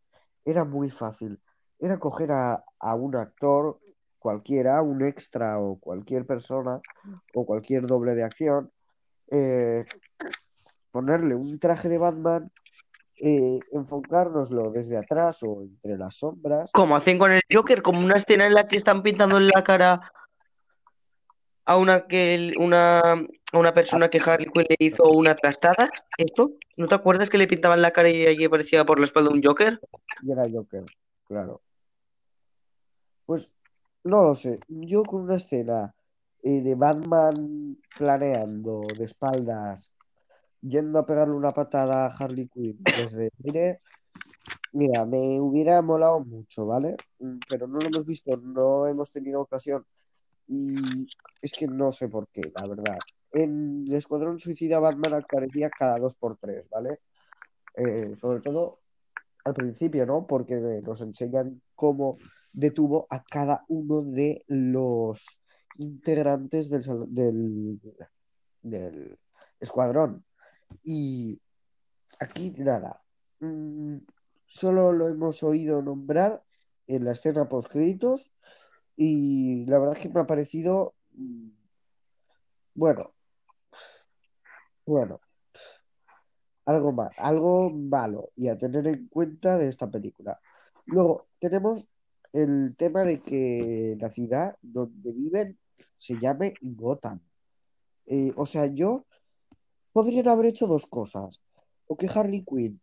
Era 0.44 0.64
muy 0.64 0.90
fácil. 0.90 1.40
Era 1.78 1.98
coger 1.98 2.32
a, 2.32 2.64
a 2.78 2.94
un 2.94 3.16
actor 3.16 3.80
cualquiera, 4.26 4.82
un 4.82 5.04
extra 5.04 5.61
o 5.61 5.78
cualquier 5.78 6.26
persona 6.26 6.80
o 7.32 7.46
cualquier 7.46 7.86
doble 7.86 8.14
de 8.16 8.24
acción, 8.24 8.72
eh, 9.30 9.84
ponerle 10.90 11.36
un 11.36 11.61
traje 11.61 11.88
de 11.88 11.98
Batman, 11.98 12.50
eh, 13.22 13.61
enfocárnoslo 13.70 14.72
desde 14.72 14.96
atrás 14.96 15.42
o 15.44 15.62
entre 15.62 15.96
las 15.96 16.16
sombras. 16.16 16.70
Como 16.72 16.96
hacen 16.96 17.18
con 17.18 17.30
el 17.30 17.40
Joker, 17.52 17.82
como 17.82 18.00
una 18.00 18.16
escena 18.16 18.46
en 18.46 18.54
la 18.54 18.66
que 18.66 18.76
están 18.76 19.02
pintando 19.02 19.36
en 19.36 19.46
la 19.46 19.62
cara 19.62 20.12
a 21.66 21.76
una 21.76 22.06
que 22.06 22.54
una, 22.58 23.00
a 23.00 23.58
una 23.58 23.74
persona 23.74 24.08
que 24.08 24.20
Harley 24.24 24.46
Quinn 24.46 24.66
le 24.68 24.76
hizo 24.78 25.02
una 25.10 25.34
trastada. 25.34 25.90
¿Eso? 26.16 26.52
¿No 26.76 26.88
te 26.88 26.94
acuerdas 26.94 27.28
que 27.28 27.38
le 27.38 27.48
pintaban 27.48 27.82
la 27.82 27.90
cara 27.90 28.08
y 28.08 28.26
allí 28.26 28.44
aparecía 28.44 28.84
por 28.86 28.98
la 28.98 29.04
espalda 29.04 29.30
un 29.30 29.42
Joker? 29.42 29.80
Y 30.22 30.32
era 30.32 30.48
Joker, 30.50 30.84
claro. 31.26 31.60
Pues 33.26 33.52
no 34.04 34.22
lo 34.22 34.34
sé. 34.34 34.60
Yo 34.68 35.02
con 35.02 35.22
una 35.22 35.36
escena 35.36 35.92
eh, 36.42 36.62
de 36.62 36.74
Batman 36.76 37.76
planeando 37.98 38.82
de 38.96 39.04
espaldas, 39.04 39.92
yendo 40.60 41.00
a 41.00 41.06
pegarle 41.06 41.34
una 41.34 41.52
patada 41.52 42.06
a 42.06 42.16
Harley 42.16 42.48
Quinn 42.48 42.78
desde 42.84 43.26
el 43.26 43.32
aire, 43.44 43.80
mira, 44.72 45.04
me 45.04 45.40
hubiera 45.40 45.82
molado 45.82 46.20
mucho, 46.20 46.66
¿vale? 46.66 46.96
Mm, 47.18 47.38
Pero 47.48 47.66
no 47.66 47.80
lo 47.80 47.88
hemos 47.88 48.06
visto, 48.06 48.36
no 48.36 48.86
hemos 48.86 49.10
tenido 49.10 49.40
ocasión. 49.40 49.84
Y 50.49 51.07
es 51.42 51.53
que 51.53 51.66
no 51.66 51.92
sé 51.92 52.09
por 52.09 52.28
qué, 52.28 52.42
la 52.55 52.66
verdad. 52.66 52.99
En 53.32 53.84
el 53.86 53.94
Escuadrón 53.94 54.38
Suicida 54.38 54.78
Batman 54.78 55.14
aparecía 55.14 55.70
cada 55.70 55.99
dos 55.99 56.16
por 56.16 56.36
tres, 56.36 56.68
¿vale? 56.70 57.01
Eh, 57.74 58.14
sobre 58.20 58.40
todo 58.40 58.80
al 59.44 59.55
principio, 59.55 60.07
¿no? 60.07 60.26
Porque 60.26 60.55
nos 60.55 61.01
enseñan 61.01 61.61
cómo 61.74 62.18
detuvo 62.53 63.07
a 63.11 63.22
cada 63.22 63.64
uno 63.68 64.03
de 64.03 64.44
los 64.49 65.42
integrantes 65.78 66.70
del, 66.70 66.82
del, 67.09 67.80
del 68.62 69.18
escuadrón. 69.61 70.24
Y 70.82 71.40
aquí 72.18 72.51
nada. 72.59 73.03
Mm, 73.40 73.99
solo 74.47 74.92
lo 74.92 75.09
hemos 75.09 75.42
oído 75.42 75.82
nombrar 75.82 76.42
en 76.86 77.05
la 77.05 77.12
escena 77.12 77.49
post 77.49 77.70
créditos 77.70 78.32
y 78.97 79.66
la 79.66 79.78
verdad 79.78 79.97
es 79.97 80.03
que 80.03 80.09
me 80.09 80.20
ha 80.20 80.26
parecido 80.26 80.94
mm, 81.12 81.49
bueno, 82.76 83.14
bueno, 84.84 85.20
algo 86.66 86.92
mal, 86.92 87.11
algo 87.16 87.70
malo 87.70 88.30
y 88.36 88.49
a 88.49 88.59
tener 88.59 88.86
en 88.86 89.09
cuenta 89.09 89.57
de 89.57 89.68
esta 89.68 89.90
película. 89.90 90.38
Luego 90.84 91.28
tenemos 91.38 91.88
el 92.34 92.74
tema 92.76 93.05
de 93.05 93.22
que 93.22 93.97
la 93.99 94.11
ciudad 94.11 94.57
donde 94.61 95.12
viven 95.12 95.59
se 95.97 96.18
llame 96.18 96.53
Gotham. 96.61 97.20
Eh, 98.05 98.32
o 98.36 98.44
sea, 98.44 98.66
yo 98.66 99.07
podrían 99.92 100.28
haber 100.28 100.47
hecho 100.47 100.66
dos 100.66 100.86
cosas. 100.86 101.40
O 101.86 101.97
que 101.97 102.09
Harley 102.14 102.44
Quinn 102.44 102.78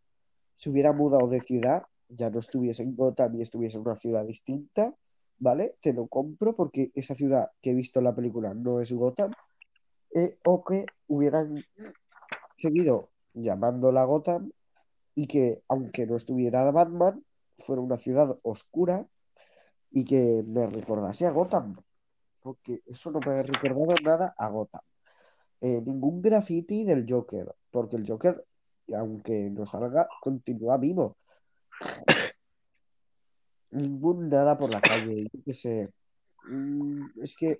se 0.55 0.71
hubiera 0.71 0.91
mudado 0.91 1.27
de 1.27 1.41
ciudad, 1.41 1.83
ya 2.09 2.31
no 2.31 2.39
estuviese 2.39 2.81
en 2.81 2.95
Gotham 2.95 3.35
y 3.35 3.43
estuviese 3.43 3.77
en 3.77 3.83
una 3.83 3.95
ciudad 3.95 4.25
distinta, 4.25 4.95
¿vale? 5.43 5.75
Te 5.81 5.91
lo 5.91 6.07
compro 6.07 6.55
porque 6.55 6.91
esa 6.95 7.15
ciudad 7.15 7.51
que 7.61 7.71
he 7.71 7.73
visto 7.73 7.99
en 7.99 8.05
la 8.05 8.15
película 8.15 8.53
no 8.53 8.79
es 8.79 8.91
Gotham. 8.93 9.33
Eh, 10.15 10.37
o 10.45 10.63
que 10.63 10.85
hubieran 11.07 11.65
seguido 12.57 13.09
llamándola 13.33 14.05
Gotham 14.05 14.51
y 15.15 15.27
que, 15.27 15.61
aunque 15.67 16.07
no 16.07 16.15
estuviera 16.15 16.71
Batman, 16.71 17.23
fuera 17.59 17.81
una 17.81 17.97
ciudad 17.97 18.39
oscura 18.43 19.05
y 19.91 20.05
que 20.05 20.43
me 20.47 20.65
recordase 20.67 21.25
a 21.27 21.31
Gotham, 21.31 21.75
porque 22.41 22.81
eso 22.85 23.11
no 23.11 23.19
me 23.19 23.33
ha 23.33 23.43
recordado 23.43 23.95
nada 24.03 24.33
a 24.37 24.47
Gotham. 24.49 24.81
Eh, 25.61 25.81
ningún 25.85 26.21
graffiti 26.21 26.83
del 26.85 27.05
Joker, 27.07 27.53
porque 27.69 27.97
el 27.97 28.07
Joker, 28.07 28.45
aunque 28.95 29.49
no 29.49 29.65
salga, 29.65 30.07
continúa 30.21 30.77
vivo. 30.77 31.17
Ningún 33.73 34.29
nada 34.29 34.57
por 34.57 34.71
la 34.71 34.79
calle, 34.81 35.23
yo 35.33 35.39
qué 35.43 35.53
sé. 35.53 35.89
Mm, 36.47 37.05
es 37.21 37.35
que 37.35 37.57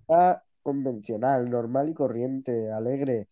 está 0.00 0.42
convencional, 0.62 1.48
normal 1.48 1.88
y 1.90 1.94
corriente, 1.94 2.72
alegre. 2.72 3.28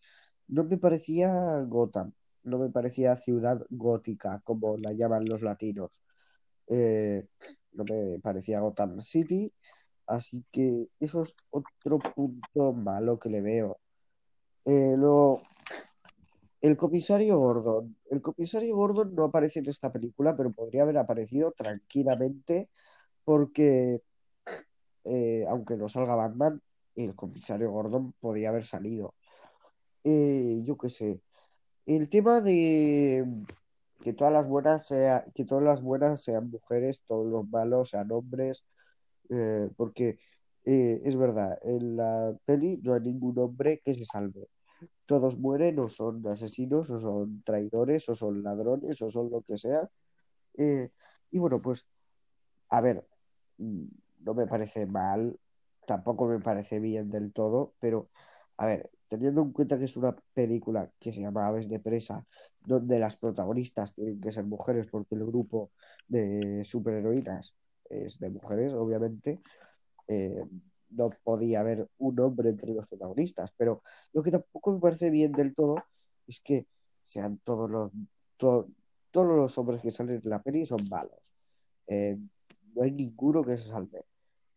No 0.47 0.63
me 0.63 0.77
parecía 0.77 1.59
Gotham, 1.67 2.13
no 2.43 2.59
me 2.59 2.69
parecía 2.69 3.15
ciudad 3.17 3.61
gótica, 3.69 4.41
como 4.43 4.77
la 4.77 4.93
llaman 4.93 5.25
los 5.25 5.41
latinos. 5.41 6.01
Eh, 6.67 7.27
no 7.73 7.83
me 7.83 8.19
parecía 8.19 8.61
Gotham 8.61 9.01
City, 9.01 9.51
así 10.07 10.45
que 10.51 10.87
eso 10.99 11.23
es 11.23 11.35
otro 11.49 11.99
punto 11.99 12.73
malo 12.73 13.19
que 13.19 13.29
le 13.29 13.41
veo. 13.41 13.77
Eh, 14.65 14.95
lo- 14.97 15.41
el 16.61 16.77
comisario 16.77 17.37
Gordon. 17.37 17.95
El 18.09 18.21
comisario 18.21 18.75
Gordon 18.75 19.13
no 19.15 19.25
aparece 19.25 19.59
en 19.59 19.69
esta 19.69 19.91
película, 19.91 20.35
pero 20.35 20.51
podría 20.51 20.83
haber 20.83 20.97
aparecido 20.97 21.51
tranquilamente 21.51 22.69
porque, 23.23 24.01
eh, 25.03 25.45
aunque 25.49 25.77
no 25.77 25.89
salga 25.89 26.15
Batman, 26.15 26.61
el 26.95 27.15
comisario 27.15 27.71
Gordon 27.71 28.13
podría 28.19 28.49
haber 28.49 28.65
salido. 28.65 29.15
Eh, 30.03 30.61
yo 30.63 30.77
qué 30.77 30.89
sé. 30.89 31.21
El 31.85 32.09
tema 32.09 32.41
de 32.41 33.25
que 34.01 34.13
todas 34.13 34.33
las 34.33 34.47
buenas 34.47 34.87
sea, 34.87 35.25
que 35.35 35.45
todas 35.45 35.63
las 35.63 35.81
buenas 35.81 36.23
sean 36.23 36.49
mujeres, 36.49 37.01
todos 37.07 37.27
los 37.27 37.47
malos 37.49 37.89
sean 37.89 38.11
hombres, 38.11 38.65
eh, 39.29 39.69
porque 39.77 40.19
es 40.65 41.15
verdad, 41.17 41.59
en 41.63 41.97
la 41.97 42.35
peli 42.45 42.77
no 42.83 42.95
hay 42.95 43.01
ningún 43.01 43.37
hombre 43.39 43.81
que 43.85 43.93
se 43.93 44.05
salve. 44.05 44.47
Todos 45.05 45.37
mueren 45.37 45.79
o 45.79 45.89
son 45.89 46.25
asesinos 46.27 46.89
o 46.89 46.99
son 46.99 47.43
traidores 47.43 48.09
o 48.09 48.15
son 48.15 48.43
ladrones 48.43 49.01
o 49.01 49.09
son 49.09 49.29
lo 49.29 49.41
que 49.41 49.57
sea. 49.57 49.89
Eh, 50.57 50.89
y 51.31 51.39
bueno, 51.39 51.61
pues 51.61 51.85
a 52.69 52.81
ver, 52.81 53.05
mm, 53.57 53.85
no 54.21 54.33
me 54.33 54.47
parece 54.47 54.85
mal, 54.85 55.39
tampoco 55.87 56.27
me 56.27 56.39
parece 56.39 56.79
bien 56.79 57.09
del 57.09 57.31
todo, 57.33 57.73
pero 57.79 58.09
a 58.57 58.65
ver, 58.65 58.89
teniendo 59.07 59.41
en 59.41 59.51
cuenta 59.51 59.77
que 59.77 59.85
es 59.85 59.97
una 59.97 60.15
película 60.33 60.91
que 60.99 61.13
se 61.13 61.21
llama 61.21 61.47
Aves 61.47 61.69
de 61.69 61.79
Presa, 61.79 62.25
donde 62.65 62.99
las 62.99 63.15
protagonistas 63.17 63.93
tienen 63.93 64.19
que 64.19 64.31
ser 64.31 64.45
mujeres 64.45 64.87
porque 64.87 65.15
el 65.15 65.25
grupo 65.25 65.71
de 66.07 66.63
superheroínas 66.65 67.55
es 67.89 68.19
de 68.19 68.29
mujeres, 68.29 68.73
obviamente, 68.73 69.41
eh, 70.07 70.43
no 70.95 71.09
podía 71.23 71.61
haber 71.61 71.87
un 71.97 72.19
hombre 72.19 72.49
entre 72.49 72.73
los 72.73 72.87
protagonistas, 72.87 73.51
pero 73.57 73.83
lo 74.13 74.23
que 74.23 74.31
tampoco 74.31 74.73
me 74.73 74.79
parece 74.79 75.09
bien 75.09 75.31
del 75.31 75.53
todo 75.55 75.75
es 76.27 76.41
que 76.41 76.67
sean 77.03 77.39
todos 77.43 77.69
los, 77.69 77.91
to- 78.37 78.67
todos 79.11 79.27
los 79.35 79.57
hombres 79.57 79.81
que 79.81 79.91
salen 79.91 80.21
en 80.23 80.29
la 80.29 80.41
peli 80.41 80.65
son 80.65 80.87
malos. 80.89 81.33
Eh, 81.87 82.17
no 82.73 82.83
hay 82.83 82.91
ninguno 82.91 83.43
que 83.43 83.57
se 83.57 83.69
salve. 83.69 84.05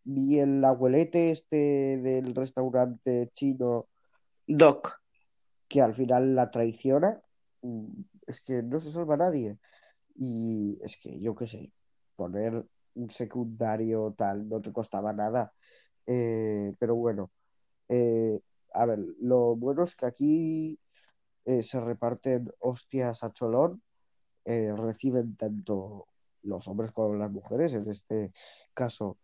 Ni 0.04 0.38
el 0.38 0.64
abuelete 0.64 1.30
este 1.30 1.98
del 1.98 2.34
restaurante 2.34 3.30
chino 3.34 3.86
Doc. 4.46 5.00
que 5.68 5.82
al 5.82 5.92
final 5.94 6.34
la 6.34 6.50
traiciona, 6.50 7.20
mm, 7.62 7.86
es 8.26 8.40
que 8.40 8.62
no 8.62 8.80
se 8.80 8.90
salva 8.90 9.16
nadie. 9.16 9.58
Y 10.16 10.78
es 10.82 10.96
que 10.96 11.20
yo 11.20 11.34
qué 11.34 11.46
sé, 11.46 11.72
poner 12.16 12.64
un 12.94 13.10
secundario 13.10 14.14
tal 14.16 14.48
no 14.48 14.60
te 14.60 14.72
costaba 14.72 15.12
nada. 15.12 15.52
Eh, 16.10 16.72
pero 16.78 16.94
bueno, 16.96 17.30
eh, 17.88 18.40
a 18.72 18.86
ver, 18.86 18.98
lo 19.20 19.56
bueno 19.56 19.84
es 19.84 19.94
que 19.94 20.06
aquí 20.06 20.80
eh, 21.44 21.62
se 21.62 21.80
reparten 21.80 22.50
hostias 22.60 23.22
a 23.24 23.32
cholón, 23.32 23.82
reciben 24.46 25.36
tanto 25.36 26.06
los 26.42 26.66
hombres 26.68 26.92
como 26.92 27.14
las 27.16 27.30
mujeres. 27.30 27.74
En 27.74 27.88
este 27.90 28.32
caso, 28.74 29.18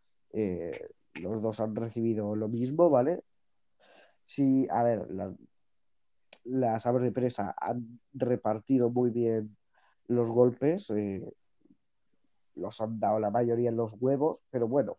los 1.15 1.43
dos 1.43 1.61
han 1.61 1.75
recibido 1.75 2.37
lo 2.37 2.49
mismo, 2.49 2.91
¿vale? 2.91 3.25
Sí, 4.27 4.67
a 4.71 4.83
ver, 4.83 5.11
la- 5.11 5.35
las 6.45 6.87
aves 6.87 7.03
de 7.03 7.13
presa 7.13 7.55
han 7.59 8.01
repartido 8.13 8.91
muy 8.91 9.11
bien 9.11 9.57
los 10.09 10.29
golpes, 10.29 10.93
los 12.55 12.81
han 12.81 13.01
dado 13.01 13.19
la 13.19 13.31
mayoría 13.31 13.71
en 13.71 13.77
los 13.77 13.95
huevos, 13.99 14.47
pero 14.51 14.69
bueno, 14.69 14.99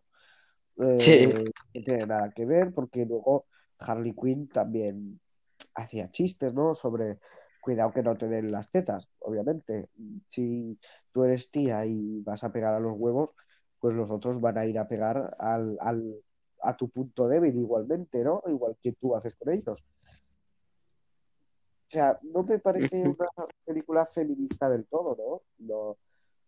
Sí. 0.98 1.12
eh, 1.12 1.52
no 1.74 1.82
tiene 1.84 2.06
nada 2.06 2.30
que 2.32 2.44
ver 2.46 2.72
porque 2.74 3.06
luego 3.06 3.46
Harley 3.78 4.14
Quinn 4.14 4.48
también 4.48 5.20
hacía 5.74 6.10
chistes, 6.10 6.54
¿no? 6.54 6.74
Sobre 6.74 7.18
cuidado 7.60 7.92
que 7.92 8.02
no 8.02 8.16
te 8.16 8.28
den 8.28 8.50
las 8.52 8.70
tetas, 8.70 9.10
obviamente. 9.20 9.88
Si 10.28 10.78
tú 11.12 11.24
eres 11.24 11.50
tía 11.50 11.84
y 11.86 12.20
vas 12.22 12.44
a 12.44 12.52
pegar 12.52 12.74
a 12.74 12.80
los 12.80 12.94
huevos, 12.96 13.34
pues 13.80 13.94
los 13.94 14.10
otros 14.10 14.40
van 14.40 14.58
a 14.58 14.66
ir 14.66 14.78
a 14.78 14.88
pegar 14.88 15.36
al, 15.38 15.76
al- 15.80 16.16
a 16.62 16.76
tu 16.76 16.88
punto 16.90 17.28
débil 17.28 17.56
igualmente, 17.56 18.24
¿no? 18.24 18.42
Igual 18.46 18.76
que 18.82 18.92
tú 18.92 19.14
haces 19.16 19.34
con 19.36 19.52
ellos. 19.52 19.84
O 21.86 21.90
sea, 21.90 22.18
no 22.22 22.42
me 22.42 22.58
parece 22.58 23.06
una 23.06 23.28
película 23.64 24.06
feminista 24.06 24.68
del 24.68 24.86
todo, 24.86 25.16
¿no? 25.16 25.42
No, 25.66 25.96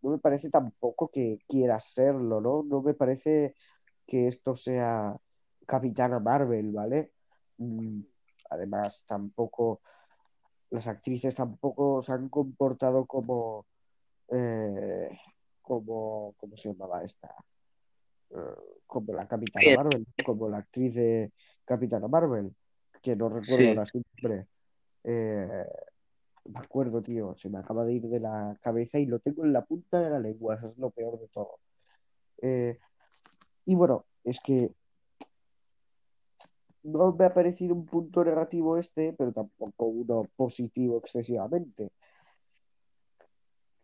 no 0.02 0.10
me 0.10 0.18
parece 0.18 0.50
tampoco 0.50 1.08
que 1.10 1.38
quiera 1.48 1.78
serlo, 1.80 2.40
¿no? 2.40 2.62
No 2.64 2.82
me 2.82 2.94
parece 2.94 3.54
que 4.08 4.26
esto 4.26 4.56
sea 4.56 5.14
Capitana 5.66 6.18
Marvel, 6.18 6.72
¿vale? 6.72 7.12
Mm, 7.58 8.00
Además, 8.50 9.04
tampoco, 9.06 9.82
las 10.70 10.88
actrices 10.88 11.34
tampoco 11.34 12.00
se 12.00 12.12
han 12.12 12.30
comportado 12.30 13.04
como, 13.04 13.66
eh, 14.30 15.10
como, 15.60 16.34
¿cómo 16.38 16.56
se 16.56 16.70
llamaba 16.70 17.04
esta? 17.04 17.34
Eh, 18.30 18.36
como 18.86 19.12
la 19.12 19.28
Capitana. 19.28 19.76
Marvel, 19.76 20.06
como 20.24 20.48
la 20.48 20.58
actriz 20.58 20.94
de 20.94 21.30
Capitana 21.66 22.08
Marvel, 22.08 22.56
que 23.02 23.14
no 23.14 23.28
recuerdo 23.28 23.64
Sí. 23.64 23.68
ahora 23.68 23.84
su 23.84 24.02
nombre. 24.22 24.46
Eh, 25.04 25.66
me 26.46 26.60
acuerdo, 26.60 27.02
tío, 27.02 27.36
se 27.36 27.50
me 27.50 27.58
acaba 27.58 27.84
de 27.84 27.92
ir 27.92 28.08
de 28.08 28.20
la 28.20 28.56
cabeza 28.62 28.98
y 28.98 29.04
lo 29.04 29.18
tengo 29.18 29.44
en 29.44 29.52
la 29.52 29.66
punta 29.66 30.00
de 30.00 30.08
la 30.08 30.18
lengua, 30.20 30.54
eso 30.54 30.68
es 30.68 30.78
lo 30.78 30.88
peor 30.88 31.20
de 31.20 31.28
todo. 31.28 31.58
Eh, 32.40 32.78
y 33.68 33.74
bueno, 33.74 34.06
es 34.24 34.40
que 34.40 34.72
no 36.84 37.12
me 37.12 37.26
ha 37.26 37.34
parecido 37.34 37.74
un 37.74 37.84
punto 37.84 38.24
negativo 38.24 38.78
este, 38.78 39.12
pero 39.12 39.30
tampoco 39.30 39.84
uno 39.84 40.26
positivo 40.36 40.96
excesivamente. 40.96 41.92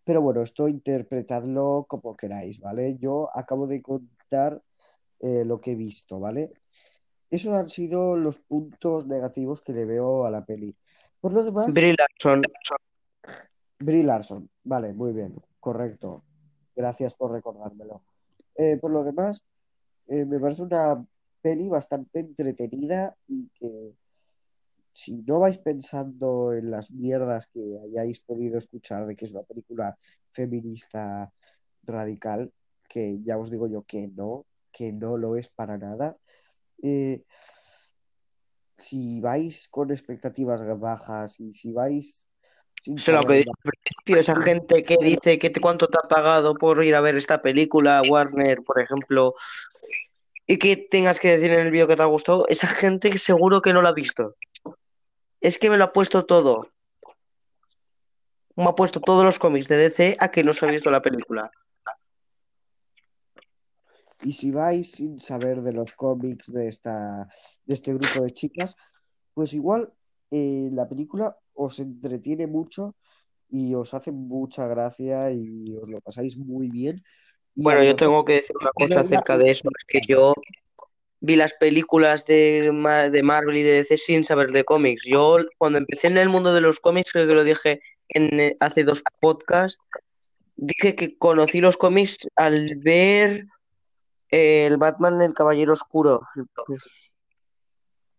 Pero 0.02 0.22
bueno, 0.22 0.40
esto 0.40 0.68
interpretadlo 0.68 1.84
como 1.86 2.16
queráis, 2.16 2.60
¿vale? 2.60 2.96
Yo 2.96 3.28
acabo 3.34 3.66
de 3.66 3.82
contar 3.82 4.62
eh, 5.20 5.44
lo 5.44 5.60
que 5.60 5.72
he 5.72 5.76
visto, 5.76 6.18
¿vale? 6.18 6.54
Esos 7.30 7.52
han 7.52 7.68
sido 7.68 8.16
los 8.16 8.38
puntos 8.38 9.06
negativos 9.06 9.60
que 9.60 9.74
le 9.74 9.84
veo 9.84 10.24
a 10.24 10.30
la 10.30 10.46
peli. 10.46 10.74
Por 11.20 11.34
lo 11.34 11.44
demás, 11.44 11.74
Brie 11.74 11.94
Larson. 11.94 12.40
Brie 13.80 14.02
Larson, 14.02 14.48
vale, 14.62 14.94
muy 14.94 15.12
bien, 15.12 15.34
correcto. 15.60 16.24
Gracias 16.74 17.12
por 17.12 17.32
recordármelo. 17.32 18.02
Eh, 18.56 18.78
por 18.80 18.90
lo 18.90 19.04
demás, 19.04 19.44
eh, 20.06 20.24
me 20.24 20.38
parece 20.38 20.62
una 20.62 21.04
peli 21.40 21.68
bastante 21.68 22.20
entretenida 22.20 23.16
y 23.28 23.48
que 23.50 23.94
si 24.92 25.22
no 25.22 25.40
vais 25.40 25.58
pensando 25.58 26.52
en 26.52 26.70
las 26.70 26.90
mierdas 26.90 27.48
que 27.48 27.78
hayáis 27.84 28.20
podido 28.20 28.58
escuchar 28.58 29.06
de 29.06 29.16
que 29.16 29.24
es 29.24 29.32
una 29.32 29.42
película 29.42 29.98
feminista 30.30 31.32
radical, 31.82 32.52
que 32.88 33.20
ya 33.20 33.36
os 33.38 33.50
digo 33.50 33.66
yo 33.66 33.82
que 33.82 34.08
no, 34.08 34.46
que 34.70 34.92
no 34.92 35.18
lo 35.18 35.36
es 35.36 35.48
para 35.48 35.78
nada, 35.78 36.16
eh, 36.82 37.24
si 38.76 39.20
vais 39.20 39.68
con 39.68 39.90
expectativas 39.90 40.62
bajas 40.78 41.40
y 41.40 41.52
si 41.52 41.72
vais 41.72 42.26
Se 42.96 43.12
lo 43.12 43.22
pedí 43.22 43.44
al 43.48 43.72
principio, 43.72 44.18
esa 44.18 44.36
gente 44.36 44.84
que 44.84 44.96
dice 45.00 45.38
que 45.38 45.48
te- 45.50 45.60
cuánto 45.60 45.88
te 45.88 45.98
ha 46.02 46.06
pagado 46.06 46.54
por 46.54 46.84
ir 46.84 46.94
a 46.94 47.00
ver 47.00 47.16
esta 47.16 47.40
película, 47.40 48.02
Warner, 48.06 48.62
por 48.62 48.78
ejemplo, 48.80 49.34
y 50.46 50.58
que 50.58 50.76
tengas 50.76 51.18
que 51.18 51.30
decir 51.36 51.50
en 51.52 51.60
el 51.60 51.70
vídeo 51.70 51.86
que 51.86 51.96
te 51.96 52.02
ha 52.02 52.06
gustado, 52.06 52.46
esa 52.48 52.66
gente 52.66 53.08
que 53.08 53.18
seguro 53.18 53.62
que 53.62 53.72
no 53.72 53.80
la 53.80 53.88
ha 53.88 53.94
visto. 53.94 54.36
Es 55.40 55.58
que 55.58 55.70
me 55.70 55.78
lo 55.78 55.84
ha 55.84 55.92
puesto 55.92 56.26
todo. 56.26 56.68
Me 58.56 58.64
ha 58.64 58.74
puesto 58.74 59.00
todos 59.00 59.24
los 59.24 59.38
cómics 59.38 59.66
de 59.68 59.76
DC 59.78 60.16
a 60.20 60.30
que 60.30 60.44
no 60.44 60.52
se 60.52 60.66
ha 60.66 60.70
visto 60.70 60.90
la 60.90 61.00
película. 61.02 61.50
y 64.22 64.32
si 64.32 64.50
vais 64.50 64.90
sin 64.90 65.20
saber 65.20 65.60
de 65.60 65.72
los 65.72 65.92
cómics 65.92 66.50
de 66.50 66.68
esta, 66.68 67.28
de 67.66 67.74
este 67.74 67.92
grupo 67.92 68.22
de 68.22 68.30
chicas, 68.30 68.74
pues 69.34 69.52
igual 69.52 69.92
eh, 70.30 70.70
la 70.72 70.88
película 70.88 71.36
os 71.54 71.78
entretiene 71.78 72.46
mucho 72.46 72.94
y 73.48 73.74
os 73.74 73.94
hace 73.94 74.12
mucha 74.12 74.66
gracia 74.66 75.30
y 75.30 75.76
os 75.76 75.88
lo 75.88 76.00
pasáis 76.00 76.36
muy 76.36 76.68
bien. 76.68 77.02
Y 77.54 77.62
Bueno, 77.62 77.84
yo 77.84 77.94
tengo 77.94 78.24
que 78.24 78.34
decir 78.34 78.56
una 78.60 78.70
cosa 78.72 79.00
acerca 79.00 79.38
de 79.38 79.50
eso, 79.50 79.68
es 79.78 79.84
que 79.86 80.00
yo 80.06 80.34
vi 81.20 81.36
las 81.36 81.54
películas 81.54 82.26
de, 82.26 82.70
de 83.10 83.22
Marvel 83.22 83.56
y 83.56 83.62
de 83.62 83.72
DC 83.72 83.96
sin 83.96 84.24
saber 84.24 84.50
de 84.50 84.64
cómics. 84.64 85.04
Yo 85.06 85.38
cuando 85.56 85.78
empecé 85.78 86.08
en 86.08 86.18
el 86.18 86.28
mundo 86.28 86.52
de 86.52 86.60
los 86.60 86.80
cómics, 86.80 87.12
creo 87.12 87.26
que 87.26 87.34
lo 87.34 87.44
dije 87.44 87.80
en, 88.08 88.40
eh, 88.40 88.56
hace 88.60 88.84
dos 88.84 89.02
podcasts, 89.20 89.78
dije 90.56 90.94
que 90.94 91.16
conocí 91.16 91.60
los 91.60 91.76
cómics 91.76 92.18
al 92.36 92.76
ver 92.76 93.46
eh, 94.30 94.66
el 94.66 94.76
Batman 94.76 95.18
del 95.18 95.32
Caballero 95.32 95.72
Oscuro. 95.72 96.20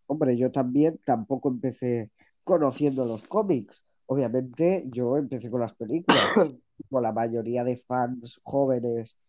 Hombre, 0.08 0.38
yo 0.38 0.52
también 0.52 1.00
tampoco 1.06 1.50
empecé 1.50 2.10
conociendo 2.46 3.06
los 3.06 3.24
cómics. 3.28 3.86
Obviamente, 4.08 4.86
yo 4.90 5.18
empecé 5.18 5.52
con 5.52 5.62
las 5.62 5.76
películas. 5.76 6.34
Como 6.90 7.02
la 7.02 7.14
mayoría 7.14 7.66
de 7.66 7.78
fans 7.78 8.40
jóvenes 8.44 9.20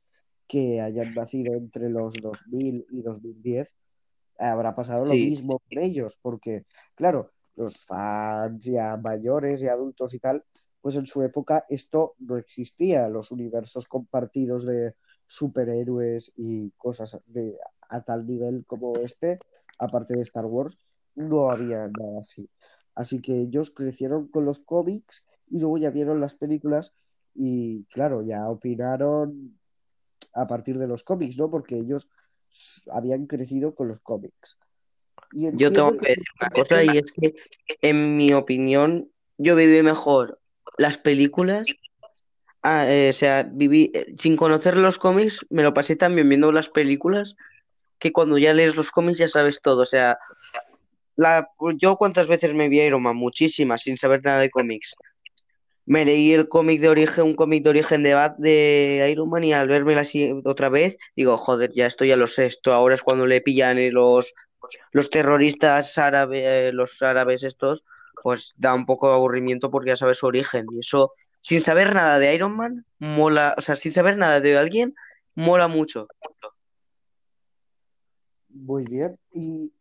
que 0.49 0.81
hayan 0.83 1.15
nacido 1.15 1.55
entre 1.55 1.91
los 1.91 2.21
2000 2.23 2.87
y 2.91 3.03
2010, 3.03 3.75
habrá 4.39 4.75
pasado 4.75 5.07
lo 5.07 5.17
Sí, 5.17 5.19
mismo 5.19 5.61
con 5.61 5.79
ellos, 5.83 6.19
porque, 6.23 6.67
claro, 6.97 7.33
los 7.57 7.85
fans 7.87 8.65
ya 8.65 8.97
mayores 8.99 9.63
y 9.63 9.69
adultos 9.69 10.15
y 10.15 10.21
tal, 10.21 10.45
pues 10.81 10.97
en 10.97 11.07
su 11.07 11.23
época 11.23 11.65
esto 11.69 12.15
no 12.21 12.37
existía, 12.39 13.09
los 13.09 13.33
universos 13.33 13.89
compartidos 13.89 14.67
de 14.67 14.95
superhéroes 15.27 16.33
y 16.37 16.71
cosas 16.73 17.21
de, 17.27 17.59
a 17.89 18.03
tal 18.05 18.27
nivel 18.27 18.65
como 18.67 18.99
este, 18.99 19.41
aparte 19.79 20.15
de 20.15 20.23
Star 20.23 20.47
Wars, 20.47 20.79
no 21.17 21.51
había 21.51 21.89
nada 21.89 22.21
así. 22.21 22.49
Así 22.97 23.21
que 23.21 23.41
ellos 23.41 23.71
crecieron 23.71 24.27
con 24.27 24.45
los 24.45 24.59
cómics 24.59 25.25
y 25.49 25.61
luego 25.61 25.79
ya 25.79 25.91
vieron 25.91 26.21
las 26.21 26.35
películas 26.35 26.93
y, 27.35 27.85
claro, 27.85 28.23
ya 28.23 28.49
opinaron 28.49 29.57
a 30.35 30.49
partir 30.49 30.79
de 30.79 30.89
los 30.89 31.05
cómics, 31.05 31.39
¿no? 31.39 31.49
Porque 31.49 31.77
ellos 31.77 32.11
habían 32.91 33.27
crecido 33.27 33.77
con 33.77 33.87
los 33.87 34.01
cómics. 34.01 34.59
Y 35.33 35.57
yo 35.57 35.73
tengo 35.73 35.97
que 35.97 36.09
decir 36.09 36.25
una 36.41 36.51
cosa 36.51 36.83
y 36.83 36.99
es 36.99 37.13
que 37.13 37.35
en 37.83 38.17
mi 38.17 38.33
opinión 38.33 39.09
yo 39.39 39.55
viví 39.55 39.83
mejor 39.83 40.41
las 40.79 40.99
películas 40.99 41.69
Ah, 42.69 42.85
eh, 42.91 43.11
o 43.11 43.13
sea, 43.13 43.45
viví 43.49 43.93
eh, 43.95 44.13
sin 44.19 44.35
conocer 44.35 44.77
los 44.77 44.99
cómics, 44.99 45.47
me 45.51 45.63
lo 45.63 45.73
pasé 45.73 45.95
también 45.95 46.29
viendo 46.29 46.51
las 46.51 46.69
películas, 46.69 47.37
que 48.01 48.11
cuando 48.13 48.39
ya 48.39 48.53
lees 48.55 48.75
los 48.75 48.91
cómics 48.91 49.19
ya 49.19 49.29
sabes 49.29 49.61
todo. 49.63 49.83
O 49.83 49.85
sea, 49.85 50.19
la, 51.17 51.49
yo 51.79 51.97
cuántas 51.97 52.29
veces 52.29 52.55
me 52.55 52.69
vi 52.69 52.81
Iron 52.81 53.03
Man, 53.03 53.17
muchísimas, 53.17 53.83
sin 53.83 53.99
saber 53.99 54.23
nada 54.25 54.41
de 54.41 54.51
cómics. 54.51 54.95
Me 55.87 56.05
leí 56.05 56.33
el 56.33 56.49
cómic 56.49 56.81
de 56.81 56.89
origen, 56.89 57.25
un 57.25 57.35
cómic 57.37 57.63
de 57.65 57.71
origen 57.71 58.03
de, 58.03 58.15
Bat- 58.15 58.37
de 58.39 59.09
Iron 59.11 59.31
Man 59.31 59.45
y 59.45 59.53
al 59.53 59.69
verme 59.69 59.95
así 59.97 60.33
otra 60.45 60.69
vez, 60.69 60.97
digo, 61.15 61.37
joder, 61.39 61.73
ya 61.75 61.87
esto 61.87 62.05
ya 62.05 62.17
lo 62.17 62.27
sé, 62.27 62.51
ahora 62.65 62.97
es 62.97 63.03
cuando 63.03 63.27
le 63.27 63.41
pillan 63.41 63.79
eh, 63.79 63.91
los, 63.93 64.35
los 64.93 65.11
terroristas 65.11 65.97
árabes, 65.99 66.43
eh, 66.45 66.71
los 66.73 67.01
árabes 67.03 67.45
estos, 67.45 67.85
pues 68.23 68.55
da 68.57 68.75
un 68.75 68.85
poco 68.87 69.09
de 69.09 69.15
aburrimiento 69.15 69.71
porque 69.71 69.91
ya 69.91 69.97
sabes 69.97 70.19
su 70.19 70.27
origen. 70.27 70.67
Y 70.73 70.81
eso, 70.81 71.13
sin 71.41 71.61
saber 71.61 71.95
nada 71.95 72.19
de 72.19 72.35
Iron 72.35 72.57
Man, 72.57 72.85
mola, 72.99 73.55
o 73.57 73.61
sea, 73.61 73.77
sin 73.77 73.93
saber 73.93 74.17
nada 74.17 74.41
de 74.41 74.59
alguien, 74.59 74.95
mola 75.37 75.69
mucho. 75.69 76.09
muy 78.49 78.85
bien. 78.87 79.19
Y 79.33 79.73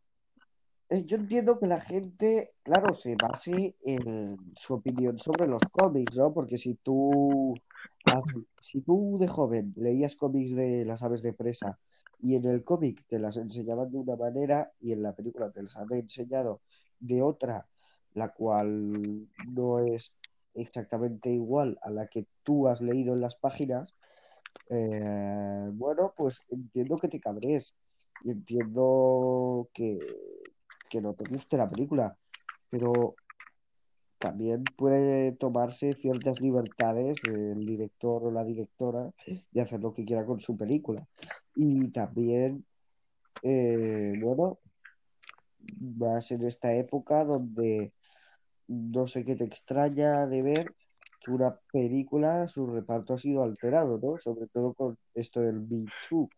yo 0.90 1.18
entiendo 1.18 1.60
que 1.60 1.68
la 1.68 1.80
gente, 1.80 2.54
claro, 2.64 2.94
se 2.94 3.16
base 3.16 3.76
en 3.84 4.38
su 4.56 4.76
opinión 4.76 5.18
sobre 5.18 5.48
los 5.48 5.62
cómics, 5.72 6.16
¿no? 6.16 6.34
Porque 6.34 6.58
si 6.58 6.76
tú, 6.76 7.54
si 8.62 8.82
tú 8.82 9.18
de 9.20 9.28
joven 9.28 9.74
leías 9.76 10.16
cómics 10.16 10.56
de 10.56 10.86
las 10.86 11.02
aves 11.04 11.22
de 11.22 11.34
presa 11.34 11.80
y 12.22 12.36
en 12.36 12.46
el 12.46 12.64
cómic 12.64 13.04
te 13.08 13.20
las 13.20 13.38
enseñaban 13.38 13.92
de 13.92 13.98
una 13.98 14.16
manera 14.16 14.72
y 14.80 14.92
en 14.92 15.02
la 15.02 15.16
película 15.16 15.52
te 15.52 15.64
las 15.64 15.76
han 15.76 15.92
enseñado 15.92 16.62
de 17.00 17.22
otra, 17.22 17.68
la 18.14 18.30
cual 18.30 19.28
no 19.48 19.80
es 19.80 20.16
exactamente 20.54 21.30
igual 21.30 21.78
a 21.82 21.90
la 21.90 22.08
que 22.08 22.28
tú 22.44 22.68
has 22.68 22.82
leído 22.82 23.14
en 23.14 23.22
las 23.22 23.36
páginas, 23.36 23.96
eh, 24.70 25.70
bueno, 25.74 26.14
pues 26.16 26.42
entiendo 26.50 26.98
que 26.98 27.08
te 27.08 27.20
cabrees 27.20 27.76
y 28.24 28.32
entiendo 28.32 29.70
que, 29.74 30.00
que 30.96 31.02
no 31.02 31.14
te 31.14 31.26
guste 31.26 31.58
la 31.58 31.70
película, 31.70 32.18
pero 32.70 33.16
también 34.18 34.64
puede 34.78 35.34
tomarse 35.34 35.94
ciertas 35.94 36.40
libertades 36.40 37.20
el 37.26 37.66
director 37.66 38.24
o 38.24 38.32
la 38.32 38.46
directora 38.46 39.12
de 39.52 39.62
hacer 39.62 39.82
lo 39.82 39.94
que 39.94 40.06
quiera 40.06 40.26
con 40.26 40.40
su 40.40 40.58
película. 40.58 41.06
Y 41.54 41.92
también, 41.92 42.66
eh, 43.44 44.14
bueno, 44.22 44.60
más 45.98 46.32
en 46.32 46.46
esta 46.46 46.74
época 46.74 47.26
donde 47.26 47.92
no 48.70 49.06
sé 49.06 49.26
qué 49.26 49.36
te 49.36 49.44
extraña 49.44 50.28
de 50.28 50.42
ver 50.42 50.76
que 51.20 51.32
una 51.32 51.60
película, 51.74 52.48
su 52.48 52.68
reparto 52.68 53.16
ha 53.16 53.18
sido 53.18 53.44
alterado, 53.44 54.00
¿no? 54.02 54.18
Sobre 54.18 54.48
todo 54.48 54.74
con 54.74 54.98
esto 55.14 55.42
del 55.42 55.60
Me 55.60 55.84
Too, 56.08 56.30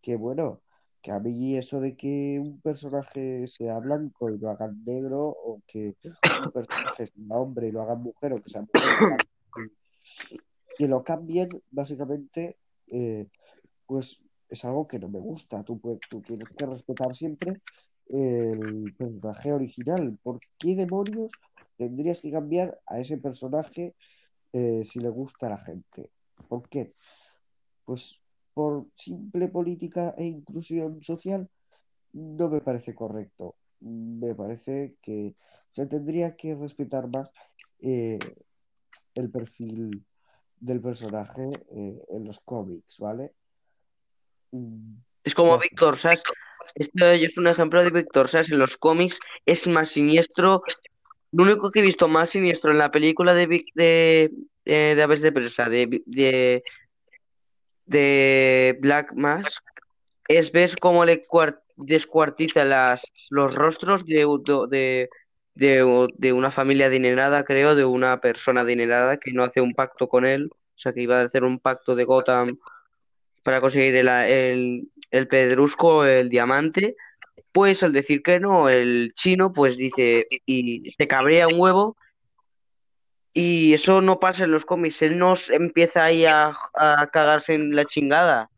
que 0.00 0.14
bueno, 0.14 0.60
que 1.02 1.10
a 1.10 1.18
mí 1.18 1.56
eso 1.56 1.80
de 1.80 1.96
que 1.96 2.38
un 2.40 2.60
personaje 2.60 3.46
sea 3.48 3.78
blanco 3.80 4.30
y 4.30 4.38
lo 4.38 4.50
hagan 4.50 4.82
negro, 4.84 5.28
o 5.28 5.60
que 5.66 5.96
un 6.44 6.52
personaje 6.52 7.06
sea 7.06 7.36
hombre 7.36 7.68
y 7.68 7.72
lo 7.72 7.82
hagan 7.82 8.02
mujer, 8.02 8.32
o 8.32 8.40
que 8.40 8.50
sea 8.50 8.62
mujer 8.62 9.16
que 10.76 10.88
lo 10.88 11.02
cambien, 11.02 11.48
básicamente, 11.70 12.56
eh, 12.88 13.26
pues 13.86 14.22
es 14.48 14.64
algo 14.64 14.86
que 14.86 14.98
no 14.98 15.08
me 15.08 15.20
gusta. 15.20 15.62
Tú 15.64 15.80
tienes 16.26 16.48
que 16.48 16.66
respetar 16.66 17.14
siempre 17.14 17.60
el 18.08 18.94
personaje 18.96 19.52
original. 19.52 20.18
¿Por 20.22 20.40
qué 20.58 20.74
demonios 20.74 21.32
tendrías 21.76 22.20
que 22.20 22.30
cambiar 22.30 22.78
a 22.86 23.00
ese 23.00 23.18
personaje 23.18 23.94
eh, 24.52 24.84
si 24.84 25.00
le 25.00 25.08
gusta 25.08 25.46
a 25.46 25.50
la 25.50 25.58
gente? 25.58 26.10
¿Por 26.48 26.68
qué? 26.68 26.94
Pues 27.84 28.21
por 28.54 28.86
simple 28.94 29.48
política 29.48 30.14
e 30.18 30.24
inclusión 30.24 31.02
social, 31.02 31.48
no 32.12 32.48
me 32.48 32.60
parece 32.60 32.94
correcto. 32.94 33.56
Me 33.80 34.34
parece 34.34 34.94
que 35.02 35.34
se 35.70 35.86
tendría 35.86 36.36
que 36.36 36.54
respetar 36.54 37.08
más 37.08 37.32
eh, 37.80 38.18
el 39.14 39.30
perfil 39.30 40.04
del 40.60 40.80
personaje 40.80 41.50
eh, 41.70 42.00
en 42.10 42.24
los 42.24 42.40
cómics, 42.40 42.98
¿vale? 42.98 43.32
Es 45.24 45.34
como. 45.34 45.58
Víctor 45.58 45.96
Sass. 45.96 46.22
Esto 46.76 47.06
es 47.10 47.36
un 47.38 47.48
ejemplo 47.48 47.82
de 47.82 47.90
Víctor 47.90 48.28
Sass. 48.28 48.50
En 48.50 48.58
los 48.58 48.76
cómics 48.76 49.18
es 49.46 49.66
más 49.66 49.90
siniestro. 49.90 50.62
Lo 51.32 51.44
único 51.44 51.70
que 51.70 51.80
he 51.80 51.82
visto 51.82 52.06
más 52.08 52.30
siniestro 52.30 52.70
en 52.70 52.78
la 52.78 52.90
película 52.90 53.34
de, 53.34 53.48
Vic- 53.48 53.72
de, 53.74 54.30
eh, 54.66 54.94
de 54.94 55.02
Aves 55.02 55.22
de 55.22 55.32
Presa, 55.32 55.68
de, 55.68 56.02
de, 56.06 56.62
de 57.86 58.78
Black 58.80 59.12
Mask, 59.14 59.62
es 60.28 60.52
ver 60.52 60.78
cómo 60.78 61.04
le 61.04 61.26
cuar- 61.26 61.62
descuartiza 61.76 62.64
las, 62.64 63.04
los 63.30 63.54
rostros 63.54 64.04
de, 64.06 64.26
de, 64.70 65.08
de, 65.54 66.08
de 66.16 66.32
una 66.32 66.50
familia 66.50 66.86
adinerada, 66.86 67.44
creo, 67.44 67.74
de 67.74 67.84
una 67.84 68.20
persona 68.20 68.62
adinerada 68.62 69.18
que 69.18 69.32
no 69.32 69.44
hace 69.44 69.60
un 69.60 69.74
pacto 69.74 70.08
con 70.08 70.24
él. 70.24 70.50
O 70.52 70.78
sea, 70.82 70.92
que 70.92 71.02
iba 71.02 71.20
a 71.20 71.24
hacer 71.24 71.44
un 71.44 71.58
pacto 71.58 71.94
de 71.94 72.04
Gotham 72.04 72.58
para 73.42 73.60
conseguir 73.60 73.94
el, 73.96 74.08
el, 74.08 74.88
el 75.10 75.28
pedrusco, 75.28 76.04
el 76.04 76.28
diamante. 76.28 76.96
Pues 77.52 77.82
al 77.82 77.92
decir 77.92 78.22
que 78.22 78.40
no, 78.40 78.68
el 78.68 79.12
chino 79.14 79.52
pues 79.52 79.76
dice 79.76 80.26
y 80.46 80.90
se 80.90 81.06
cabrea 81.06 81.48
un 81.48 81.60
huevo 81.60 81.96
y 83.34 83.72
eso 83.72 84.00
no 84.00 84.20
pasa 84.20 84.44
en 84.44 84.50
los 84.52 84.64
cómics. 84.64 85.02
Él 85.02 85.18
no 85.18 85.34
empieza 85.50 86.04
ahí 86.04 86.24
a, 86.24 86.52
a 86.74 87.06
cagarse 87.08 87.54
en 87.54 87.74
la 87.74 87.84
chingada, 87.84 88.50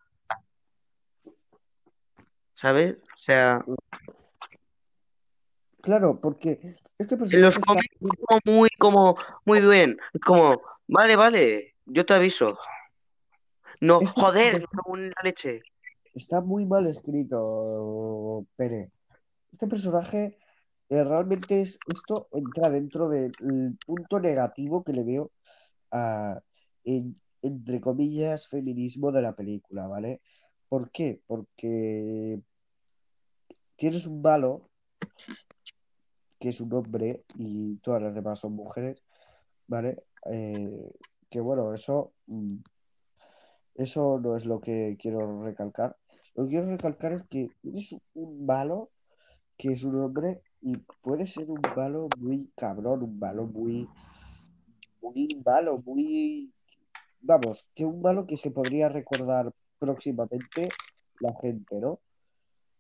¿sabes? 2.55 2.97
O 3.15 3.19
sea, 3.19 3.65
Claro, 5.85 6.19
porque 6.19 6.77
este 6.97 7.15
en 7.15 7.43
los 7.43 7.57
está, 7.57 7.67
cómics 7.67 7.95
es 8.01 8.09
como 8.27 8.41
muy, 8.47 8.71
como, 8.79 9.17
muy 9.45 9.61
bien. 9.61 9.99
Como, 10.25 10.63
vale, 10.89 11.15
vale, 11.15 11.75
yo 11.85 12.07
te 12.07 12.15
aviso. 12.15 12.59
No, 13.83 14.01
este 14.01 14.19
joder, 14.19 14.65
la 14.87 15.23
leche. 15.23 15.61
está 16.15 16.41
muy 16.41 16.65
mal 16.65 16.87
escrito, 16.87 18.47
Pere. 18.57 18.93
Este 19.53 19.67
personaje 19.69 20.39
eh, 20.91 21.05
realmente 21.05 21.61
es 21.61 21.79
esto 21.89 22.29
entra 22.33 22.71
dentro 22.71 23.09
del 23.09 23.33
punto 23.87 24.21
negativo 24.21 24.85
que 24.85 24.93
le 24.93 25.03
veo 25.05 25.31
a, 25.91 26.41
en- 26.85 27.21
entre 27.43 27.81
comillas, 27.81 28.49
feminismo 28.49 29.13
de 29.13 29.23
la 29.23 29.35
película, 29.35 29.87
¿vale? 29.87 30.21
¿Por 30.69 30.91
qué? 30.91 31.21
Porque 31.27 32.41
tienes 33.77 34.07
un 34.07 34.23
malo 34.23 34.71
que 36.39 36.49
es 36.51 36.61
un 36.61 36.73
hombre 36.75 37.25
y 37.37 37.77
todas 37.79 38.03
las 38.03 38.15
demás 38.15 38.41
son 38.41 38.53
mujeres, 38.55 39.03
¿vale? 39.67 40.05
Eh, 40.31 40.91
que 41.31 41.41
bueno, 41.41 41.73
eso, 41.75 42.13
mm, 42.27 42.57
eso 43.77 44.19
no 44.21 44.37
es 44.37 44.45
lo 44.45 44.61
que 44.61 44.97
quiero 44.99 45.43
recalcar. 45.43 45.97
Lo 46.35 46.45
que 46.45 46.51
quiero 46.51 46.67
recalcar 46.67 47.13
es 47.13 47.23
que 47.29 47.51
es 47.63 47.97
un 48.15 48.47
malo 48.47 48.91
que 49.57 49.73
es 49.73 49.85
un 49.85 50.01
hombre 50.01 50.43
y 50.65 50.79
puede 51.03 51.27
ser 51.27 51.51
un 51.51 51.61
malo 51.77 52.09
muy 52.17 52.51
cabrón, 52.57 53.03
un 53.03 53.19
malo 53.19 53.45
muy, 53.45 53.87
muy 55.03 55.43
malo, 55.45 55.83
muy, 55.85 56.51
vamos, 57.21 57.69
que 57.75 57.85
un 57.85 58.01
malo 58.01 58.27
que 58.27 58.39
se 58.39 58.51
podría 58.51 58.89
recordar 58.89 59.53
próximamente 59.79 60.71
la 61.21 61.35
gente, 61.35 61.81
¿no? 61.81 62.01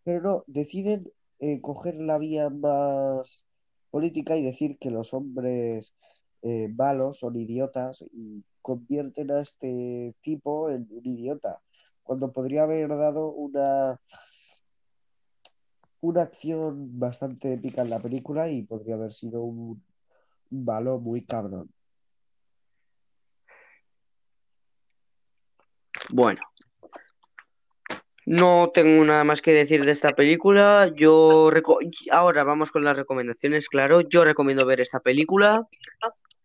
Pero 0.02 0.22
no, 0.22 0.44
deciden 0.46 1.12
eh, 1.40 1.60
coger 1.60 1.96
la 1.96 2.16
vía 2.16 2.48
más 2.48 3.44
política 3.90 4.34
y 4.38 4.42
decir 4.42 4.78
que 4.78 4.90
los 4.90 5.12
hombres 5.12 5.94
eh, 6.40 6.68
malos 6.68 7.18
son 7.18 7.36
idiotas 7.36 8.02
y 8.12 8.42
convierten 8.62 9.30
a 9.30 9.42
este 9.42 10.14
tipo 10.22 10.70
en 10.70 10.88
un 10.90 11.06
idiota, 11.06 11.60
cuando 12.02 12.32
podría 12.32 12.62
haber 12.62 12.88
dado 12.88 13.30
una, 13.30 14.00
una 16.04 16.22
acción 16.22 16.98
bastante 16.98 17.54
épica 17.54 17.82
en 17.82 17.90
la 17.90 17.98
película 17.98 18.48
y 18.50 18.62
podría 18.62 18.94
haber 18.94 19.12
sido 19.12 19.42
un, 19.42 19.82
un 20.50 20.64
malo 20.64 20.98
muy 21.00 21.24
cabrón. 21.24 21.70
Bueno, 26.10 26.40
no 28.26 28.70
tengo 28.72 29.04
nada 29.04 29.24
más 29.24 29.40
que 29.40 29.52
decir 29.52 29.84
de 29.84 29.92
esta 29.92 30.12
película. 30.12 30.92
Yo 30.94 31.50
ahora 32.10 32.44
vamos 32.44 32.70
con 32.70 32.84
las 32.84 32.96
recomendaciones, 32.96 33.68
claro. 33.68 34.02
Yo 34.02 34.24
recomiendo 34.24 34.66
ver 34.66 34.80
esta 34.80 35.00
película. 35.00 35.66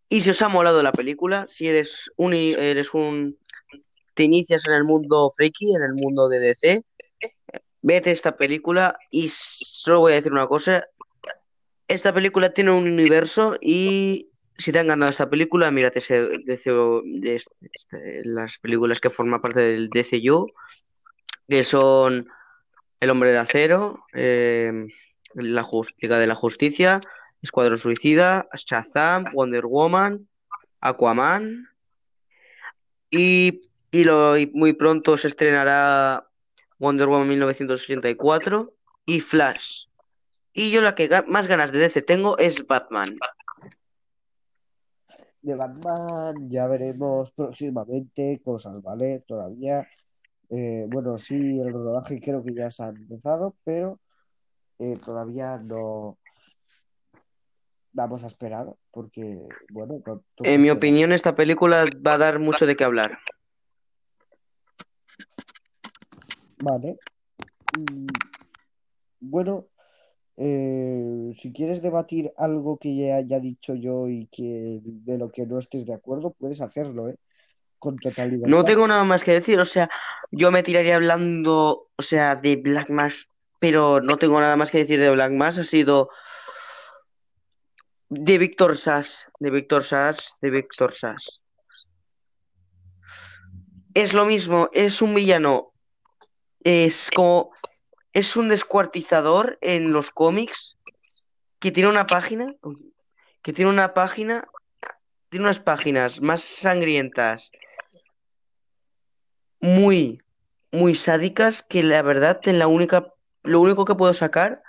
Y 0.07 0.21
si 0.21 0.29
os 0.29 0.41
ha 0.41 0.47
molado 0.47 0.81
la 0.81 0.93
película, 0.93 1.45
si 1.49 1.67
eres 1.67 2.11
un 2.15 2.33
eres 2.33 2.93
un 2.93 3.37
te 4.13 4.23
inicias 4.23 4.67
en 4.67 4.73
el 4.73 4.83
mundo 4.85 5.31
friki, 5.35 5.75
en 5.75 5.83
el 5.83 5.93
mundo 5.93 6.29
de 6.29 6.39
DC, 6.39 6.83
vete 7.81 8.11
esta 8.11 8.35
película 8.37 8.97
y 9.09 9.29
solo 9.29 10.01
voy 10.01 10.13
a 10.13 10.15
decir 10.15 10.31
una 10.31 10.47
cosa. 10.47 10.85
Esta 11.87 12.13
película 12.13 12.53
tiene 12.53 12.71
un 12.71 12.83
universo 12.87 13.57
y 13.61 14.29
si 14.57 14.71
te 14.71 14.79
han 14.79 14.87
ganado 14.87 15.09
esta 15.09 15.29
película, 15.29 15.71
mírate 15.71 15.99
ese 15.99 16.29
DC, 16.45 16.69
de 17.05 17.35
este- 17.35 18.21
las 18.25 18.59
películas 18.59 18.99
que 18.99 19.09
forman 19.09 19.41
parte 19.41 19.61
del 19.61 19.89
DCU, 19.89 20.51
que 21.47 21.63
son 21.63 22.27
El 22.99 23.09
Hombre 23.09 23.31
de 23.31 23.37
Acero, 23.37 24.03
eh, 24.13 24.87
la 25.35 25.65
Liga 25.97 26.19
de 26.19 26.27
la 26.27 26.35
Justicia, 26.35 26.99
Escuadrón 27.41 27.77
Suicida, 27.77 28.49
Shazam, 28.53 29.25
Wonder 29.33 29.65
Woman, 29.65 30.27
Aquaman 30.81 31.69
y, 33.09 33.61
y, 33.91 34.03
lo, 34.03 34.37
y 34.37 34.47
muy 34.47 34.73
pronto 34.73 35.17
se 35.17 35.29
estrenará 35.29 36.28
Wonder 36.79 37.07
Woman 37.07 37.27
1984 37.29 38.73
y 39.05 39.19
Flash. 39.19 39.85
Y 40.53 40.71
yo 40.71 40.81
la 40.81 40.95
que 40.95 41.09
ga- 41.09 41.25
más 41.27 41.47
ganas 41.47 41.71
de 41.71 41.79
DC 41.79 42.01
tengo 42.01 42.37
es 42.37 42.65
Batman. 42.65 43.17
De 45.41 45.55
Batman 45.55 46.49
ya 46.49 46.67
veremos 46.67 47.31
próximamente 47.31 48.41
cosas, 48.43 48.81
¿vale? 48.81 49.23
Todavía, 49.25 49.87
eh, 50.49 50.85
bueno, 50.89 51.17
sí, 51.17 51.59
el 51.59 51.71
rodaje 51.71 52.19
creo 52.19 52.43
que 52.43 52.53
ya 52.53 52.69
se 52.71 52.83
ha 52.83 52.87
empezado, 52.89 53.55
pero 53.63 53.99
eh, 54.79 54.95
todavía 55.03 55.57
no 55.57 56.17
vamos 57.93 58.23
a 58.23 58.27
esperar 58.27 58.67
porque, 58.91 59.39
bueno, 59.71 60.01
En 60.43 60.61
mi 60.61 60.69
opinión, 60.69 61.11
esta 61.11 61.35
película 61.35 61.85
va 62.05 62.13
a 62.13 62.17
dar 62.17 62.39
mucho 62.39 62.65
de 62.65 62.75
qué 62.75 62.83
hablar. 62.83 63.19
Vale. 66.63 66.97
Mm, 67.77 68.07
Bueno, 69.21 69.67
eh, 70.37 71.33
si 71.35 71.51
quieres 71.51 71.81
debatir 71.81 72.31
algo 72.37 72.77
que 72.77 72.95
ya 72.95 73.17
haya 73.17 73.39
dicho 73.39 73.75
yo 73.75 74.07
y 74.07 74.27
que 74.27 74.79
de 74.81 75.17
lo 75.17 75.29
que 75.29 75.45
no 75.45 75.59
estés 75.59 75.85
de 75.85 75.93
acuerdo, 75.93 76.31
puedes 76.31 76.61
hacerlo, 76.61 77.09
¿eh? 77.09 77.17
Con 77.77 77.97
total 77.97 78.39
No 78.45 78.63
tengo 78.63 78.87
nada 78.87 79.03
más 79.03 79.23
que 79.23 79.31
decir, 79.33 79.59
o 79.59 79.65
sea, 79.65 79.89
yo 80.31 80.51
me 80.51 80.63
tiraría 80.63 80.95
hablando, 80.95 81.89
o 81.95 82.01
sea, 82.01 82.37
de 82.37 82.55
Black 82.55 82.89
Mass, 82.89 83.29
pero 83.59 83.99
no 84.01 84.17
tengo 84.17 84.39
nada 84.39 84.55
más 84.55 84.71
que 84.71 84.79
decir 84.79 84.99
de 84.99 85.11
Black 85.11 85.33
Mass, 85.33 85.57
ha 85.57 85.63
sido 85.65 86.09
de 88.09 88.37
Víctor 88.37 88.77
Sass, 88.77 89.27
de 89.39 89.49
Víctor 89.51 89.83
Sass, 89.83 90.37
de 90.41 90.49
Víctor 90.49 90.93
Sass. 90.93 91.43
Es 93.93 94.13
lo 94.13 94.25
mismo, 94.25 94.69
es 94.71 95.01
un 95.01 95.15
villano, 95.15 95.68
es 96.63 97.09
como, 97.15 97.51
es 98.13 98.35
un 98.35 98.49
descuartizador 98.49 99.57
en 99.61 99.93
los 99.93 100.11
cómics 100.11 100.77
que 101.59 101.71
tiene 101.71 101.89
una 101.89 102.05
página, 102.05 102.55
que 103.41 103.53
tiene 103.53 103.71
una 103.71 103.93
página, 103.93 104.47
tiene 105.29 105.45
unas 105.45 105.59
páginas 105.59 106.21
más 106.21 106.41
sangrientas, 106.41 107.51
muy, 109.59 110.21
muy 110.71 110.95
sádicas, 110.95 111.63
que 111.63 111.83
la 111.83 112.01
verdad 112.01 112.39
en 112.45 112.59
la 112.59 112.67
única, 112.67 113.13
lo 113.43 113.59
único 113.59 113.85
que 113.85 113.95
puedo 113.95 114.13
sacar 114.13 114.61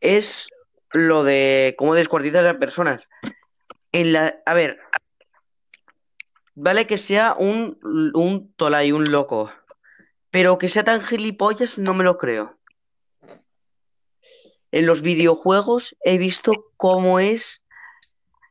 es 0.00 0.48
lo 0.90 1.24
de 1.24 1.74
cómo 1.78 1.94
descuartizar 1.94 2.46
a 2.46 2.58
personas. 2.58 3.08
En 3.92 4.12
la, 4.12 4.40
a 4.46 4.54
ver, 4.54 4.78
vale 6.54 6.86
que 6.86 6.98
sea 6.98 7.34
un, 7.38 7.78
un 8.14 8.52
tolai, 8.54 8.92
un 8.92 9.10
loco, 9.10 9.52
pero 10.32 10.56
que 10.58 10.70
sea 10.70 10.82
tan 10.82 11.02
gilipollas 11.02 11.78
no 11.78 11.92
me 11.92 12.04
lo 12.04 12.16
creo. 12.16 12.58
En 14.72 14.86
los 14.86 15.02
videojuegos 15.02 15.94
he 16.02 16.16
visto 16.16 16.72
cómo 16.78 17.20
es 17.20 17.66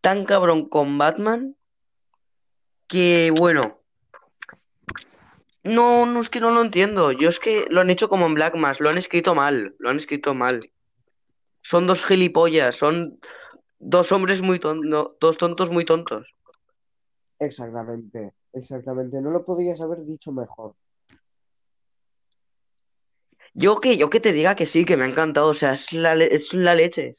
tan 0.01 0.23
cabrón 0.25 0.69
con 0.69 0.99
Batman 0.99 1.55
que, 2.87 3.33
bueno, 3.35 3.81
no, 5.63 6.05
no 6.05 6.19
es 6.19 6.29
que 6.29 6.39
no 6.39 6.51
lo 6.51 6.61
entiendo. 6.61 7.11
Yo 7.13 7.29
es 7.29 7.39
que 7.39 7.65
lo 7.71 7.81
han 7.81 7.89
hecho 7.89 8.09
como 8.09 8.27
en 8.27 8.35
Black 8.35 8.55
Mass, 8.55 8.79
lo 8.79 8.89
han 8.89 8.99
escrito 8.99 9.33
mal, 9.33 9.75
lo 9.79 9.89
han 9.89 9.97
escrito 9.97 10.35
mal. 10.35 10.71
Son 11.63 11.87
dos 11.87 12.05
gilipollas, 12.05 12.75
son 12.75 13.19
dos 13.79 14.11
hombres 14.11 14.43
muy 14.43 14.59
tontos, 14.59 15.13
dos 15.19 15.37
tontos 15.39 15.71
muy 15.71 15.85
tontos. 15.85 16.35
Exactamente, 17.39 18.33
exactamente. 18.53 19.19
No 19.19 19.31
lo 19.31 19.43
podrías 19.43 19.81
haber 19.81 20.05
dicho 20.05 20.31
mejor. 20.31 20.75
Yo 23.53 23.79
que, 23.81 23.97
yo 23.97 24.09
que 24.09 24.19
te 24.19 24.33
diga 24.33 24.55
que 24.55 24.65
sí, 24.65 24.85
que 24.85 24.97
me 24.97 25.03
ha 25.03 25.07
encantado, 25.07 25.47
o 25.47 25.53
sea, 25.53 25.73
es 25.73 25.91
la, 25.93 26.15
le- 26.15 26.33
es 26.35 26.53
la 26.53 26.75
leche. 26.75 27.15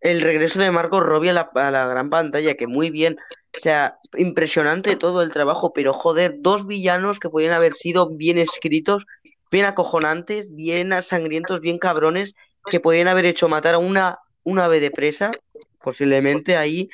El 0.00 0.20
regreso 0.20 0.58
de 0.60 0.70
Marco 0.70 1.00
Robbie 1.00 1.30
a 1.30 1.32
la, 1.32 1.86
gran 1.86 2.10
pantalla, 2.10 2.54
que 2.54 2.66
muy 2.66 2.90
bien. 2.90 3.16
O 3.56 3.60
sea, 3.60 3.98
impresionante 4.16 4.96
todo 4.96 5.22
el 5.22 5.30
trabajo, 5.32 5.72
pero 5.72 5.92
joder, 5.92 6.36
dos 6.38 6.66
villanos 6.66 7.18
que 7.18 7.30
podían 7.30 7.52
haber 7.52 7.72
sido 7.72 8.10
bien 8.10 8.38
escritos, 8.38 9.06
bien 9.50 9.64
acojonantes, 9.64 10.54
bien 10.54 10.92
sangrientos, 11.02 11.60
bien 11.60 11.78
cabrones, 11.78 12.34
que 12.70 12.80
podían 12.80 13.08
haber 13.08 13.26
hecho 13.26 13.48
matar 13.48 13.74
a 13.74 13.78
una, 13.78 14.18
una 14.44 14.66
ave 14.66 14.80
de 14.80 14.90
presa, 14.90 15.30
posiblemente 15.82 16.56
ahí. 16.56 16.88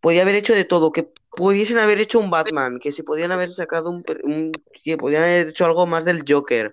Podía 0.00 0.22
haber 0.22 0.34
hecho 0.34 0.54
de 0.54 0.64
todo, 0.64 0.90
que 0.92 1.08
pudiesen 1.30 1.78
haber 1.78 2.00
hecho 2.00 2.18
un 2.18 2.28
Batman, 2.30 2.78
que 2.80 2.92
se 2.92 3.04
podían 3.04 3.32
haber 3.32 3.54
sacado 3.54 3.90
un, 3.90 4.02
un- 4.24 4.52
que 4.84 4.96
podían 4.96 5.22
haber 5.22 5.48
hecho 5.48 5.64
algo 5.64 5.86
más 5.86 6.04
del 6.04 6.24
Joker. 6.28 6.70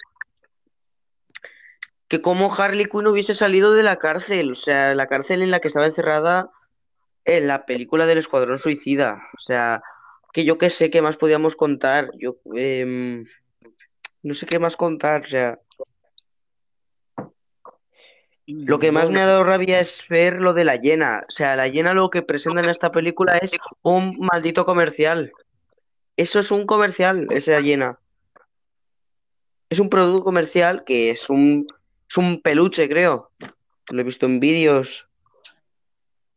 Que 2.09 2.21
como 2.21 2.53
Harley 2.53 2.85
Quinn 2.85 3.07
hubiese 3.07 3.33
salido 3.33 3.73
de 3.73 3.83
la 3.83 3.95
cárcel, 3.95 4.51
o 4.51 4.55
sea, 4.55 4.93
la 4.95 5.07
cárcel 5.07 5.41
en 5.41 5.51
la 5.51 5.61
que 5.61 5.69
estaba 5.69 5.85
encerrada 5.85 6.51
en 7.23 7.47
la 7.47 7.65
película 7.65 8.05
del 8.05 8.17
Escuadrón 8.17 8.57
Suicida. 8.57 9.21
O 9.37 9.39
sea, 9.39 9.81
que 10.33 10.43
yo 10.43 10.57
qué 10.57 10.69
sé 10.69 10.89
qué 10.89 11.01
más 11.01 11.15
podíamos 11.15 11.55
contar. 11.55 12.09
Yo 12.17 12.37
em, 12.55 13.25
no 14.23 14.33
sé 14.33 14.45
qué 14.45 14.59
más 14.59 14.75
contar. 14.75 15.21
O 15.21 15.25
sea, 15.25 15.59
lo 18.47 18.79
que 18.79 18.91
más 18.91 19.11
me 19.11 19.21
ha 19.21 19.27
dado 19.27 19.43
rabia 19.43 19.79
es 19.79 20.03
ver 20.09 20.41
lo 20.41 20.53
de 20.53 20.65
la 20.65 20.75
hiena. 20.75 21.23
O 21.29 21.31
sea, 21.31 21.55
la 21.55 21.67
hiena 21.67 21.93
lo 21.93 22.09
que 22.09 22.23
presenta 22.23 22.61
en 22.61 22.69
esta 22.69 22.91
película 22.91 23.37
es 23.37 23.51
un 23.83 24.17
maldito 24.19 24.65
comercial. 24.65 25.31
Eso 26.17 26.39
es 26.39 26.49
un 26.51 26.65
comercial, 26.65 27.27
esa 27.29 27.59
hiena. 27.59 27.99
Es 29.69 29.79
un 29.79 29.89
producto 29.89 30.23
comercial 30.23 30.83
que 30.83 31.11
es 31.11 31.29
un, 31.29 31.67
es 32.09 32.17
un 32.17 32.41
peluche, 32.41 32.87
creo. 32.89 33.31
Lo 33.91 34.01
he 34.01 34.03
visto 34.03 34.25
en 34.25 34.39
vídeos. 34.39 35.07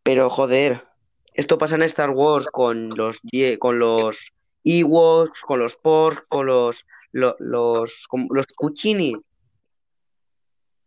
Pero 0.02 0.28
joder, 0.28 0.86
esto 1.34 1.58
pasa 1.58 1.76
en 1.76 1.82
Star 1.82 2.10
Wars 2.10 2.46
con 2.52 2.88
los 2.90 3.20
con 3.58 3.78
los 3.78 4.32
Ewoks, 4.64 5.40
con 5.42 5.58
los 5.60 5.76
Porks, 5.76 6.24
con 6.28 6.46
los 6.46 6.84
lo- 7.12 7.36
los 7.38 8.06
con 8.08 8.26
los 8.30 8.46
Cuccini, 8.48 9.14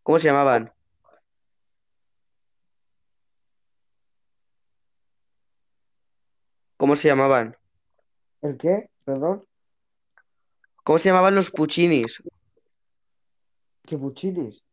¿cómo 0.04 0.20
se 0.20 0.28
llamaban? 0.28 0.74
¿Cómo 6.78 6.96
se 6.96 7.08
llamaban? 7.08 7.56
¿El 8.42 8.58
qué? 8.58 8.90
Perdón. 9.06 9.46
¿Cómo 10.84 11.00
se 11.00 11.10
llamaban 11.10 11.36
los 11.36 11.50
Puccinis? 11.52 12.22
¿Qué 13.84 13.98
Puccinis? 13.98 14.65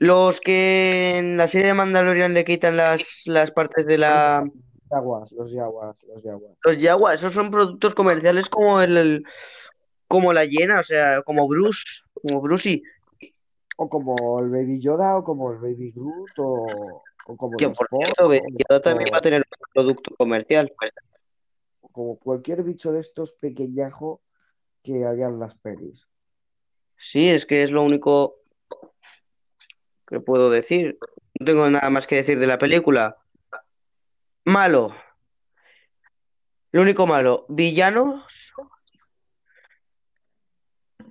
Los 0.00 0.40
que 0.40 1.18
en 1.18 1.36
la 1.36 1.48
serie 1.48 1.68
de 1.68 1.74
Mandalorian 1.74 2.32
le 2.32 2.44
quitan 2.44 2.76
las, 2.76 3.22
las 3.26 3.50
partes 3.50 3.84
de 3.84 3.98
la... 3.98 4.44
Yaguas, 4.90 5.32
los 5.32 5.50
yaguas, 5.50 6.02
los 6.04 6.22
yaguas. 6.22 6.56
Los 6.62 6.76
Jaguars, 6.78 7.20
esos 7.20 7.34
son 7.34 7.50
productos 7.50 7.96
comerciales 7.96 8.48
como 8.48 8.80
el, 8.80 8.96
el- 8.96 9.24
como 10.06 10.32
la 10.32 10.44
hiena, 10.44 10.80
o 10.80 10.84
sea, 10.84 11.20
como 11.22 11.48
Bruce, 11.48 11.82
como 12.14 12.40
Brucey, 12.40 12.82
O 13.76 13.88
como 13.88 14.38
el 14.38 14.50
Baby 14.50 14.80
Yoda, 14.80 15.16
o 15.16 15.24
como 15.24 15.50
el 15.52 15.58
Baby 15.58 15.90
Groot, 15.90 16.30
o, 16.38 17.02
o 17.26 17.36
como 17.36 17.56
que 17.56 17.66
los 17.66 17.76
por 17.76 17.88
cierto, 17.88 18.32
Yoda 18.32 18.80
también 18.80 19.08
o, 19.10 19.12
va 19.12 19.18
a 19.18 19.20
tener 19.20 19.40
un 19.42 19.72
producto 19.74 20.14
comercial. 20.16 20.72
como 21.92 22.18
cualquier 22.18 22.62
bicho 22.62 22.92
de 22.92 23.00
estos 23.00 23.32
pequeñajo 23.32 24.22
que 24.82 25.04
haya 25.04 25.26
en 25.26 25.40
las 25.40 25.54
pelis. 25.56 26.06
Sí, 26.96 27.28
es 27.28 27.44
que 27.44 27.62
es 27.62 27.70
lo 27.70 27.82
único 27.82 28.37
que 30.08 30.20
puedo 30.20 30.50
decir. 30.50 30.98
No 31.38 31.46
tengo 31.46 31.70
nada 31.70 31.90
más 31.90 32.06
que 32.06 32.16
decir 32.16 32.38
de 32.38 32.46
la 32.46 32.58
película. 32.58 33.16
Malo, 34.44 34.94
lo 36.72 36.82
único 36.82 37.06
malo, 37.06 37.46
villanos 37.48 38.52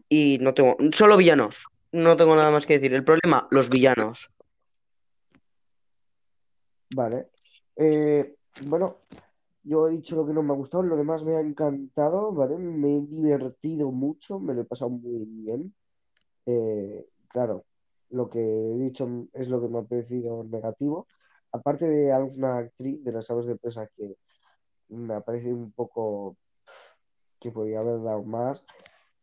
y 0.09 0.37
no 0.39 0.53
tengo, 0.53 0.77
solo 0.93 1.17
villanos. 1.17 1.65
No 1.91 2.15
tengo 2.15 2.35
nada 2.35 2.51
más 2.51 2.65
que 2.65 2.73
decir. 2.73 2.93
El 2.93 3.03
problema, 3.03 3.47
los 3.51 3.69
villanos. 3.69 4.29
Vale. 6.95 7.27
Eh, 7.75 8.35
bueno, 8.67 8.97
yo 9.63 9.87
he 9.87 9.91
dicho 9.91 10.15
lo 10.15 10.25
que 10.25 10.33
no 10.33 10.43
me 10.43 10.53
ha 10.53 10.55
gustado, 10.55 10.83
lo 10.83 10.95
demás 10.95 11.23
me 11.23 11.35
ha 11.35 11.39
encantado, 11.39 12.31
¿vale? 12.33 12.57
Me 12.57 12.97
he 12.97 13.01
divertido 13.01 13.91
mucho, 13.91 14.39
me 14.39 14.53
lo 14.53 14.61
he 14.61 14.65
pasado 14.65 14.89
muy 14.91 15.25
bien. 15.25 15.73
Eh, 16.45 17.05
claro, 17.27 17.65
lo 18.09 18.29
que 18.29 18.39
he 18.39 18.77
dicho 18.77 19.27
es 19.33 19.49
lo 19.49 19.61
que 19.61 19.67
me 19.67 19.79
ha 19.79 19.83
parecido 19.83 20.43
negativo. 20.43 21.07
Aparte 21.51 21.87
de 21.87 22.11
alguna 22.11 22.57
actriz 22.57 23.03
de 23.03 23.11
las 23.11 23.29
aves 23.29 23.45
de 23.45 23.55
presa 23.55 23.87
que 23.95 24.17
me 24.89 25.15
ha 25.15 25.21
parecido 25.21 25.55
un 25.55 25.71
poco 25.71 26.37
que 27.39 27.51
podía 27.51 27.79
haber 27.79 28.01
dado 28.01 28.23
más, 28.23 28.63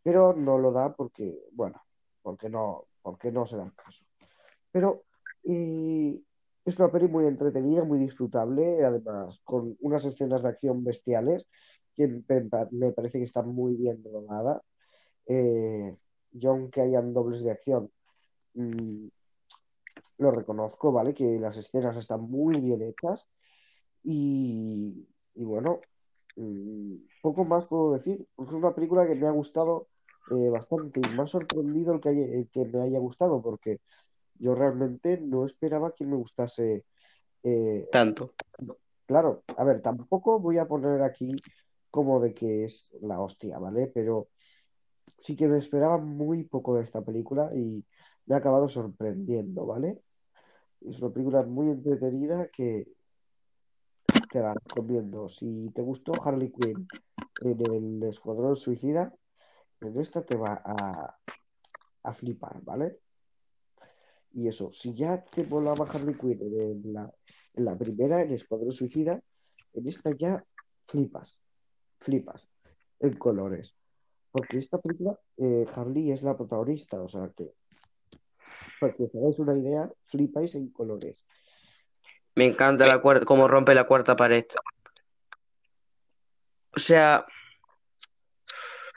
pero 0.03 0.35
no 0.35 0.59
lo 0.59 0.72
da 0.72 0.93
porque, 0.95 1.45
bueno, 1.53 1.82
porque 2.22 2.49
no, 2.49 2.87
porque 3.03 3.32
no 3.32 3.47
se 3.47 3.57
da 3.57 3.64
el 3.64 3.74
caso. 3.74 4.05
Pero 4.70 5.05
eh, 5.45 6.20
es 6.64 6.78
una 6.78 6.91
peli 6.91 7.09
muy 7.09 7.26
entretenida, 7.26 7.85
muy 7.85 7.99
disfrutable, 7.99 8.85
además 8.85 9.41
con 9.45 9.76
unas 9.80 10.05
escenas 10.05 10.43
de 10.43 10.49
acción 10.49 10.85
bestiales 10.85 11.47
que 11.95 12.09
me, 12.09 12.93
parece 12.93 13.18
que 13.18 13.24
están 13.24 13.49
muy 13.49 13.76
bien 13.76 14.03
rodadas. 14.05 14.62
Eh, 15.26 15.97
yo, 16.32 16.51
aunque 16.51 16.80
hayan 16.80 17.12
dobles 17.12 17.43
de 17.43 17.53
acción, 17.53 17.91
mm, 18.55 19.07
lo 20.19 20.31
reconozco, 20.31 20.93
¿vale? 20.93 21.15
Que 21.15 21.39
las 21.41 21.57
escenas 21.57 21.97
están 21.97 22.23
muy 22.23 22.61
bien 22.61 22.83
hechas 22.83 23.27
y, 24.03 25.07
y 25.35 25.45
bueno, 25.45 25.81
mm, 26.37 26.95
poco 27.23 27.45
más 27.45 27.67
puedo 27.67 27.93
decir, 27.95 28.27
es 28.39 28.49
una 28.53 28.75
película 28.75 29.07
que 29.07 29.15
me 29.15 29.27
ha 29.27 29.31
gustado 29.33 29.89
eh, 30.31 30.49
bastante 30.51 31.01
y 31.01 31.09
me 31.17 31.23
ha 31.23 31.27
sorprendido 31.27 31.95
el 31.95 32.01
que, 32.01 32.09
haya- 32.11 32.27
el 32.27 32.49
que 32.51 32.65
me 32.65 32.83
haya 32.83 32.99
gustado, 32.99 33.43
porque 33.43 33.81
yo 34.39 34.55
realmente 34.55 35.19
no 35.21 35.45
esperaba 35.47 35.95
que 35.95 36.05
me 36.07 36.17
gustase. 36.17 36.85
eh, 37.43 37.89
Tanto. 37.93 38.35
claro, 39.07 39.43
a 39.57 39.65
ver, 39.65 39.83
tampoco 39.83 40.39
voy 40.41 40.59
a 40.59 40.67
poner 40.67 41.03
aquí 41.03 41.37
como 41.91 42.21
de 42.21 42.35
que 42.35 42.65
es 42.65 42.91
la 43.03 43.21
hostia, 43.21 43.59
¿vale? 43.59 43.87
Pero 43.95 44.29
sí 45.19 45.37
que 45.37 45.47
me 45.47 45.59
esperaba 45.59 45.99
muy 45.99 46.45
poco 46.45 46.77
de 46.77 46.85
esta 46.85 47.03
película 47.03 47.51
y 47.55 47.85
me 48.27 48.35
ha 48.35 48.39
acabado 48.39 48.68
sorprendiendo, 48.68 49.66
¿vale? 49.66 50.03
Es 50.81 51.01
una 51.01 51.12
película 51.12 51.43
muy 51.43 51.70
entretenida 51.70 52.49
que 52.49 52.89
te 54.31 54.41
la 54.41 54.55
recomiendo. 54.55 55.29
Si 55.29 55.70
te 55.75 55.83
gustó 55.83 56.12
Harley 56.22 56.53
Quinn 56.53 56.87
en 57.43 57.72
el 57.72 58.03
Escuadrón 58.09 58.57
Suicida, 58.57 59.14
en 59.81 59.99
esta 59.99 60.25
te 60.25 60.37
va 60.37 60.62
a, 60.64 62.12
flipar, 62.12 62.62
¿vale? 62.62 62.99
Y 64.33 64.49
eso, 64.49 64.72
si 64.72 64.95
ya 64.95 65.25
te 65.25 65.45
volaba 65.45 65.87
Harley 65.87 66.16
Quinn 66.16 66.39
en 66.41 66.93
la, 66.93 67.12
en 67.55 67.64
la 67.64 67.77
primera, 67.77 68.22
en 68.22 68.33
Escuadrón 68.33 68.72
Suicida, 68.72 69.20
en 69.72 69.89
esta 69.89 70.11
ya 70.16 70.45
flipas, 70.87 71.41
flipas, 72.01 72.49
en 73.01 73.12
colores. 73.14 73.77
Porque 74.31 74.59
esta 74.59 74.79
película, 74.79 75.18
eh, 75.37 75.66
Harley 75.75 76.11
es 76.11 76.22
la 76.22 76.37
protagonista, 76.37 77.01
o 77.01 77.09
sea 77.09 77.31
que, 77.37 77.53
para 78.85 78.95
que 78.95 79.05
os 79.05 79.14
hagáis 79.14 79.39
una 79.39 79.57
idea, 79.57 79.89
flipáis 80.05 80.55
en 80.55 80.68
colores. 80.68 81.16
Me 82.35 82.45
encanta 82.45 82.87
la 82.87 83.01
cuarta, 83.01 83.24
cómo 83.24 83.49
rompe 83.49 83.74
la 83.74 83.85
cuarta 83.85 84.14
pared. 84.14 84.45
O 86.76 86.78
sea, 86.78 87.24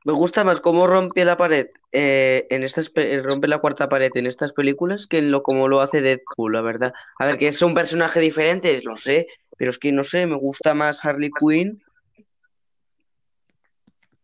me 0.04 0.12
gusta 0.12 0.44
más 0.44 0.60
cómo 0.60 0.88
rompe 0.88 1.24
la 1.24 1.38
pared 1.38 1.68
eh, 1.94 2.48
en 2.50 2.64
estas 2.64 2.92
eh, 2.96 3.22
rompe 3.24 3.48
la 3.48 3.60
cuarta 3.60 3.88
pared 3.88 4.12
en 4.16 4.26
estas 4.26 4.52
películas 4.52 5.08
que 5.08 5.20
en 5.20 5.32
lo 5.32 5.42
como 5.42 5.70
lo 5.70 5.80
hace 5.80 6.02
Deadpool, 6.02 6.52
la 6.52 6.62
verdad. 6.62 6.94
A 7.18 7.26
ver, 7.26 7.38
que 7.38 7.48
es 7.48 7.62
un 7.62 7.74
personaje 7.74 8.20
diferente, 8.20 8.82
lo 8.84 8.98
sé, 8.98 9.28
pero 9.58 9.72
es 9.72 9.80
que 9.80 9.94
no 9.94 10.04
sé, 10.04 10.26
me 10.26 10.36
gusta 10.36 10.74
más 10.74 11.00
Harley 11.06 11.32
Quinn, 11.40 11.82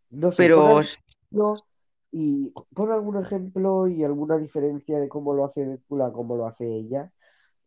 No 0.10 0.30
sé, 0.34 0.44
pero 0.44 0.82
y 2.16 2.54
pon 2.76 2.92
algún 2.92 3.20
ejemplo 3.20 3.88
y 3.88 4.04
alguna 4.04 4.38
diferencia 4.38 5.00
de 5.00 5.10
cómo 5.10 5.34
lo 5.34 5.46
hace 5.46 5.66
Deadpool 5.66 6.04
a 6.04 6.12
cómo 6.12 6.38
lo 6.38 6.46
hace 6.46 6.64
ella. 6.64 7.12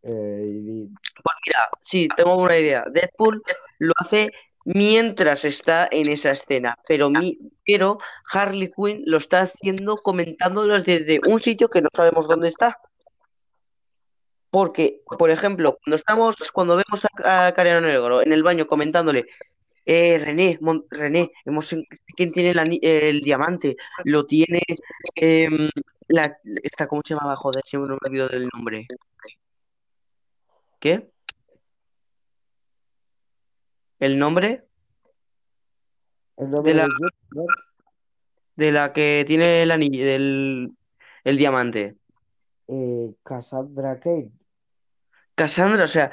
Eh, 0.03 0.88
pues 0.88 1.36
mira, 1.44 1.68
sí, 1.82 2.07
tengo 2.16 2.36
una 2.36 2.57
idea. 2.57 2.84
Deadpool 2.88 3.42
lo 3.80 3.92
hace 3.99 4.30
mientras 4.64 5.44
está 5.44 5.88
en 5.90 6.09
esa 6.11 6.30
escena, 6.30 6.78
pero 6.86 7.11
mi, 7.11 7.38
pero 7.66 7.99
Harley 8.30 8.70
Quinn 8.70 9.03
lo 9.05 9.16
está 9.16 9.42
haciendo 9.42 9.97
comentándolos 9.97 10.84
desde 10.84 11.20
un 11.26 11.40
sitio 11.40 11.68
que 11.68 11.82
no 11.82 11.88
sabemos 11.92 12.28
dónde 12.28 12.49
está. 12.49 12.78
Porque, 14.51 15.03
por 15.18 15.30
ejemplo, 15.32 15.76
cuando 15.82 15.97
estamos, 15.97 16.36
cuando 16.53 16.76
vemos 16.76 17.05
a, 17.24 17.49
a 17.49 17.80
Negro 17.80 18.22
en 18.22 18.32
el 18.32 18.44
baño 18.44 18.68
comentándole, 18.68 19.26
eh, 19.87 20.18
René, 20.18 20.59
Mon- 20.61 20.84
René, 20.91 21.30
hemos, 21.45 21.74
¿quién 22.16 22.32
tiene 22.32 22.51
el, 22.82 23.20
diamante? 23.20 23.76
Lo 24.05 24.26
tiene 24.26 24.61
em, 25.14 25.70
la, 26.09 26.37
esta, 26.62 26.89
¿cómo 26.89 27.03
se 27.05 27.14
llamaba? 27.14 27.37
Joder, 27.37 27.62
siempre 27.64 27.95
me 27.95 28.09
olvido 28.09 28.28
del 28.28 28.49
nombre. 28.53 28.87
¿Qué? 30.80 31.09
¿El 34.01 34.18
nombre? 34.18 34.64
el 36.37 36.51
nombre 36.51 36.72
De 36.72 36.78
la, 36.78 36.89
de 38.57 38.72
la 38.72 38.93
que 38.93 39.24
tiene 39.26 39.62
el 39.62 39.70
anillo, 39.70 40.05
del, 40.05 40.76
el 41.24 41.37
diamante. 41.37 41.97
Eh, 42.68 43.14
Cassandra 43.22 44.01
Cain. 44.01 44.37
Cassandra, 45.34 45.84
o 45.84 45.87
sea, 45.89 46.11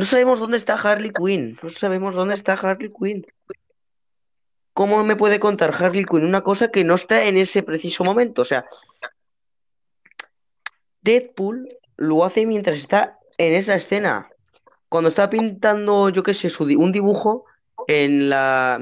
no 0.00 0.06
sabemos 0.06 0.40
dónde 0.40 0.56
está 0.56 0.76
Harley 0.76 1.12
Quinn. 1.12 1.58
No 1.62 1.68
sabemos 1.68 2.14
dónde 2.14 2.32
está 2.32 2.54
Harley 2.54 2.88
Quinn. 2.88 3.26
¿Cómo 4.72 5.04
me 5.04 5.14
puede 5.14 5.38
contar 5.38 5.74
Harley 5.78 6.06
Quinn 6.06 6.24
una 6.24 6.40
cosa 6.40 6.70
que 6.70 6.84
no 6.84 6.94
está 6.94 7.26
en 7.26 7.36
ese 7.36 7.62
preciso 7.62 8.02
momento? 8.02 8.40
O 8.40 8.44
sea, 8.46 8.64
Deadpool 11.02 11.68
lo 11.98 12.24
hace 12.24 12.46
mientras 12.46 12.78
está 12.78 13.18
en 13.36 13.52
esa 13.52 13.74
escena. 13.74 14.30
Cuando 14.88 15.10
está 15.10 15.28
pintando, 15.28 16.08
yo 16.08 16.22
qué 16.22 16.32
sé, 16.32 16.48
su 16.48 16.64
un 16.64 16.92
dibujo 16.92 17.44
en 17.86 18.30
la, 18.30 18.80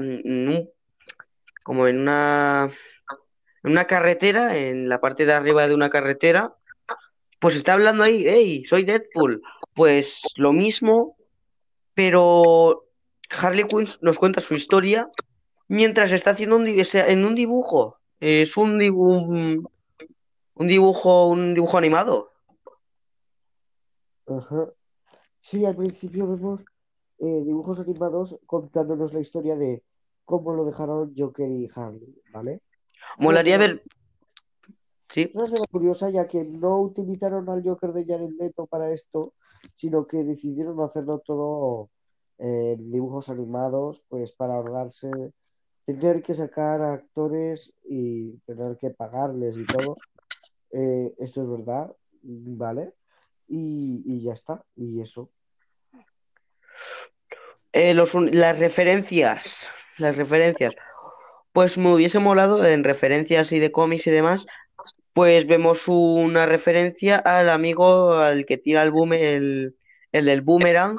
como 1.63 1.89
en 1.89 1.99
una, 1.99 2.71
en 3.63 3.71
una 3.71 3.83
carretera, 3.87 4.55
en 4.55 4.87
la 4.87 5.01
parte 5.01 5.25
de 5.25 5.33
arriba 5.33 5.67
de 5.67 5.75
una 5.75 5.89
carretera, 5.89 6.55
pues 7.39 7.57
está 7.57 7.73
hablando 7.73 8.05
ahí, 8.05 8.23
hey, 8.25 8.63
soy 8.69 8.85
Deadpool. 8.85 9.41
Pues 9.79 10.23
lo 10.35 10.51
mismo, 10.51 11.15
pero 11.93 12.83
Harley 13.29 13.63
Quinn 13.63 13.87
nos 14.01 14.19
cuenta 14.19 14.41
su 14.41 14.53
historia 14.53 15.09
mientras 15.69 16.11
está 16.11 16.31
haciendo 16.31 16.57
un, 16.57 16.67
en 16.67 17.25
un 17.25 17.33
dibujo. 17.33 17.97
Es 18.19 18.57
un 18.57 18.77
dibujo, 18.77 19.21
un, 19.21 19.69
un 20.55 20.67
dibujo, 20.67 21.27
un 21.27 21.53
dibujo 21.53 21.77
animado. 21.77 22.33
Ajá. 24.27 24.67
Sí, 25.39 25.63
al 25.63 25.77
principio 25.77 26.27
vemos 26.27 26.65
eh, 27.19 27.43
dibujos 27.45 27.79
animados 27.79 28.37
contándonos 28.45 29.13
la 29.13 29.21
historia 29.21 29.55
de 29.55 29.81
cómo 30.25 30.53
lo 30.55 30.65
dejaron 30.65 31.13
Joker 31.17 31.49
y 31.49 31.69
Harley, 31.73 32.21
¿vale? 32.33 32.59
Molaría 33.17 33.55
escena, 33.55 33.75
ver, 33.75 33.83
sí, 35.09 35.21
es 35.21 35.35
una 35.35 35.45
escena 35.45 35.65
curiosa 35.71 36.09
ya 36.09 36.27
que 36.27 36.43
no 36.43 36.79
utilizaron 36.81 37.49
al 37.49 37.63
Joker 37.63 37.93
de 37.93 38.05
Jared 38.05 38.31
Leto 38.39 38.65
para 38.67 38.91
esto, 38.91 39.33
sino 39.73 40.07
que 40.07 40.23
decidieron 40.23 40.79
hacerlo 40.81 41.19
todo 41.19 41.89
en 42.37 42.91
dibujos 42.91 43.29
animados, 43.29 44.05
pues 44.07 44.31
para 44.31 44.55
ahorrarse, 44.55 45.11
tener 45.85 46.21
que 46.21 46.33
sacar 46.33 46.81
a 46.81 46.93
actores 46.93 47.73
y 47.83 48.37
tener 48.45 48.77
que 48.77 48.91
pagarles 48.91 49.57
y 49.57 49.65
todo. 49.65 49.97
Eh, 50.71 51.13
esto 51.17 51.41
es 51.41 51.49
verdad, 51.49 51.91
¿vale? 52.21 52.93
Y, 53.47 54.03
y 54.05 54.21
ya 54.21 54.33
está, 54.33 54.63
y 54.75 55.01
eso. 55.01 55.29
Eh, 57.73 57.93
los 57.93 58.13
las 58.15 58.59
referencias, 58.59 59.67
las 59.97 60.15
referencias. 60.15 60.75
Pues 61.51 61.77
me 61.77 61.93
hubiese 61.93 62.19
molado 62.19 62.65
en 62.65 62.83
referencias 62.83 63.51
y 63.51 63.59
de 63.59 63.71
cómics 63.71 64.07
y 64.07 64.11
demás. 64.11 64.45
Pues 65.13 65.47
vemos 65.47 65.87
una 65.87 66.45
referencia 66.45 67.17
al 67.17 67.49
amigo 67.49 68.13
al 68.13 68.45
que 68.45 68.57
tira 68.57 68.83
el 68.83 68.91
boom, 68.91 69.13
el, 69.13 69.75
el 70.11 70.25
del 70.25 70.41
boomerang, 70.41 70.97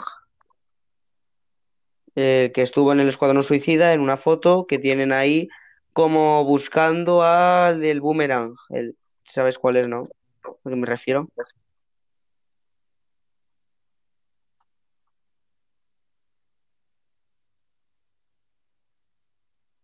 eh, 2.17 2.51
que 2.55 2.63
estuvo 2.63 2.93
en 2.93 3.01
el 3.01 3.09
Escuadrón 3.09 3.43
Suicida 3.45 3.95
en 3.95 4.01
una 4.01 4.17
foto 4.17 4.67
que 4.67 4.79
tienen 4.79 5.13
ahí 5.13 5.49
como 5.93 6.45
buscando 6.45 7.23
al 7.23 7.81
del 7.81 8.01
boomerang. 8.01 8.55
El, 8.71 8.97
¿sabes 9.25 9.59
cuál 9.59 9.77
es, 9.77 9.89
no? 9.89 10.09
¿A 10.65 10.71
qué 10.71 10.77
me 10.77 10.87
refiero? 10.87 11.29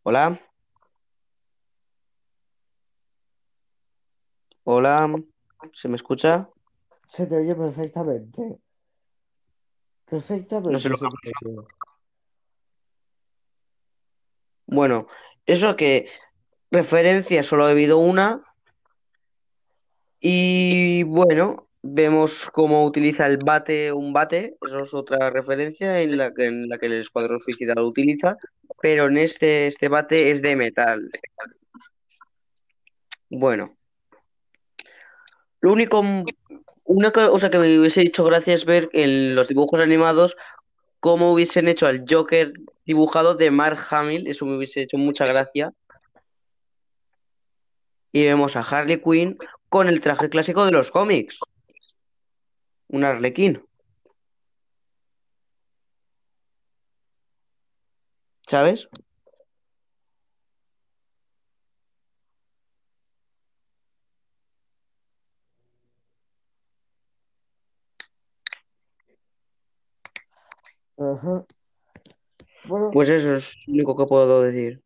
Hola, 0.05 0.41
hola, 4.69 5.09
¿se 5.73 5.89
me 5.89 5.95
escucha? 5.95 6.51
Se 7.09 7.27
te 7.27 7.37
oye 7.37 7.55
perfectamente. 7.55 8.59
No 10.11 10.21
sé 10.21 10.45
Perfectamente 10.49 10.91
lo 10.91 11.09
que... 11.09 11.75
Bueno, 14.67 15.07
eso 15.47 15.77
que 15.77 16.09
referencia 16.73 17.45
solo 17.45 17.67
ha 17.67 17.71
habido 17.71 17.99
una 17.99 18.43
y 20.19 21.05
bueno, 21.05 21.69
vemos 21.83 22.51
cómo 22.53 22.85
utiliza 22.85 23.27
el 23.27 23.39
bate, 23.39 23.93
un 23.93 24.12
bate, 24.12 24.57
eso 24.67 24.83
es 24.83 24.93
otra 24.95 25.31
referencia 25.31 26.01
en 26.01 26.17
la 26.17 26.35
que, 26.35 26.47
en 26.47 26.69
la 26.69 26.79
que 26.79 26.87
el 26.87 26.95
Escuadrón 26.95 27.39
Suicida 27.39 27.75
lo 27.77 27.87
utiliza, 27.87 28.37
pero 28.83 29.07
en 29.07 29.19
este, 29.19 29.69
este 29.69 29.89
bate 29.89 30.33
es 30.33 30.43
de 30.43 30.57
metal. 30.57 31.09
Bueno, 33.31 33.77
lo 35.61 35.73
único, 35.73 36.05
una 36.85 37.11
cosa 37.11 37.51
que 37.51 37.59
me 37.59 37.79
hubiese 37.79 38.03
hecho 38.03 38.25
gracia 38.25 38.55
es 38.55 38.65
ver 38.65 38.89
en 38.93 39.35
los 39.35 39.49
dibujos 39.49 39.81
animados 39.81 40.37
cómo 41.01 41.33
hubiesen 41.33 41.69
hecho 41.69 41.87
al 41.87 42.05
Joker 42.09 42.53
dibujado 42.85 43.35
de 43.35 43.51
Mark 43.51 43.79
Hamill, 43.91 44.27
eso 44.27 44.47
me 44.47 44.57
hubiese 44.57 44.83
hecho 44.83 44.99
mucha 44.99 45.27
gracia. 45.27 45.73
Y 48.13 48.25
vemos 48.25 48.57
a 48.57 48.61
Harley 48.61 49.01
Quinn 49.03 49.37
con 49.69 49.89
el 49.89 50.01
traje 50.01 50.29
clásico 50.29 50.65
de 50.65 50.73
los 50.73 50.91
cómics, 50.91 51.41
un 52.89 53.05
arlequín, 53.05 53.63
¿sabes? 58.49 58.89
Ajá. 70.99 71.44
Bueno, 72.68 72.90
Pues 72.92 73.09
eso 73.11 73.36
es 73.36 73.55
lo 73.66 73.74
único 73.74 73.97
que 73.97 74.07
puedo 74.07 74.42
decir. 74.42 74.82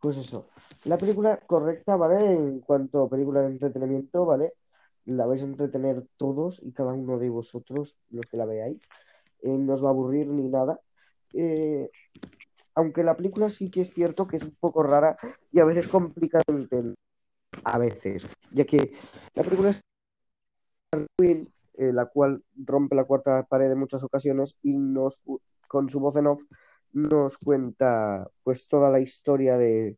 pues 0.00 0.16
eso. 0.16 0.48
La 0.84 0.98
película 0.98 1.38
correcta, 1.46 1.94
¿vale? 1.94 2.32
En 2.32 2.58
cuanto 2.60 3.04
a 3.04 3.08
película 3.08 3.40
de 3.42 3.52
entretenimiento, 3.52 4.26
¿vale? 4.26 4.54
La 5.04 5.26
vais 5.26 5.40
a 5.42 5.44
entretener 5.44 6.04
todos 6.16 6.60
y 6.62 6.72
cada 6.72 6.92
uno 6.92 7.20
de 7.20 7.28
vosotros, 7.28 7.96
los 8.10 8.26
que 8.26 8.36
la 8.36 8.44
veáis. 8.44 8.80
Eh, 9.42 9.48
no 9.48 9.74
os 9.74 9.84
va 9.84 9.88
a 9.88 9.90
aburrir 9.92 10.26
ni 10.26 10.48
nada. 10.48 10.80
Eh, 11.34 11.88
aunque 12.74 13.04
la 13.04 13.16
película 13.16 13.48
sí 13.48 13.70
que 13.70 13.82
es 13.82 13.94
cierto 13.94 14.26
que 14.26 14.38
es 14.38 14.42
un 14.42 14.54
poco 14.60 14.82
rara 14.82 15.16
y 15.52 15.60
a 15.60 15.64
veces 15.64 15.86
complicada 15.86 16.42
de 16.48 16.54
entender. 16.54 16.94
A 17.62 17.78
veces. 17.78 18.26
Ya 18.50 18.64
que 18.64 18.92
la 19.34 19.44
película 19.44 19.68
es 19.70 19.80
eh, 21.74 21.92
la 21.92 22.06
cual 22.06 22.42
rompe 22.56 22.94
la 22.96 23.04
cuarta 23.04 23.44
pared 23.44 23.70
en 23.70 23.78
muchas 23.78 24.02
ocasiones 24.02 24.56
y 24.62 24.76
nos, 24.78 25.22
con 25.68 25.88
su 25.88 26.00
voz 26.00 26.16
en 26.16 26.26
off, 26.26 26.42
nos 26.92 27.38
cuenta 27.38 28.28
pues 28.42 28.68
toda 28.68 28.90
la 28.90 29.00
historia 29.00 29.56
de 29.56 29.96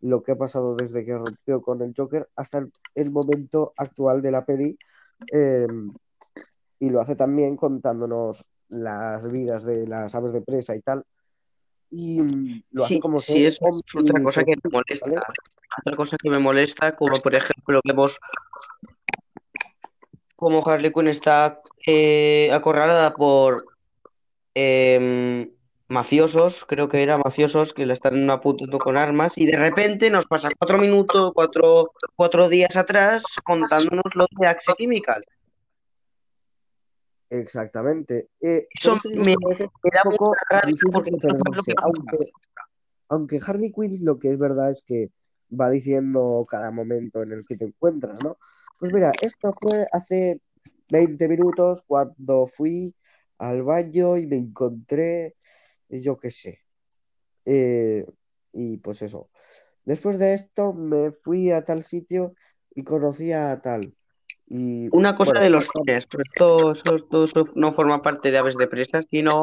lo 0.00 0.22
que 0.22 0.32
ha 0.32 0.36
pasado 0.36 0.76
desde 0.76 1.04
que 1.04 1.14
rompió 1.14 1.62
con 1.62 1.82
el 1.82 1.94
Joker 1.96 2.28
hasta 2.36 2.58
el, 2.58 2.72
el 2.94 3.10
momento 3.10 3.72
actual 3.76 4.22
de 4.22 4.30
la 4.30 4.44
peli. 4.44 4.78
eh, 5.32 5.66
y 6.78 6.90
lo 6.90 7.00
hace 7.00 7.16
también 7.16 7.56
contándonos 7.56 8.44
las 8.68 9.30
vidas 9.30 9.64
de 9.64 9.86
las 9.86 10.14
aves 10.14 10.32
de 10.32 10.42
presa 10.42 10.74
y 10.76 10.80
tal. 10.80 11.04
Y 11.90 12.20
lo 12.70 12.84
hace 12.84 12.94
Sí, 12.94 13.00
como 13.00 13.20
sí, 13.20 13.46
es 13.46 13.58
otra 13.62 14.22
cosa 14.22 14.44
que 14.44 14.56
me 14.62 14.70
molesta. 14.70 15.06
¿vale? 15.06 15.20
Otra 15.80 15.96
cosa 15.96 16.16
que 16.20 16.30
me 16.30 16.38
molesta, 16.38 16.96
como 16.96 17.16
por 17.20 17.34
ejemplo 17.34 17.80
vemos 17.84 18.18
como 20.36 20.66
Harley 20.66 20.92
Quinn 20.92 21.08
está 21.08 21.60
eh, 21.86 22.50
acorralada 22.52 23.14
por 23.14 23.64
em, 24.54 25.50
mafiosos, 25.88 26.64
creo 26.66 26.88
que 26.88 27.02
era 27.02 27.16
mafiosos 27.16 27.72
que 27.72 27.86
la 27.86 27.94
están 27.94 28.28
apuntando 28.30 28.78
con 28.78 28.96
armas 28.96 29.36
y 29.36 29.46
de 29.46 29.56
repente 29.56 30.10
nos 30.10 30.26
pasa 30.26 30.48
cuatro 30.58 30.78
minutos, 30.78 31.32
cuatro, 31.34 31.92
cuatro 32.14 32.48
días 32.48 32.76
atrás 32.76 33.24
contándonos 33.44 34.14
lo 34.14 34.26
de 34.38 34.46
Axe 34.46 34.72
Chemical. 34.78 35.24
Exactamente. 37.30 38.28
Eh, 38.40 38.68
Eso 38.70 39.00
me, 39.04 39.34
da 39.92 40.02
un 40.04 40.10
poco 40.12 40.34
difícil 40.64 40.92
porque 40.92 41.10
perderse, 41.12 41.74
aunque, 41.82 42.30
aunque 43.08 43.40
Harley 43.44 43.72
Quinn 43.72 44.04
lo 44.04 44.18
que 44.18 44.32
es 44.32 44.38
verdad 44.38 44.70
es 44.70 44.82
que 44.82 45.10
va 45.50 45.70
diciendo 45.70 46.46
cada 46.48 46.70
momento 46.70 47.22
en 47.22 47.32
el 47.32 47.44
que 47.44 47.56
te 47.56 47.64
encuentras, 47.64 48.18
¿no? 48.22 48.38
Pues 48.78 48.92
mira, 48.92 49.12
esto 49.22 49.52
fue 49.60 49.86
hace 49.92 50.40
20 50.90 51.28
minutos 51.28 51.82
cuando 51.86 52.46
fui 52.46 52.94
al 53.38 53.62
baño 53.62 54.16
y 54.16 54.26
me 54.26 54.36
encontré, 54.36 55.36
eh, 55.88 56.00
yo 56.02 56.18
qué 56.18 56.30
sé. 56.30 56.60
Eh, 57.44 58.06
y 58.52 58.76
pues 58.78 59.02
eso. 59.02 59.30
Después 59.84 60.18
de 60.18 60.34
esto 60.34 60.72
me 60.72 61.12
fui 61.12 61.50
a 61.50 61.64
tal 61.64 61.84
sitio 61.84 62.34
y 62.74 62.82
conocí 62.82 63.32
a 63.32 63.60
tal. 63.60 63.94
Y 64.48 64.88
Una 64.92 65.16
cosa 65.16 65.32
bueno, 65.32 65.44
de 65.44 65.50
los 65.50 65.68
cines, 65.74 66.06
pero 66.06 66.72
esto, 66.72 66.94
esto- 66.94 67.24
eso 67.24 67.44
no 67.54 67.72
forma 67.72 68.02
parte 68.02 68.30
de 68.30 68.38
Aves 68.38 68.56
de 68.56 68.68
Presa, 68.68 69.02
sino 69.10 69.42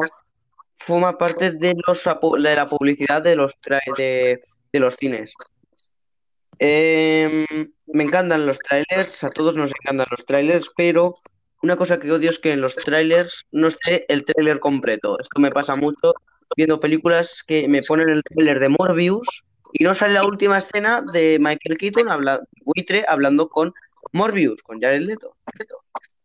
forma 0.76 1.16
parte 1.18 1.52
de, 1.52 1.74
los, 1.86 2.04
de 2.04 2.54
la 2.54 2.66
publicidad 2.66 3.22
de 3.22 3.36
los, 3.36 3.54
de, 3.98 4.42
de 4.72 4.78
los 4.80 4.96
cines. 4.96 5.34
Em, 6.58 7.46
me 7.86 8.04
encantan 8.04 8.46
los 8.46 8.58
trailers, 8.58 9.24
a 9.24 9.28
todos 9.28 9.56
nos 9.56 9.70
encantan 9.70 10.06
los 10.10 10.24
trailers, 10.24 10.68
pero 10.76 11.14
una 11.62 11.76
cosa 11.76 11.98
que 11.98 12.12
odio 12.12 12.30
es 12.30 12.38
que 12.38 12.52
en 12.52 12.60
los 12.60 12.76
trailers 12.76 13.46
no 13.52 13.68
esté 13.68 14.04
el 14.12 14.24
trailer 14.24 14.60
completo. 14.60 15.18
Esto 15.18 15.40
me 15.40 15.50
pasa 15.50 15.74
mucho 15.76 16.14
viendo 16.56 16.78
películas 16.80 17.42
que 17.46 17.68
me 17.68 17.80
ponen 17.82 18.08
el 18.10 18.22
trailer 18.22 18.60
de 18.60 18.68
Morbius 18.68 19.44
y 19.72 19.84
no 19.84 19.94
sale 19.94 20.14
la 20.14 20.26
última 20.26 20.58
escena 20.58 21.02
de 21.12 21.38
Michael 21.40 21.78
Keaton, 21.78 22.06
buitre, 22.64 23.04
hablando 23.08 23.48
con 23.48 23.72
Morbius, 24.12 24.62
con 24.62 24.80
Jared 24.80 25.02
Leto. 25.02 25.34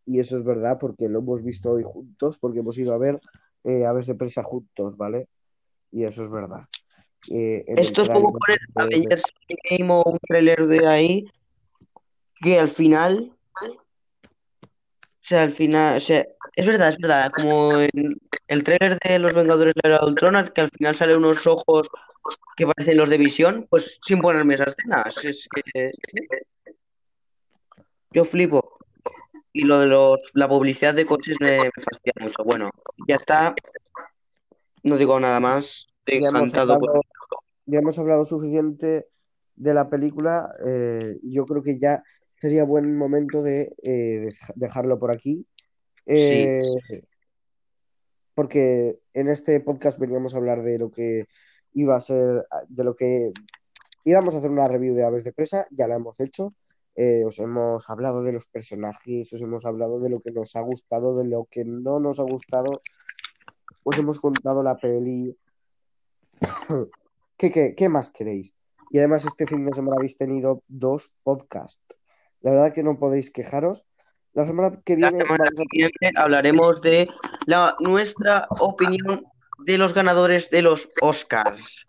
Y 0.06 0.18
eso 0.20 0.36
es 0.36 0.44
verdad 0.44 0.78
porque 0.80 1.08
lo 1.08 1.20
hemos 1.20 1.42
visto 1.42 1.72
hoy 1.72 1.82
juntos, 1.84 2.38
porque 2.38 2.60
hemos 2.60 2.78
ido 2.78 2.94
a 2.94 2.98
ver 2.98 3.20
eh, 3.64 3.86
Aves 3.86 4.06
de 4.06 4.14
Presa 4.14 4.42
juntos, 4.42 4.96
¿vale? 4.96 5.28
Y 5.90 6.04
eso 6.04 6.22
es 6.22 6.30
verdad. 6.30 6.64
Eh, 7.28 7.64
Esto 7.66 8.02
es 8.02 8.08
como 8.08 8.32
poner 8.32 8.58
de- 8.74 8.82
Avengers 8.82 9.22
Endgame 9.48 9.92
o 9.92 10.02
un 10.10 10.18
trailer 10.18 10.66
de 10.66 10.86
ahí 10.86 11.30
que 12.36 12.58
al 12.58 12.68
final, 12.68 13.32
o 13.62 13.82
sea, 15.20 15.42
al 15.42 15.52
final, 15.52 15.96
o 15.96 16.00
sea, 16.00 16.26
es 16.56 16.66
verdad, 16.66 16.88
es 16.88 16.98
verdad, 16.98 17.30
como 17.32 17.78
en 17.78 18.18
el 18.48 18.64
trailer 18.64 18.98
de 18.98 19.18
Los 19.18 19.34
Vengadores 19.34 19.74
de 19.82 19.90
la 19.90 20.04
Ultron, 20.04 20.50
que 20.54 20.62
al 20.62 20.70
final 20.70 20.96
salen 20.96 21.18
unos 21.18 21.46
ojos 21.46 21.88
que 22.56 22.66
parecen 22.66 22.96
los 22.96 23.08
de 23.08 23.18
Visión, 23.18 23.66
pues 23.70 23.98
sin 24.02 24.20
ponerme 24.20 24.54
esas 24.54 24.74
escenas. 24.76 25.24
Es 25.24 25.48
que 25.72 25.82
yo 28.12 28.24
flipo. 28.24 28.78
Y 29.52 29.64
lo 29.64 29.80
de 29.80 29.86
los, 29.86 30.18
la 30.34 30.48
publicidad 30.48 30.94
de 30.94 31.06
coches 31.06 31.36
me, 31.40 31.58
me 31.58 31.70
fastidia 31.82 32.14
mucho. 32.20 32.42
Bueno, 32.44 32.70
ya 33.06 33.16
está, 33.16 33.54
no 34.82 34.96
digo 34.96 35.18
nada 35.20 35.40
más. 35.40 35.86
Ya 36.06 36.28
hemos 36.28 36.42
encantado 36.42 36.78
por 36.78 36.88
hablado, 36.90 37.02
ya 37.66 37.78
hemos 37.78 37.98
hablado 37.98 38.24
suficiente 38.24 39.08
de 39.56 39.74
la 39.74 39.88
película. 39.88 40.50
eh, 40.66 41.18
yo 41.22 41.44
creo 41.46 41.62
que 41.62 41.78
ya 41.78 42.02
sería 42.40 42.64
buen 42.64 42.96
momento 42.96 43.42
de 43.42 43.74
eh, 43.82 44.26
dej- 44.28 44.52
dejarlo 44.56 44.98
por 44.98 45.10
aquí. 45.10 45.46
Sí. 46.06 46.14
Eh, 46.14 46.62
porque 48.34 48.98
en 49.12 49.28
este 49.28 49.60
podcast 49.60 49.98
veníamos 49.98 50.34
a 50.34 50.38
hablar 50.38 50.62
de 50.62 50.78
lo 50.78 50.90
que 50.90 51.26
iba 51.74 51.96
a 51.96 52.00
ser, 52.00 52.46
de 52.68 52.84
lo 52.84 52.96
que 52.96 53.32
íbamos 54.04 54.34
a 54.34 54.38
hacer 54.38 54.50
una 54.50 54.66
review 54.66 54.94
de 54.94 55.04
Aves 55.04 55.24
de 55.24 55.32
Presa, 55.32 55.66
ya 55.70 55.86
la 55.86 55.96
hemos 55.96 56.18
hecho. 56.20 56.54
Eh, 56.96 57.24
os 57.24 57.38
hemos 57.38 57.88
hablado 57.88 58.22
de 58.22 58.32
los 58.32 58.46
personajes, 58.48 59.32
os 59.32 59.40
hemos 59.40 59.64
hablado 59.66 60.00
de 60.00 60.10
lo 60.10 60.20
que 60.20 60.32
nos 60.32 60.56
ha 60.56 60.60
gustado, 60.62 61.16
de 61.16 61.24
lo 61.28 61.46
que 61.50 61.64
no 61.64 62.00
nos 62.00 62.18
ha 62.18 62.22
gustado, 62.24 62.82
os 63.84 63.98
hemos 63.98 64.20
contado 64.20 64.62
la 64.62 64.76
peli. 64.76 65.36
¿Qué, 67.36 67.50
qué, 67.50 67.74
qué 67.76 67.88
más 67.88 68.12
queréis? 68.12 68.54
Y 68.90 68.98
además 68.98 69.24
este 69.24 69.46
fin 69.46 69.64
de 69.64 69.72
semana 69.74 69.96
habéis 69.98 70.16
tenido 70.16 70.62
dos 70.68 71.16
podcasts. 71.22 71.82
La 72.40 72.50
verdad 72.52 72.72
que 72.74 72.82
no 72.82 72.98
podéis 72.98 73.30
quejaros. 73.30 73.84
La 74.32 74.46
semana 74.46 74.80
que 74.84 74.96
La 74.96 75.10
viene 75.10 75.24
semana 75.24 75.44
vamos 75.44 75.60
a- 75.60 75.64
que 75.70 75.76
viene 75.78 75.90
hablaremos 76.16 76.80
de 76.80 77.08
la, 77.46 77.74
nuestra 77.80 78.46
opinión 78.60 79.24
de 79.64 79.78
los 79.78 79.92
ganadores 79.94 80.50
de 80.50 80.62
los 80.62 80.88
Oscars. 81.02 81.86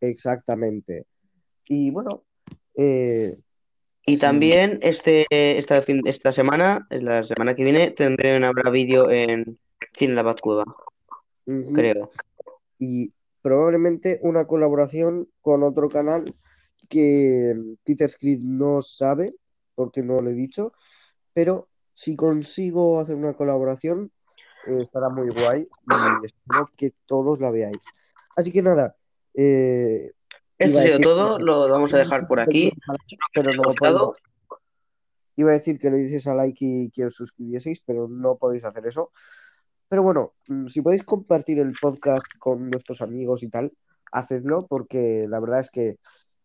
Exactamente. 0.00 1.06
Y 1.66 1.90
bueno, 1.90 2.24
eh, 2.76 3.38
Y 4.06 4.14
sí, 4.16 4.20
también 4.20 4.78
este, 4.82 5.24
esta, 5.30 5.80
fin- 5.82 6.02
esta 6.06 6.32
semana, 6.32 6.86
la 6.90 7.24
semana 7.24 7.54
que 7.54 7.64
viene, 7.64 7.90
tendré 7.90 8.42
habrá 8.44 8.70
vídeo 8.70 9.10
en 9.10 9.58
Cine 9.94 10.14
La 10.14 10.22
Batcueva, 10.22 10.64
creo. 11.74 12.10
y 12.78 13.12
probablemente 13.46 14.18
una 14.22 14.44
colaboración 14.44 15.28
con 15.40 15.62
otro 15.62 15.88
canal 15.88 16.34
que 16.88 17.54
Peter 17.84 18.10
Creed 18.18 18.40
no 18.42 18.82
sabe, 18.82 19.36
porque 19.76 20.02
no 20.02 20.20
lo 20.20 20.30
he 20.30 20.34
dicho, 20.34 20.72
pero 21.32 21.68
si 21.94 22.16
consigo 22.16 22.98
hacer 22.98 23.14
una 23.14 23.34
colaboración, 23.34 24.10
eh, 24.66 24.82
estará 24.82 25.10
muy 25.10 25.28
guay 25.28 25.60
y 25.62 26.26
espero 26.26 26.68
que 26.76 26.94
todos 27.06 27.38
la 27.38 27.52
veáis. 27.52 27.78
Así 28.36 28.50
que 28.50 28.62
nada, 28.62 28.96
eh, 29.32 30.10
Esto 30.58 30.78
ha 30.78 30.82
sido 30.82 30.98
decir 30.98 31.06
todo, 31.06 31.38
lo 31.38 31.68
vamos 31.68 31.94
a 31.94 31.98
dejar 31.98 32.26
por 32.26 32.40
aquí. 32.40 32.72
pero 33.32 33.50
¿Os 33.50 33.56
no 33.58 33.62
podéis. 33.62 34.18
Iba 35.36 35.50
a 35.50 35.54
decir 35.54 35.78
que 35.78 35.90
le 35.90 35.98
dices 35.98 36.26
a 36.26 36.34
like 36.34 36.64
y 36.64 36.90
que 36.90 37.04
os 37.04 37.14
suscribieseis, 37.14 37.80
pero 37.86 38.08
no 38.08 38.38
podéis 38.38 38.64
hacer 38.64 38.88
eso. 38.88 39.12
Pero 39.88 40.02
bueno, 40.02 40.34
mm, 40.48 40.66
si 40.66 40.82
podéis 40.82 41.04
compartir 41.04 41.58
el 41.58 41.74
podcast 41.80 42.26
con 42.38 42.70
nuestros 42.70 43.02
amigos 43.02 43.42
y 43.42 43.48
tal, 43.48 43.72
hacedlo 44.12 44.66
porque 44.66 45.26
la 45.28 45.40
verdad 45.40 45.60
es 45.60 45.70
que 45.70 45.96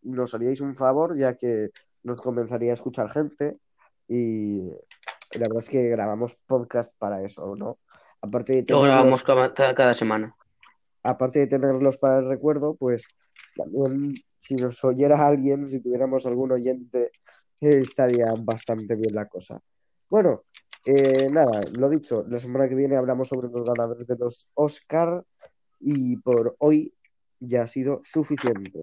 nos 0.02 0.34
haríais 0.34 0.60
un 0.60 0.74
favor 0.74 1.16
ya 1.16 1.36
que 1.36 1.70
nos 2.02 2.20
comenzaría 2.22 2.72
a 2.72 2.74
escuchar 2.74 3.10
gente 3.10 3.56
y 4.08 4.60
la 5.32 5.48
verdad 5.48 5.60
es 5.60 5.68
que 5.68 5.88
grabamos 5.88 6.34
podcast 6.46 6.92
para 6.98 7.22
eso, 7.22 7.54
¿no? 7.56 7.78
Aparte 8.20 8.52
de 8.52 8.60
Lo 8.60 8.66
tenerlos, 8.66 8.86
grabamos 8.86 9.22
cada, 9.22 9.54
cada 9.74 9.94
semana. 9.94 10.34
aparte 11.02 11.40
de 11.40 11.46
tenerlos 11.46 11.98
para 11.98 12.18
el 12.18 12.28
recuerdo, 12.28 12.74
pues 12.74 13.04
también 13.56 14.14
si 14.38 14.54
nos 14.54 14.82
oyera 14.84 15.26
alguien, 15.26 15.66
si 15.66 15.80
tuviéramos 15.80 16.26
algún 16.26 16.52
oyente, 16.52 17.12
eh, 17.60 17.78
estaría 17.78 18.26
bastante 18.40 18.94
bien 18.96 19.14
la 19.14 19.26
cosa. 19.28 19.60
Bueno, 20.10 20.42
eh, 20.84 21.28
nada, 21.30 21.60
lo 21.78 21.88
dicho, 21.88 22.24
la 22.28 22.38
semana 22.38 22.68
que 22.68 22.74
viene 22.74 22.96
hablamos 22.96 23.28
sobre 23.28 23.48
los 23.48 23.64
ganadores 23.64 24.06
de 24.06 24.16
los 24.16 24.50
Oscar 24.54 25.24
y 25.80 26.16
por 26.16 26.56
hoy 26.58 26.92
ya 27.40 27.62
ha 27.62 27.66
sido 27.66 28.00
suficiente. 28.04 28.80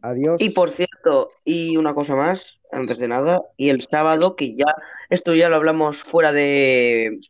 Adiós. 0.00 0.40
Y 0.40 0.50
por 0.50 0.70
cierto, 0.70 1.30
y 1.44 1.76
una 1.76 1.94
cosa 1.94 2.14
más, 2.14 2.60
antes 2.70 2.98
de 2.98 3.08
nada, 3.08 3.42
y 3.56 3.70
el 3.70 3.82
sábado, 3.82 4.36
que 4.36 4.54
ya, 4.54 4.74
esto 5.10 5.34
ya 5.34 5.48
lo 5.48 5.56
hablamos 5.56 6.02
fuera 6.02 6.32
de, 6.32 7.20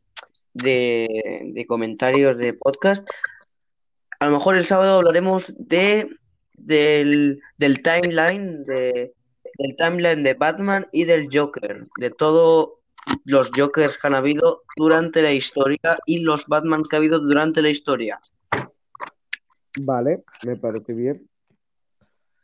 de, 0.52 1.50
de 1.52 1.66
comentarios 1.66 2.36
de 2.38 2.52
podcast, 2.54 3.08
a 4.20 4.26
lo 4.26 4.32
mejor 4.32 4.56
el 4.56 4.64
sábado 4.64 4.98
hablaremos 4.98 5.52
de 5.58 6.08
del, 6.54 7.40
del 7.58 7.82
timeline 7.82 8.64
de, 8.64 9.12
del 9.58 9.76
timeline 9.76 10.22
de 10.22 10.34
Batman 10.34 10.86
y 10.92 11.04
del 11.04 11.28
Joker, 11.32 11.86
de 11.98 12.10
todos 12.10 12.70
los 13.24 13.50
Jokers 13.56 13.92
que 13.92 14.06
han 14.06 14.14
habido 14.14 14.62
durante 14.76 15.22
la 15.22 15.32
historia 15.32 15.98
y 16.06 16.20
los 16.20 16.46
Batman 16.46 16.82
que 16.82 16.96
ha 16.96 16.98
habido 16.98 17.20
durante 17.20 17.62
la 17.62 17.70
historia. 17.70 18.20
Vale, 19.80 20.24
me 20.44 20.56
parece 20.56 20.94
bien. 20.94 21.28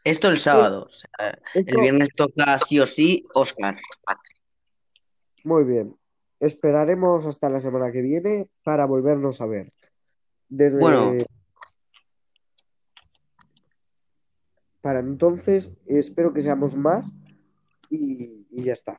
Esto 0.05 0.29
el 0.29 0.39
sábado, 0.39 0.87
o 0.89 0.93
sea, 0.93 1.35
el 1.55 1.77
viernes 1.77 2.09
toca 2.17 2.59
sí 2.59 2.81
o 2.81 2.87
sí 2.87 3.27
Oscar. 3.35 3.77
muy 5.45 5.65
bien. 5.65 5.95
Esperaremos 6.41 7.27
hasta 7.27 7.51
la 7.51 7.61
semana 7.61 7.91
que 7.91 8.01
viene 8.01 8.49
para 8.63 8.87
volvernos 8.87 9.41
a 9.41 9.47
ver. 9.47 9.73
Desde 10.49 10.79
Bueno, 10.79 11.13
para 14.81 15.01
entonces, 15.01 15.73
espero 15.87 16.33
que 16.33 16.41
seamos 16.41 16.77
más 16.77 17.17
y, 17.91 18.47
y 18.51 18.63
ya 18.63 18.73
está. 18.73 18.99